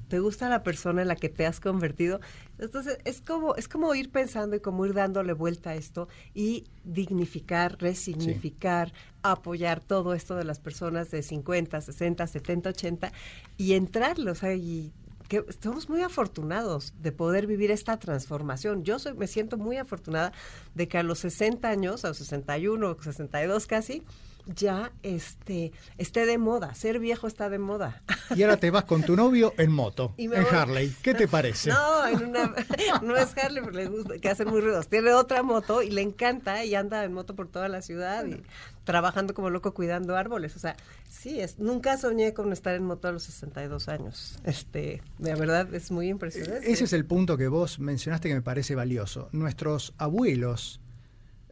¿Te 0.08 0.20
gusta 0.20 0.48
la 0.48 0.62
persona 0.62 1.02
en 1.02 1.08
la 1.08 1.16
que 1.16 1.28
te 1.28 1.44
has 1.44 1.60
convertido? 1.60 2.20
Entonces, 2.58 2.98
es 3.04 3.20
como, 3.20 3.56
es 3.56 3.68
como 3.68 3.94
ir 3.94 4.10
pensando 4.10 4.56
y 4.56 4.60
como 4.60 4.86
ir 4.86 4.94
dándole 4.94 5.32
vuelta 5.32 5.70
a 5.70 5.74
esto 5.74 6.08
y 6.34 6.64
dignificar, 6.84 7.76
resignificar, 7.78 8.92
apoyar 9.22 9.80
todo 9.80 10.14
esto 10.14 10.36
de 10.36 10.44
las 10.44 10.60
personas 10.60 11.10
de 11.10 11.22
50, 11.22 11.80
60, 11.80 12.26
70, 12.26 12.70
80 12.70 13.12
y 13.58 13.74
o 13.76 14.34
sea, 14.34 14.54
y 14.54 14.92
que 15.28 15.44
estamos 15.48 15.88
muy 15.88 16.02
afortunados 16.02 16.92
de 17.00 17.12
poder 17.12 17.46
vivir 17.46 17.70
esta 17.70 17.98
transformación. 17.98 18.84
Yo 18.84 18.98
soy, 18.98 19.14
me 19.14 19.26
siento 19.26 19.56
muy 19.56 19.76
afortunada 19.76 20.32
de 20.74 20.88
que 20.88 20.98
a 20.98 21.02
los 21.02 21.20
60 21.20 21.68
años, 21.68 22.04
a 22.04 22.08
los 22.08 22.18
61, 22.18 22.96
62 23.00 23.66
casi, 23.66 24.02
ya 24.46 24.92
este 25.02 25.72
esté 25.98 26.26
de 26.26 26.38
moda, 26.38 26.74
ser 26.74 26.98
viejo 26.98 27.26
está 27.26 27.48
de 27.48 27.58
moda. 27.58 28.02
Y 28.34 28.42
ahora 28.42 28.56
te 28.56 28.70
vas 28.70 28.84
con 28.84 29.02
tu 29.02 29.16
novio 29.16 29.54
en 29.58 29.72
moto, 29.72 30.14
en 30.18 30.32
Harley. 30.34 30.94
¿Qué 31.02 31.14
te 31.14 31.28
parece? 31.28 31.70
No, 31.70 32.06
en 32.06 32.28
una, 32.28 32.54
no 33.02 33.16
es 33.16 33.36
Harley, 33.36 33.62
porque 33.62 33.78
le 33.78 33.86
gusta, 33.88 34.18
que 34.18 34.28
hacen 34.28 34.48
muy 34.48 34.60
ruidos. 34.60 34.88
Tiene 34.88 35.12
otra 35.12 35.42
moto 35.42 35.82
y 35.82 35.90
le 35.90 36.02
encanta 36.02 36.64
y 36.64 36.74
anda 36.74 37.04
en 37.04 37.12
moto 37.12 37.34
por 37.34 37.48
toda 37.48 37.68
la 37.68 37.82
ciudad 37.82 38.26
y 38.26 38.42
trabajando 38.84 39.34
como 39.34 39.50
loco 39.50 39.74
cuidando 39.74 40.16
árboles. 40.16 40.56
O 40.56 40.58
sea, 40.58 40.76
sí, 41.08 41.40
es, 41.40 41.58
nunca 41.58 41.96
soñé 41.96 42.34
con 42.34 42.52
estar 42.52 42.74
en 42.74 42.84
moto 42.84 43.08
a 43.08 43.12
los 43.12 43.24
62 43.24 43.88
años. 43.88 44.38
Este, 44.44 45.02
de 45.18 45.34
verdad 45.34 45.72
es 45.74 45.90
muy 45.90 46.08
impresionante. 46.08 46.70
Ese 46.70 46.84
es 46.84 46.92
el 46.92 47.06
punto 47.06 47.36
que 47.36 47.48
vos 47.48 47.78
mencionaste 47.78 48.28
que 48.28 48.34
me 48.34 48.42
parece 48.42 48.74
valioso. 48.74 49.28
Nuestros 49.32 49.94
abuelos 49.98 50.80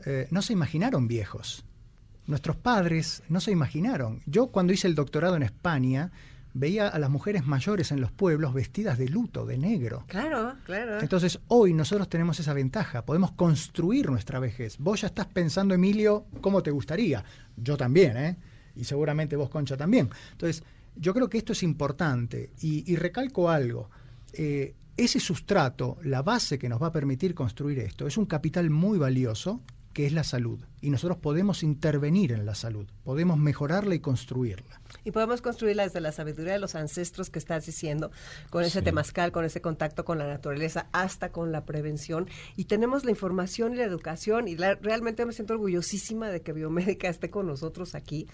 eh, 0.05 0.29
no 0.31 0.43
se 0.43 0.53
imaginaron 0.53 1.09
viejos. 1.09 1.65
Nuestros 2.27 2.57
padres 2.57 3.23
no 3.29 3.41
se 3.41 3.51
imaginaron. 3.51 4.23
Yo 4.27 4.49
cuando 4.49 4.73
hice 4.73 4.87
el 4.87 4.95
doctorado 4.95 5.37
en 5.37 5.43
España 5.43 6.13
veía 6.55 6.89
a 6.89 6.99
las 6.99 7.11
mujeres 7.11 7.47
mayores 7.47 7.93
en 7.93 8.01
los 8.01 8.13
pueblos 8.13 8.55
vestidas 8.55 8.99
de 8.99 9.09
luto, 9.09 9.47
de 9.47 9.59
negro. 9.59 10.05
Claro, 10.07 10.55
claro. 10.65 11.01
Entonces 11.01 11.41
hoy 11.49 11.73
nosotros 11.73 12.09
tenemos 12.09 12.39
esa 12.41 12.53
ventaja, 12.53 13.05
podemos 13.05 13.33
construir 13.33 14.11
nuestra 14.11 14.39
vejez. 14.39 14.77
Vos 14.79 15.01
ya 15.01 15.09
estás 15.09 15.27
pensando, 15.27 15.75
Emilio, 15.75 16.27
cómo 16.41 16.63
te 16.63 16.71
gustaría. 16.71 17.25
Yo 17.57 17.77
también, 17.77 18.17
¿eh? 18.17 18.37
Y 18.77 18.85
seguramente 18.85 19.37
vos, 19.37 19.51
Concha, 19.51 19.77
también. 19.77 20.09
Entonces, 20.33 20.63
yo 20.97 21.15
creo 21.15 21.29
que 21.29 21.39
esto 21.39 21.53
es 21.53 21.63
importante 21.63 22.51
y, 22.61 22.97
recalco 22.97 23.51
algo. 23.51 23.91
Eh, 24.33 24.75
ese 24.97 25.21
sustrato, 25.21 25.99
la 26.03 26.23
base 26.23 26.59
que 26.59 26.69
nos 26.69 26.83
va 26.83 26.89
a 26.89 26.93
permitir 26.93 27.35
construir 27.35 27.79
esto, 27.79 28.07
es 28.07 28.17
un 28.17 28.27
capital 28.27 28.71
muy 28.71 28.99
valioso 28.99 29.61
que 29.93 30.07
es 30.07 30.13
la 30.13 30.25
salud. 30.25 30.61
Y 30.81 30.91
nosotros 30.91 31.19
podemos 31.19 31.63
intervenir 31.63 32.33
en 32.33 32.45
la 32.45 32.55
salud, 32.55 32.87
podemos 33.05 33.39
mejorarla 33.39 33.95
y 33.95 34.01
construirla. 34.01 34.81
Y 35.05 35.13
podemos 35.13 35.41
construirla 35.41 35.85
desde 35.85 36.01
la 36.01 36.13
sabiduría 36.13 36.55
de 36.55 36.59
los 36.59 36.75
ancestros 36.75 37.31
que 37.31 37.39
estás 37.39 37.67
diciendo, 37.67 38.11
con 38.51 38.65
ese 38.65 38.83
temazcal, 38.83 39.33
con 39.33 39.45
ese 39.45 39.61
contacto 39.61 40.05
con 40.05 40.19
la 40.19 40.27
naturaleza, 40.27 40.87
hasta 40.93 41.31
con 41.31 41.53
la 41.53 41.65
prevención. 41.65 42.29
Y 42.57 42.65
tenemos 42.65 43.05
la 43.05 43.11
información 43.11 43.75
y 43.75 43.77
la 43.77 43.85
educación, 43.85 44.49
y 44.49 44.57
realmente 44.57 45.25
me 45.25 45.33
siento 45.33 45.55
orgullosísima 45.55 46.29
de 46.29 46.43
que 46.43 46.53
Biomédica 46.53 47.09
esté 47.09 47.31
con 47.31 47.47
nosotros 47.47 47.95
aquí, 47.95 48.27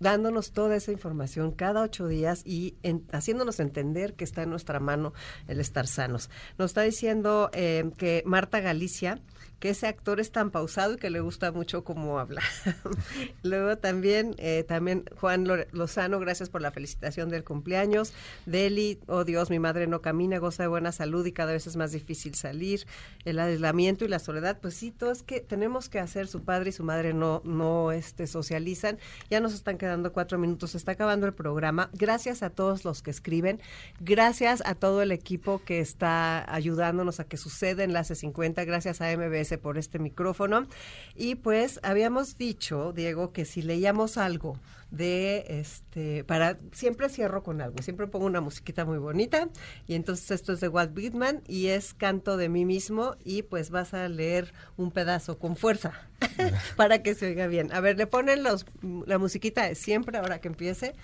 dándonos 0.00 0.52
toda 0.52 0.76
esa 0.76 0.92
información 0.92 1.52
cada 1.52 1.82
ocho 1.82 2.08
días 2.08 2.42
y 2.44 2.76
haciéndonos 3.12 3.60
entender 3.60 4.14
que 4.14 4.24
está 4.24 4.42
en 4.42 4.50
nuestra 4.50 4.80
mano 4.80 5.12
el 5.46 5.60
estar 5.60 5.86
sanos. 5.86 6.30
Nos 6.58 6.70
está 6.70 6.82
diciendo 6.82 7.50
eh, 7.52 7.90
que 7.98 8.22
Marta 8.26 8.60
Galicia, 8.60 9.20
que 9.60 9.70
ese 9.70 9.86
actor 9.86 10.18
es 10.20 10.32
tan 10.32 10.50
pausado 10.50 10.94
y 10.94 10.96
que 10.96 11.10
le 11.10 11.20
gusta 11.20 11.52
mucho 11.52 11.84
cómo 11.84 12.18
habla. 12.18 12.42
Luego 13.42 13.76
también, 13.76 14.34
eh, 14.38 14.64
también 14.66 15.04
Juan 15.20 15.46
Lozano, 15.72 16.18
gracias 16.18 16.48
por 16.48 16.62
la 16.62 16.72
felicitación 16.72 17.28
del 17.28 17.44
cumpleaños. 17.44 18.14
Deli, 18.46 18.98
oh 19.06 19.24
Dios, 19.24 19.50
mi 19.50 19.58
madre 19.58 19.86
no 19.86 20.00
camina, 20.00 20.38
goza 20.38 20.62
de 20.62 20.68
buena 20.68 20.92
salud 20.92 21.24
y 21.26 21.32
cada 21.32 21.52
vez 21.52 21.66
es 21.66 21.76
más 21.76 21.92
difícil 21.92 22.34
salir. 22.34 22.86
El 23.26 23.38
aislamiento 23.38 24.06
y 24.06 24.08
la 24.08 24.18
soledad, 24.18 24.58
pues 24.60 24.74
sí, 24.74 24.90
todo 24.90 25.12
es 25.12 25.22
que 25.22 25.40
tenemos 25.40 25.90
que 25.90 25.98
hacer, 25.98 26.26
su 26.26 26.42
padre 26.42 26.70
y 26.70 26.72
su 26.72 26.82
madre 26.82 27.12
no, 27.12 27.42
no 27.44 27.92
este, 27.92 28.26
socializan. 28.26 28.98
Ya 29.28 29.40
nos 29.40 29.52
están 29.52 29.76
quedando 29.76 30.12
cuatro 30.14 30.38
minutos, 30.38 30.74
está 30.74 30.92
acabando 30.92 31.26
el 31.26 31.34
programa. 31.34 31.90
Gracias 31.92 32.42
a 32.42 32.48
todos 32.48 32.86
los 32.86 33.02
que 33.02 33.10
escriben, 33.10 33.60
gracias 34.00 34.62
a 34.64 34.74
todo 34.74 35.02
el 35.02 35.12
equipo 35.12 35.62
que 35.66 35.80
está 35.80 36.50
ayudándonos 36.50 37.20
a 37.20 37.24
que 37.24 37.36
suceda 37.36 37.84
Enlace 37.84 38.14
50, 38.14 38.64
gracias 38.64 39.02
a 39.02 39.14
MBS 39.14 39.49
por 39.58 39.78
este 39.78 39.98
micrófono. 39.98 40.66
Y 41.14 41.36
pues 41.36 41.80
habíamos 41.82 42.38
dicho, 42.38 42.92
Diego, 42.92 43.32
que 43.32 43.44
si 43.44 43.62
leíamos 43.62 44.16
algo 44.16 44.58
de 44.90 45.44
este 45.48 46.24
para 46.24 46.58
siempre 46.72 47.08
cierro 47.08 47.42
con 47.42 47.60
algo, 47.60 47.80
siempre 47.80 48.08
pongo 48.08 48.26
una 48.26 48.40
musiquita 48.40 48.84
muy 48.84 48.98
bonita 48.98 49.48
y 49.86 49.94
entonces 49.94 50.32
esto 50.32 50.52
es 50.52 50.60
de 50.60 50.66
Walt 50.66 50.96
Whitman 50.96 51.42
y 51.46 51.68
es 51.68 51.94
canto 51.94 52.36
de 52.36 52.48
mí 52.48 52.64
mismo 52.64 53.14
y 53.24 53.42
pues 53.42 53.70
vas 53.70 53.94
a 53.94 54.08
leer 54.08 54.52
un 54.76 54.90
pedazo 54.90 55.38
con 55.38 55.56
fuerza 55.56 55.92
para 56.76 57.02
que 57.02 57.14
se 57.14 57.26
oiga 57.26 57.46
bien. 57.46 57.72
A 57.72 57.80
ver, 57.80 57.96
le 57.96 58.06
ponen 58.06 58.42
los 58.42 58.66
la 59.06 59.18
musiquita 59.18 59.64
de 59.66 59.74
siempre 59.74 60.18
ahora 60.18 60.40
que 60.40 60.48
empiece. 60.48 60.94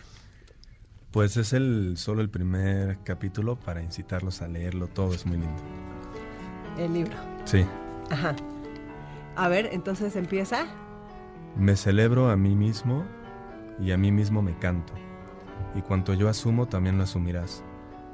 Pues 1.11 1.37
es 1.37 1.53
el 1.53 1.97
solo 1.97 2.21
el 2.21 2.29
primer 2.29 2.99
capítulo 3.05 3.57
para 3.57 3.83
incitarlos 3.83 4.43
a 4.43 4.49
leerlo 4.49 4.89
todo, 4.89 5.15
es 5.15 5.25
muy 5.25 5.39
lindo. 5.39 5.63
El 6.79 6.93
libro. 6.93 7.17
Sí. 7.45 7.65
Ajá. 8.11 8.35
A 9.37 9.49
ver, 9.49 9.69
entonces 9.73 10.17
empieza. 10.17 10.67
Me 11.57 11.77
celebro 11.77 12.31
a 12.31 12.37
mí 12.37 12.55
mismo 12.55 13.05
y 13.79 13.93
a 13.93 13.99
mí 13.99 14.13
mismo 14.13 14.43
me 14.43 14.57
canto. 14.59 14.93
Y 15.75 15.83
cuanto 15.83 16.15
yo 16.15 16.29
asumo, 16.29 16.67
también 16.67 16.97
lo 16.97 17.05
asumirás, 17.05 17.63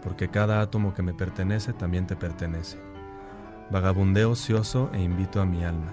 porque 0.02 0.28
cada 0.28 0.60
átomo 0.60 0.94
que 0.94 1.02
me 1.02 1.14
pertenece 1.14 1.72
también 1.72 2.06
te 2.06 2.16
pertenece. 2.16 2.78
Vagabundeo 3.70 4.30
ocioso 4.32 4.90
e 4.92 5.00
invito 5.00 5.40
a 5.40 5.46
mi 5.46 5.64
alma. 5.64 5.92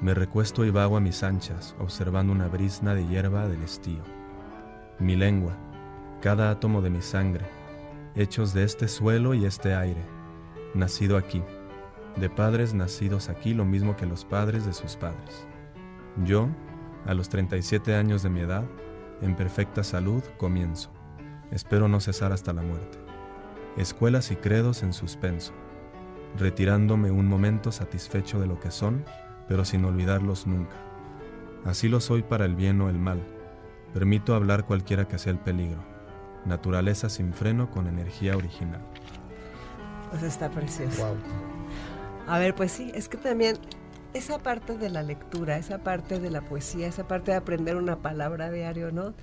Me 0.00 0.14
recuesto 0.14 0.64
y 0.64 0.70
vago 0.70 0.96
a 0.96 1.00
mis 1.00 1.22
anchas, 1.22 1.74
observando 1.78 2.32
una 2.32 2.48
brisna 2.48 2.94
de 2.94 3.06
hierba 3.06 3.48
del 3.48 3.62
estío. 3.62 4.02
Mi 4.98 5.16
lengua, 5.16 5.56
cada 6.20 6.50
átomo 6.50 6.82
de 6.82 6.90
mi 6.90 7.02
sangre, 7.02 7.44
hechos 8.14 8.52
de 8.52 8.64
este 8.64 8.88
suelo 8.88 9.34
y 9.34 9.44
este 9.44 9.74
aire, 9.74 10.02
nacido 10.74 11.16
aquí 11.16 11.42
de 12.16 12.30
padres 12.30 12.74
nacidos 12.74 13.28
aquí 13.28 13.54
lo 13.54 13.64
mismo 13.64 13.96
que 13.96 14.06
los 14.06 14.24
padres 14.24 14.66
de 14.66 14.72
sus 14.72 14.96
padres. 14.96 15.46
Yo, 16.24 16.48
a 17.06 17.14
los 17.14 17.28
37 17.28 17.94
años 17.94 18.22
de 18.22 18.30
mi 18.30 18.40
edad, 18.40 18.64
en 19.22 19.34
perfecta 19.34 19.82
salud, 19.82 20.22
comienzo. 20.36 20.90
Espero 21.50 21.88
no 21.88 22.00
cesar 22.00 22.32
hasta 22.32 22.52
la 22.52 22.62
muerte. 22.62 22.98
Escuelas 23.76 24.30
y 24.30 24.36
credos 24.36 24.82
en 24.82 24.92
suspenso, 24.92 25.52
retirándome 26.38 27.10
un 27.10 27.26
momento 27.26 27.72
satisfecho 27.72 28.40
de 28.40 28.46
lo 28.46 28.60
que 28.60 28.70
son, 28.70 29.04
pero 29.48 29.64
sin 29.64 29.84
olvidarlos 29.84 30.46
nunca. 30.46 30.76
Así 31.64 31.88
lo 31.88 32.00
soy 32.00 32.22
para 32.22 32.44
el 32.44 32.56
bien 32.56 32.80
o 32.80 32.90
el 32.90 32.98
mal. 32.98 33.22
Permito 33.94 34.34
hablar 34.34 34.64
cualquiera 34.64 35.06
que 35.06 35.18
sea 35.18 35.32
el 35.32 35.38
peligro. 35.38 35.82
Naturaleza 36.44 37.08
sin 37.08 37.32
freno 37.32 37.70
con 37.70 37.86
energía 37.86 38.36
original. 38.36 38.80
Pues 40.10 40.24
está 40.24 40.50
precioso. 40.50 41.16
A 42.26 42.38
ver, 42.38 42.54
pues 42.54 42.72
sí, 42.72 42.90
es 42.94 43.08
que 43.08 43.16
también 43.16 43.58
esa 44.14 44.38
parte 44.38 44.76
de 44.76 44.90
la 44.90 45.02
lectura, 45.02 45.56
esa 45.58 45.78
parte 45.78 46.20
de 46.20 46.30
la 46.30 46.42
poesía, 46.42 46.86
esa 46.86 47.08
parte 47.08 47.32
de 47.32 47.36
aprender 47.38 47.76
una 47.76 47.96
palabra 48.02 48.50
diario, 48.50 48.92
¿no? 48.92 49.14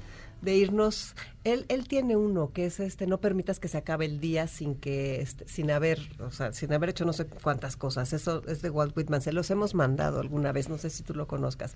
De 0.41 0.55
irnos, 0.55 1.15
él, 1.43 1.65
él 1.69 1.87
tiene 1.87 2.15
uno 2.15 2.51
que 2.51 2.65
es 2.65 2.79
este, 2.79 3.07
no 3.07 3.19
permitas 3.19 3.59
que 3.59 3.67
se 3.67 3.77
acabe 3.77 4.05
el 4.05 4.19
día 4.19 4.47
sin 4.47 4.75
que, 4.75 5.21
este, 5.21 5.47
sin 5.47 5.71
haber, 5.71 5.99
o 6.19 6.31
sea, 6.31 6.53
sin 6.53 6.73
haber 6.73 6.89
hecho 6.89 7.05
no 7.05 7.13
sé 7.13 7.25
cuántas 7.25 7.77
cosas. 7.77 8.13
Eso 8.13 8.43
es 8.47 8.61
de 8.61 8.69
Walt 8.69 8.95
Whitman, 8.95 9.21
se 9.21 9.31
los 9.31 9.49
hemos 9.49 9.73
mandado 9.73 10.19
alguna 10.19 10.51
vez, 10.51 10.69
no 10.69 10.77
sé 10.77 10.89
si 10.89 11.03
tú 11.03 11.13
lo 11.13 11.27
conozcas. 11.27 11.75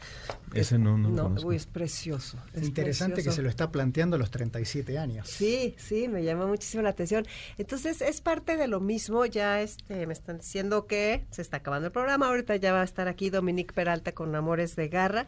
Ese 0.53 0.77
no, 0.77 0.97
no. 0.97 1.09
No, 1.09 1.41
uy, 1.43 1.55
es 1.55 1.65
precioso. 1.65 2.37
Es 2.53 2.63
Interesante 2.63 3.23
que 3.23 3.31
se 3.31 3.41
lo 3.41 3.49
está 3.49 3.71
planteando 3.71 4.15
a 4.15 4.19
los 4.19 4.31
37 4.31 4.97
años. 4.97 5.29
Sí, 5.29 5.75
sí, 5.77 6.07
me 6.07 6.23
llama 6.23 6.45
muchísimo 6.45 6.83
la 6.83 6.89
atención. 6.89 7.25
Entonces, 7.57 8.01
es 8.01 8.21
parte 8.21 8.57
de 8.57 8.67
lo 8.67 8.79
mismo, 8.79 9.25
ya 9.25 9.61
este, 9.61 10.07
me 10.07 10.13
están 10.13 10.37
diciendo 10.37 10.87
que 10.87 11.25
se 11.31 11.41
está 11.41 11.57
acabando 11.57 11.87
el 11.87 11.91
programa, 11.91 12.27
ahorita 12.27 12.55
ya 12.57 12.73
va 12.73 12.81
a 12.81 12.85
estar 12.85 13.07
aquí 13.07 13.29
Dominique 13.29 13.73
Peralta 13.73 14.11
con 14.11 14.35
Amores 14.35 14.75
de 14.75 14.87
Garra. 14.89 15.25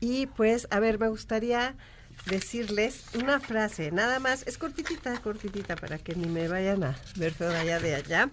Y 0.00 0.26
pues, 0.26 0.68
a 0.70 0.80
ver, 0.80 0.98
me 0.98 1.08
gustaría 1.08 1.76
decirles 2.24 3.04
una 3.14 3.40
frase, 3.40 3.90
nada 3.92 4.18
más, 4.18 4.46
es 4.46 4.58
cortitita, 4.58 5.20
cortitita, 5.20 5.76
para 5.76 5.98
que 5.98 6.14
ni 6.14 6.26
me 6.26 6.48
vayan 6.48 6.82
a 6.82 6.96
ver 7.16 7.32
feo 7.32 7.50
de 7.50 7.56
allá 7.58 7.80
de 7.80 7.94
allá. 7.94 8.30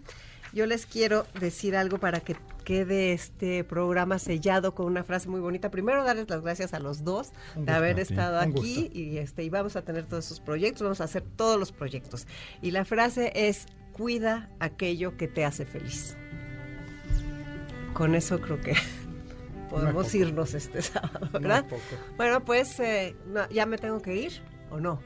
Yo 0.53 0.67
les 0.67 0.85
quiero 0.85 1.25
decir 1.39 1.75
algo 1.75 1.97
para 1.97 2.19
que 2.19 2.35
quede 2.63 3.13
este 3.13 3.63
programa 3.63 4.19
sellado 4.19 4.75
con 4.75 4.85
una 4.85 5.03
frase 5.03 5.27
muy 5.27 5.39
bonita. 5.39 5.71
Primero, 5.71 6.03
darles 6.03 6.29
las 6.29 6.41
gracias 6.41 6.73
a 6.73 6.79
los 6.79 7.03
dos 7.03 7.31
de 7.55 7.71
haber 7.71 7.99
estado 7.99 8.39
aquí 8.39 8.91
y, 8.93 9.17
este, 9.17 9.43
y 9.43 9.49
vamos 9.49 9.75
a 9.75 9.81
tener 9.81 10.05
todos 10.05 10.25
esos 10.25 10.39
proyectos, 10.39 10.83
vamos 10.83 11.01
a 11.01 11.05
hacer 11.05 11.23
todos 11.23 11.59
los 11.59 11.71
proyectos. 11.71 12.27
Y 12.61 12.69
la 12.69 12.85
frase 12.85 13.31
es, 13.35 13.65
cuida 13.93 14.49
aquello 14.59 15.17
que 15.17 15.27
te 15.27 15.43
hace 15.43 15.65
feliz. 15.65 16.15
Con 17.93 18.13
eso 18.13 18.39
creo 18.39 18.61
que 18.61 18.75
podemos 19.73 20.13
irnos 20.13 20.53
este 20.53 20.81
sábado, 20.81 21.29
¿verdad? 21.31 21.65
bueno, 22.15 22.45
pues 22.45 22.79
eh, 22.79 23.15
ya 23.51 23.65
me 23.65 23.77
tengo 23.77 24.01
que 24.01 24.15
ir 24.15 24.41
o 24.69 24.79
no. 24.79 24.99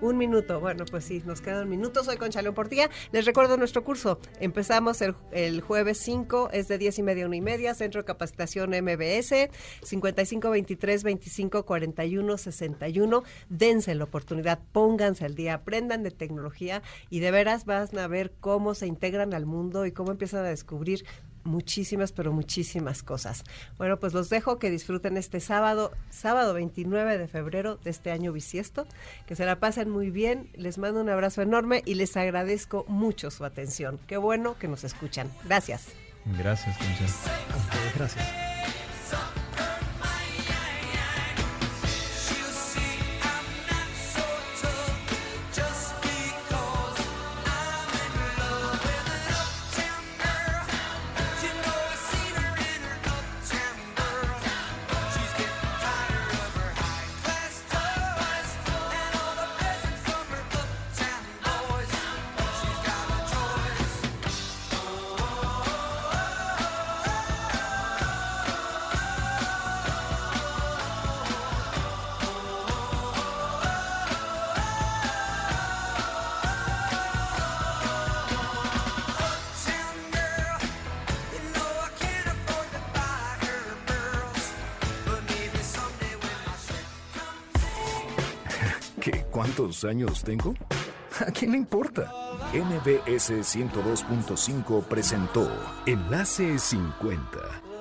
Un 0.00 0.18
minuto. 0.18 0.58
Bueno, 0.58 0.84
pues 0.84 1.04
sí, 1.04 1.22
nos 1.24 1.40
queda 1.40 1.62
un 1.62 1.68
minuto. 1.68 2.02
Soy 2.02 2.16
Concha 2.16 2.42
León 2.42 2.56
Portilla. 2.56 2.90
Les 3.12 3.24
recuerdo 3.24 3.56
nuestro 3.56 3.84
curso. 3.84 4.18
Empezamos 4.40 5.00
el, 5.00 5.14
el 5.30 5.60
jueves 5.60 5.96
5, 5.98 6.50
es 6.52 6.66
de 6.66 6.76
10 6.76 6.98
y 6.98 7.02
media 7.04 7.22
a 7.22 7.26
1 7.28 7.36
y 7.36 7.40
media, 7.40 7.72
Centro 7.72 8.00
de 8.00 8.04
Capacitación 8.04 8.70
MBS, 8.70 9.48
55 9.84 10.50
23 10.50 11.04
25 11.04 11.64
41 11.64 12.36
61. 12.36 13.22
Dense 13.48 13.94
la 13.94 14.02
oportunidad, 14.02 14.58
pónganse 14.72 15.24
al 15.24 15.36
día, 15.36 15.54
aprendan 15.54 16.02
de 16.02 16.10
tecnología 16.10 16.82
y 17.08 17.20
de 17.20 17.30
veras 17.30 17.64
van 17.64 17.96
a 17.96 18.08
ver 18.08 18.32
cómo 18.40 18.74
se 18.74 18.88
integran 18.88 19.34
al 19.34 19.46
mundo 19.46 19.86
y 19.86 19.92
cómo 19.92 20.10
empiezan 20.10 20.44
a 20.44 20.48
descubrir 20.48 21.04
muchísimas, 21.44 22.12
pero 22.12 22.32
muchísimas 22.32 23.02
cosas. 23.02 23.44
Bueno, 23.78 23.98
pues 23.98 24.14
los 24.14 24.28
dejo 24.28 24.58
que 24.58 24.70
disfruten 24.70 25.16
este 25.16 25.40
sábado, 25.40 25.92
sábado 26.10 26.54
29 26.54 27.18
de 27.18 27.28
febrero 27.28 27.76
de 27.76 27.90
este 27.90 28.10
año 28.10 28.32
bisiesto, 28.32 28.86
que 29.26 29.36
se 29.36 29.44
la 29.46 29.58
pasen 29.58 29.90
muy 29.90 30.10
bien, 30.10 30.50
les 30.54 30.78
mando 30.78 31.00
un 31.00 31.08
abrazo 31.08 31.42
enorme 31.42 31.82
y 31.84 31.94
les 31.94 32.16
agradezco 32.16 32.84
mucho 32.88 33.30
su 33.30 33.44
atención. 33.44 33.98
Qué 34.06 34.16
bueno 34.16 34.56
que 34.58 34.68
nos 34.68 34.84
escuchan. 34.84 35.30
Gracias. 35.44 35.88
Gracias, 36.24 36.76
Concha. 36.78 37.06
Gracias. 37.96 38.52
¿Cuántos 89.82 89.90
años 89.90 90.22
tengo? 90.22 90.54
¿A 91.26 91.30
quién 91.32 91.52
le 91.52 91.58
importa? 91.58 92.10
NBS 92.52 93.32
102.5 93.42 94.84
presentó 94.84 95.50
Enlace 95.86 96.58
50 96.58 97.28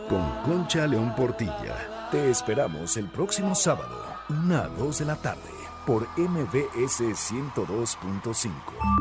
con 0.09 0.41
Concha 0.43 0.87
León 0.87 1.13
Portilla. 1.15 2.09
Te 2.11 2.29
esperamos 2.29 2.97
el 2.97 3.07
próximo 3.09 3.53
sábado, 3.53 4.03
una 4.29 4.63
a 4.63 4.67
2 4.69 4.99
de 4.99 5.05
la 5.05 5.15
tarde, 5.15 5.51
por 5.85 6.07
MBS 6.17 7.01
102.5. 7.01 8.51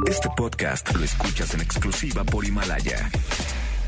Este 0.06 0.28
podcast 0.36 0.94
lo 0.94 1.02
escuchas 1.02 1.54
en 1.54 1.62
exclusiva 1.62 2.22
por 2.24 2.44
Himalaya. 2.44 3.10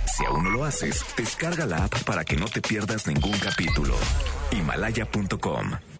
Si 0.07 0.25
aún 0.25 0.45
no 0.45 0.51
lo 0.51 0.65
haces, 0.65 1.05
descarga 1.17 1.67
la 1.67 1.85
app 1.85 2.03
para 2.05 2.25
que 2.25 2.37
no 2.37 2.47
te 2.47 2.63
pierdas 2.63 3.07
ningún 3.07 3.39
capítulo. 3.39 3.95
Himalaya.com 4.53 5.91